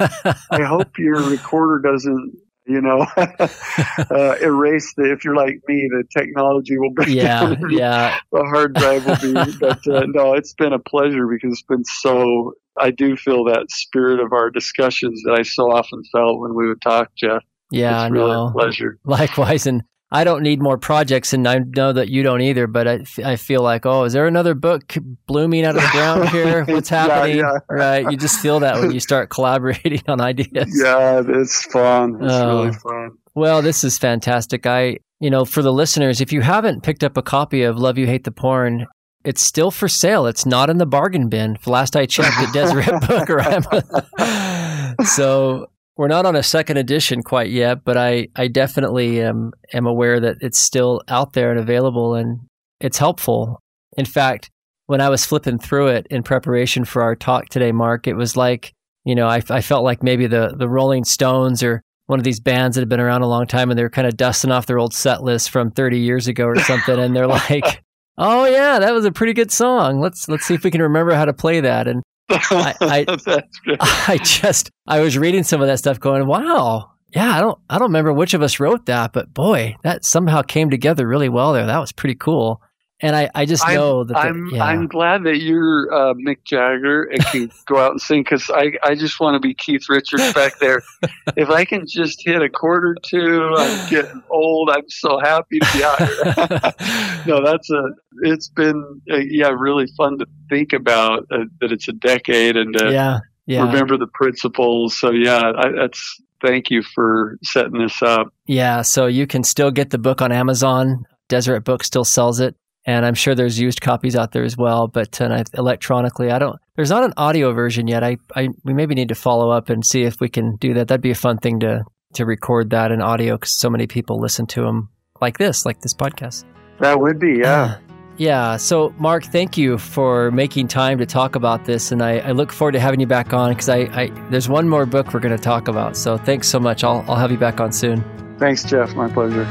I 0.52 0.64
hope 0.64 0.98
your 0.98 1.22
recorder 1.24 1.82
doesn't, 1.92 2.34
you 2.68 2.82
know, 2.82 3.08
uh, 3.18 4.36
erase 4.42 4.94
the. 4.96 5.12
If 5.12 5.26
you're 5.26 5.36
like 5.36 5.60
me, 5.68 5.90
the 5.90 6.04
technology 6.16 6.78
will 6.78 6.92
break 6.94 7.10
yeah. 7.10 7.40
down. 7.40 7.72
Yeah. 7.72 8.20
The 8.32 8.44
hard 8.44 8.76
drive 8.76 9.08
will 9.08 9.16
be. 9.16 9.58
But 9.60 9.88
uh, 9.88 10.06
no, 10.06 10.36
it's 10.36 10.54
been 10.54 10.74
a 10.74 10.80
pleasure 10.80 11.28
because 11.28 11.54
it's 11.54 11.64
been 11.64 11.84
so 11.84 12.54
I 12.80 12.92
do 12.92 13.18
feel 13.18 13.46
that 13.46 13.66
spirit 13.70 14.20
of 14.20 14.34
our 14.34 14.50
discussions 14.50 15.24
that 15.26 15.34
I 15.34 15.44
so 15.44 15.72
often 15.72 16.04
felt 16.12 16.40
when 16.40 16.56
we 16.56 16.68
would 16.68 16.82
talk, 16.82 17.10
Geoff. 17.18 17.44
Yeah, 17.72 18.06
it's 18.06 18.12
really 18.12 18.32
no. 18.32 18.52
pleasure. 18.52 18.98
Likewise, 19.06 19.66
and 19.68 19.84
I 20.12 20.24
don't 20.24 20.42
need 20.42 20.60
more 20.62 20.78
projects, 20.80 21.34
and 21.34 21.48
I 21.48 21.60
know 21.60 21.94
that 21.94 22.10
you 22.10 22.24
don't 22.24 22.42
either. 22.42 22.66
But 22.66 22.88
I, 22.88 23.00
I 23.24 23.36
feel 23.36 23.62
like, 23.62 23.86
oh, 23.86 24.06
is 24.06 24.14
there 24.14 24.26
another 24.26 24.56
book 24.56 24.96
blooming 25.28 25.66
out 25.66 25.76
of 25.76 25.82
the 25.84 25.88
ground 25.92 26.30
here? 26.30 26.66
What's 26.66 26.90
happening? 26.90 27.38
yeah. 27.38 27.60
Right, 27.70 28.10
you 28.10 28.18
just 28.18 28.40
feel 28.40 28.60
that 28.62 28.80
when 28.80 28.92
you 28.92 29.00
start 29.00 29.30
collaborating 29.36 30.02
on 30.08 30.20
ideas. 30.20 30.82
Yeah, 30.84 31.22
it's 31.28 31.64
fun. 31.66 32.16
It's 32.24 32.34
Oh. 32.34 32.64
really 32.64 32.74
fun. 32.74 33.12
Well, 33.36 33.62
this 33.62 33.84
is 33.84 33.98
fantastic. 34.00 34.66
I, 34.66 34.98
you 35.20 35.30
know, 35.30 35.46
for 35.46 35.62
the 35.62 35.72
listeners, 35.72 36.20
if 36.22 36.34
you 36.34 36.42
haven't 36.42 36.82
picked 36.84 37.04
up 37.04 37.16
a 37.16 37.22
copy 37.22 37.62
of 37.64 37.78
Love 37.78 37.98
You 37.98 38.08
Hate 38.08 38.24
the 38.24 38.32
Porn, 38.32 38.88
it's 39.24 39.42
still 39.44 39.70
for 39.70 39.88
sale. 39.88 40.26
It's 40.26 40.46
not 40.46 40.70
in 40.70 40.78
the 40.78 40.86
bargain 40.88 41.30
bin. 41.30 41.58
Last 41.66 41.96
I 41.96 42.06
checked 42.08 42.38
at 42.40 42.52
Deseret 42.54 43.08
Book 43.08 43.30
or 43.30 43.40
Amazon. 43.42 44.96
so 45.06 45.68
we're 46.00 46.08
not 46.08 46.26
on 46.26 46.38
a 46.38 46.42
second 46.42 46.78
edition 46.78 47.22
quite 47.22 47.50
yet, 47.50 47.84
but 47.84 47.98
I, 47.98 48.30
I 48.34 48.48
definitely 48.48 49.22
am, 49.22 49.52
am 49.74 49.86
aware 49.86 50.18
that 50.22 50.38
it's 50.40 50.58
still 50.58 51.02
out 51.10 51.34
there 51.34 51.52
and 51.52 51.60
available 51.60 52.16
and 52.16 52.40
it's 52.80 52.98
helpful. 52.98 53.60
In 53.98 54.06
fact, 54.06 54.50
when 54.86 55.02
I 55.02 55.10
was 55.10 55.26
flipping 55.26 55.60
through 55.60 55.88
it 55.88 56.08
in 56.10 56.24
preparation 56.24 56.86
for 56.86 57.02
our 57.02 57.18
talk 57.18 57.50
today, 57.50 57.74
Mark, 57.74 58.08
it 58.08 58.14
was 58.14 58.38
like, 58.38 58.72
you 59.04 59.14
know, 59.14 59.28
I, 59.28 59.42
I 59.50 59.60
felt 59.60 59.84
like 59.84 60.02
maybe 60.02 60.26
the, 60.26 60.56
the 60.58 60.70
Rolling 60.70 61.04
Stones 61.04 61.62
or 61.62 61.82
one 62.06 62.18
of 62.18 62.24
these 62.24 62.40
bands 62.40 62.76
that 62.76 62.82
have 62.82 62.88
been 62.88 63.02
around 63.02 63.24
a 63.24 63.28
long 63.28 63.46
time 63.46 63.70
and 63.70 63.78
they're 63.78 63.90
kind 63.90 64.08
of 64.08 64.16
dusting 64.16 64.52
off 64.52 64.68
their 64.68 64.80
old 64.80 64.94
set 64.94 65.22
list 65.22 65.50
from 65.50 65.70
30 65.70 66.00
years 66.00 66.30
ago 66.30 66.46
or 66.46 66.60
something. 66.62 66.98
and 66.98 67.14
they're 67.14 67.28
like, 67.52 67.84
oh 68.18 68.46
yeah, 68.46 68.80
that 68.80 68.94
was 68.94 69.04
a 69.04 69.12
pretty 69.12 69.34
good 69.34 69.52
song. 69.52 70.00
Let's, 70.00 70.30
let's 70.30 70.46
see 70.46 70.54
if 70.54 70.64
we 70.64 70.72
can 70.72 70.82
remember 70.82 71.14
how 71.14 71.26
to 71.26 71.34
play 71.34 71.60
that. 71.60 71.90
And 71.90 72.04
I- 72.30 72.76
I-. 72.82 73.42
I 74.08 74.18
just, 74.24 74.72
I 74.88 75.00
was 75.02 75.18
reading 75.18 75.44
some 75.44 75.62
of 75.62 75.68
that 75.68 75.80
stuff 75.80 76.00
going, 76.00 76.26
wow. 76.28 76.92
Yeah, 77.14 77.36
I 77.36 77.40
don't, 77.42 77.58
I 77.70 77.80
don't 77.80 77.88
remember 77.90 78.14
which 78.14 78.36
of 78.36 78.44
us 78.44 78.60
wrote 78.60 78.86
that, 78.86 79.14
but 79.14 79.34
boy, 79.34 79.76
that 79.84 80.06
somehow 80.06 80.44
came 80.44 80.70
together 80.70 81.08
really 81.08 81.30
well 81.30 81.54
there. 81.54 81.66
That 81.66 81.80
was 81.80 81.92
pretty 81.92 82.16
cool. 82.16 82.62
And 83.02 83.16
I, 83.16 83.30
I 83.34 83.46
just 83.46 83.66
I'm- 83.66 83.76
know 83.76 84.04
that, 84.04 84.14
the- 84.14 84.20
I'm 84.20 84.48
yeah. 84.48 84.64
I'm 84.64 84.88
glad 84.88 85.24
that 85.24 85.38
you're 85.42 85.92
uh, 85.94 86.14
Mick 86.16 86.44
Jagger 86.44 87.04
and 87.04 87.24
can 87.28 87.52
go 87.66 87.78
out 87.78 87.92
and 87.92 88.02
sing 88.02 88.24
because 88.24 88.50
I, 88.50 88.74
I 88.84 88.96
just 88.96 89.20
want 89.20 89.36
to 89.36 89.40
be 89.40 89.54
Keith 89.54 89.88
Richards 89.88 90.34
back 90.34 90.60
there. 90.60 90.84
if 91.38 91.50
I 91.50 91.64
can 91.64 91.86
just 91.88 92.22
hit 92.26 92.42
a 92.42 92.50
chord 92.50 92.84
or 92.84 92.96
two, 93.06 93.54
I'm 93.58 93.90
getting 93.90 94.22
old. 94.30 94.70
I'm 94.70 94.90
so 94.90 95.18
happy 95.20 95.60
to 95.60 95.68
be 95.74 95.84
out 95.84 95.98
here. 95.98 97.26
no, 97.28 97.44
that's 97.44 97.70
a. 97.70 97.84
It's 98.24 98.50
been 98.50 99.02
uh, 99.10 99.18
yeah 99.18 99.50
really 99.50 99.88
fun 99.96 100.18
to 100.20 100.26
think 100.50 100.74
about 100.74 101.26
uh, 101.32 101.46
that 101.62 101.72
it's 101.72 101.88
a 101.88 101.94
decade 101.94 102.58
and 102.58 102.76
to 102.76 102.92
yeah, 102.92 103.20
yeah. 103.46 103.66
remember 103.66 103.98
the 103.98 104.08
principles. 104.08 105.00
So 105.00 105.12
yeah, 105.12 105.54
I, 105.56 105.72
that's 105.72 106.22
thank 106.46 106.70
you 106.70 106.84
for 106.84 107.38
setting 107.44 107.80
this 107.82 108.02
up. 108.02 108.34
Yeah, 108.46 108.82
so 108.82 109.06
you 109.08 109.26
can 109.26 109.44
still 109.44 109.72
get 109.72 109.90
the 109.90 109.98
book 109.98 110.22
on 110.22 110.32
Amazon. 110.34 111.06
Deseret 111.30 111.64
Book 111.64 111.84
still 111.84 112.04
sells 112.04 112.40
it, 112.40 112.56
and 112.86 113.06
I'm 113.06 113.14
sure 113.14 113.36
there's 113.36 113.60
used 113.60 113.82
copies 113.82 114.16
out 114.16 114.32
there 114.32 114.44
as 114.44 114.58
well. 114.58 114.88
But 114.88 115.20
uh, 115.22 115.44
electronically, 115.54 116.32
I 116.32 116.40
don't. 116.40 116.60
There's 116.76 116.90
not 116.90 117.04
an 117.04 117.14
audio 117.18 117.52
version 117.54 117.88
yet. 117.88 118.04
I, 118.04 118.18
I, 118.36 118.50
we 118.64 118.74
maybe 118.74 118.96
need 118.96 119.10
to 119.10 119.16
follow 119.16 119.52
up 119.52 119.70
and 119.70 119.86
see 119.86 120.04
if 120.04 120.20
we 120.20 120.30
can 120.30 120.56
do 120.56 120.74
that. 120.76 120.88
That'd 120.88 121.02
be 121.02 121.12
a 121.12 121.16
fun 121.16 121.38
thing 121.38 121.60
to 121.62 121.84
to 122.14 122.26
record 122.26 122.72
that 122.72 122.92
in 122.92 123.02
audio 123.02 123.36
because 123.36 123.60
so 123.60 123.70
many 123.70 123.86
people 123.86 124.20
listen 124.20 124.48
to 124.48 124.64
them 124.64 124.90
like 125.22 125.38
this, 125.38 125.66
like 125.66 125.80
this 125.82 125.94
podcast. 125.94 126.44
That 126.80 127.00
would 127.00 127.20
be 127.20 127.40
Yeah. 127.40 127.78
Yeah. 128.18 128.58
So, 128.58 128.94
Mark, 128.98 129.24
thank 129.26 129.58
you 129.58 129.78
for 129.78 130.30
making 130.32 130.68
time 130.68 130.98
to 130.98 131.06
talk 131.06 131.36
about 131.36 131.64
this, 131.64 131.94
and 131.94 132.02
I, 132.02 132.18
I 132.18 132.32
look 132.32 132.52
forward 132.52 132.74
to 132.74 132.80
having 132.80 133.00
you 133.00 133.08
back 133.08 133.32
on 133.32 133.52
because 133.52 133.70
I, 133.70 133.78
I 133.94 134.08
there's 134.30 134.50
one 134.50 134.68
more 134.68 134.86
book 134.86 135.14
we're 135.14 135.22
going 135.22 135.36
to 135.36 135.42
talk 135.42 135.70
about. 135.70 135.96
So, 135.96 136.18
thanks 136.18 136.48
so 136.48 136.60
much. 136.60 136.84
I'll 136.84 137.06
I'll 137.08 137.16
have 137.16 137.32
you 137.32 137.38
back 137.38 137.62
on 137.62 137.72
soon. 137.72 138.04
Thanks, 138.38 138.64
Geoff. 138.64 138.94
My 138.94 139.10
pleasure. 139.10 139.46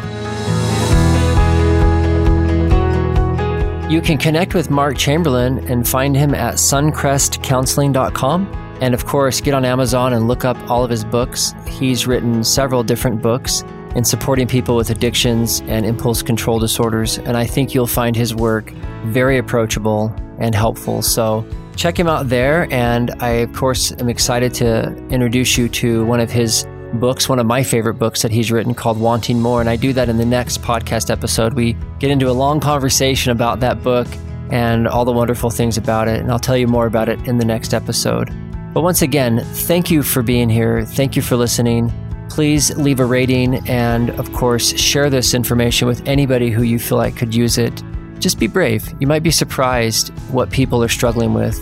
You 3.88 4.02
can 4.02 4.18
connect 4.18 4.52
with 4.52 4.68
Mark 4.68 4.98
Chamberlain 4.98 5.66
and 5.70 5.88
find 5.88 6.14
him 6.14 6.34
at 6.34 6.56
suncrestcounseling.com. 6.56 8.76
And 8.82 8.92
of 8.92 9.06
course, 9.06 9.40
get 9.40 9.54
on 9.54 9.64
Amazon 9.64 10.12
and 10.12 10.28
look 10.28 10.44
up 10.44 10.58
all 10.70 10.84
of 10.84 10.90
his 10.90 11.06
books. 11.06 11.54
He's 11.66 12.06
written 12.06 12.44
several 12.44 12.82
different 12.82 13.22
books 13.22 13.64
in 13.96 14.04
supporting 14.04 14.46
people 14.46 14.76
with 14.76 14.90
addictions 14.90 15.62
and 15.68 15.86
impulse 15.86 16.20
control 16.20 16.58
disorders. 16.58 17.16
And 17.16 17.34
I 17.34 17.46
think 17.46 17.74
you'll 17.74 17.86
find 17.86 18.14
his 18.14 18.34
work 18.34 18.72
very 19.06 19.38
approachable 19.38 20.14
and 20.38 20.54
helpful. 20.54 21.00
So 21.00 21.46
check 21.74 21.98
him 21.98 22.08
out 22.08 22.28
there. 22.28 22.70
And 22.70 23.10
I, 23.20 23.30
of 23.30 23.54
course, 23.54 23.90
am 23.92 24.10
excited 24.10 24.52
to 24.54 24.94
introduce 25.08 25.56
you 25.56 25.70
to 25.70 26.04
one 26.04 26.20
of 26.20 26.30
his 26.30 26.66
books, 26.94 27.28
one 27.28 27.38
of 27.38 27.46
my 27.46 27.62
favorite 27.62 27.94
books 27.94 28.22
that 28.22 28.30
he's 28.30 28.50
written 28.50 28.74
called 28.74 28.98
Wanting 28.98 29.40
More. 29.40 29.60
And 29.60 29.68
I 29.68 29.76
do 29.76 29.92
that 29.92 30.08
in 30.08 30.16
the 30.16 30.24
next 30.24 30.62
podcast 30.62 31.10
episode. 31.10 31.54
We 31.54 31.76
get 31.98 32.10
into 32.10 32.28
a 32.28 32.32
long 32.32 32.60
conversation 32.60 33.32
about 33.32 33.60
that 33.60 33.82
book 33.82 34.06
and 34.50 34.88
all 34.88 35.04
the 35.04 35.12
wonderful 35.12 35.50
things 35.50 35.76
about 35.76 36.08
it. 36.08 36.20
And 36.20 36.30
I'll 36.30 36.38
tell 36.38 36.56
you 36.56 36.66
more 36.66 36.86
about 36.86 37.08
it 37.08 37.26
in 37.28 37.38
the 37.38 37.44
next 37.44 37.74
episode. 37.74 38.30
But 38.72 38.82
once 38.82 39.02
again, 39.02 39.40
thank 39.44 39.90
you 39.90 40.02
for 40.02 40.22
being 40.22 40.48
here. 40.48 40.84
Thank 40.84 41.16
you 41.16 41.22
for 41.22 41.36
listening. 41.36 41.92
Please 42.30 42.76
leave 42.76 43.00
a 43.00 43.04
rating 43.04 43.66
and, 43.68 44.10
of 44.10 44.32
course, 44.32 44.78
share 44.78 45.10
this 45.10 45.34
information 45.34 45.88
with 45.88 46.06
anybody 46.06 46.50
who 46.50 46.62
you 46.62 46.78
feel 46.78 46.98
like 46.98 47.16
could 47.16 47.34
use 47.34 47.58
it. 47.58 47.82
Just 48.18 48.38
be 48.38 48.46
brave. 48.46 48.94
You 49.00 49.06
might 49.06 49.22
be 49.22 49.30
surprised 49.30 50.10
what 50.30 50.50
people 50.50 50.82
are 50.82 50.88
struggling 50.88 51.34
with. 51.34 51.58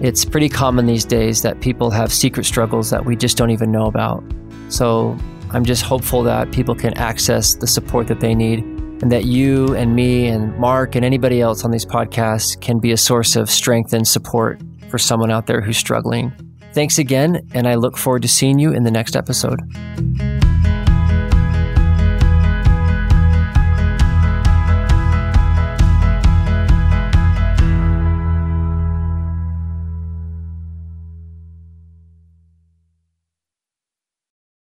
It's 0.00 0.24
pretty 0.24 0.48
common 0.48 0.86
these 0.86 1.04
days 1.04 1.42
that 1.42 1.60
people 1.60 1.90
have 1.90 2.12
secret 2.12 2.44
struggles 2.44 2.90
that 2.90 3.04
we 3.04 3.16
just 3.16 3.36
don't 3.36 3.50
even 3.50 3.70
know 3.70 3.86
about. 3.86 4.22
So 4.68 5.16
I'm 5.50 5.64
just 5.64 5.82
hopeful 5.82 6.22
that 6.24 6.52
people 6.52 6.74
can 6.74 6.96
access 6.98 7.54
the 7.54 7.66
support 7.66 8.08
that 8.08 8.20
they 8.20 8.34
need 8.34 8.60
and 9.02 9.12
that 9.12 9.24
you 9.24 9.74
and 9.74 9.94
me 9.94 10.26
and 10.26 10.56
Mark 10.58 10.94
and 10.94 11.04
anybody 11.04 11.40
else 11.40 11.64
on 11.64 11.70
these 11.70 11.84
podcasts 11.84 12.60
can 12.60 12.78
be 12.78 12.92
a 12.92 12.96
source 12.96 13.36
of 13.36 13.50
strength 13.50 13.92
and 13.92 14.06
support 14.06 14.60
for 14.88 14.98
someone 14.98 15.30
out 15.30 15.46
there 15.46 15.60
who's 15.60 15.76
struggling. 15.76 16.32
Thanks 16.72 16.98
again, 16.98 17.46
and 17.52 17.68
I 17.68 17.74
look 17.74 17.96
forward 17.96 18.22
to 18.22 18.28
seeing 18.28 18.58
you 18.58 18.72
in 18.72 18.82
the 18.84 18.90
next 18.90 19.14
episode. 19.14 19.60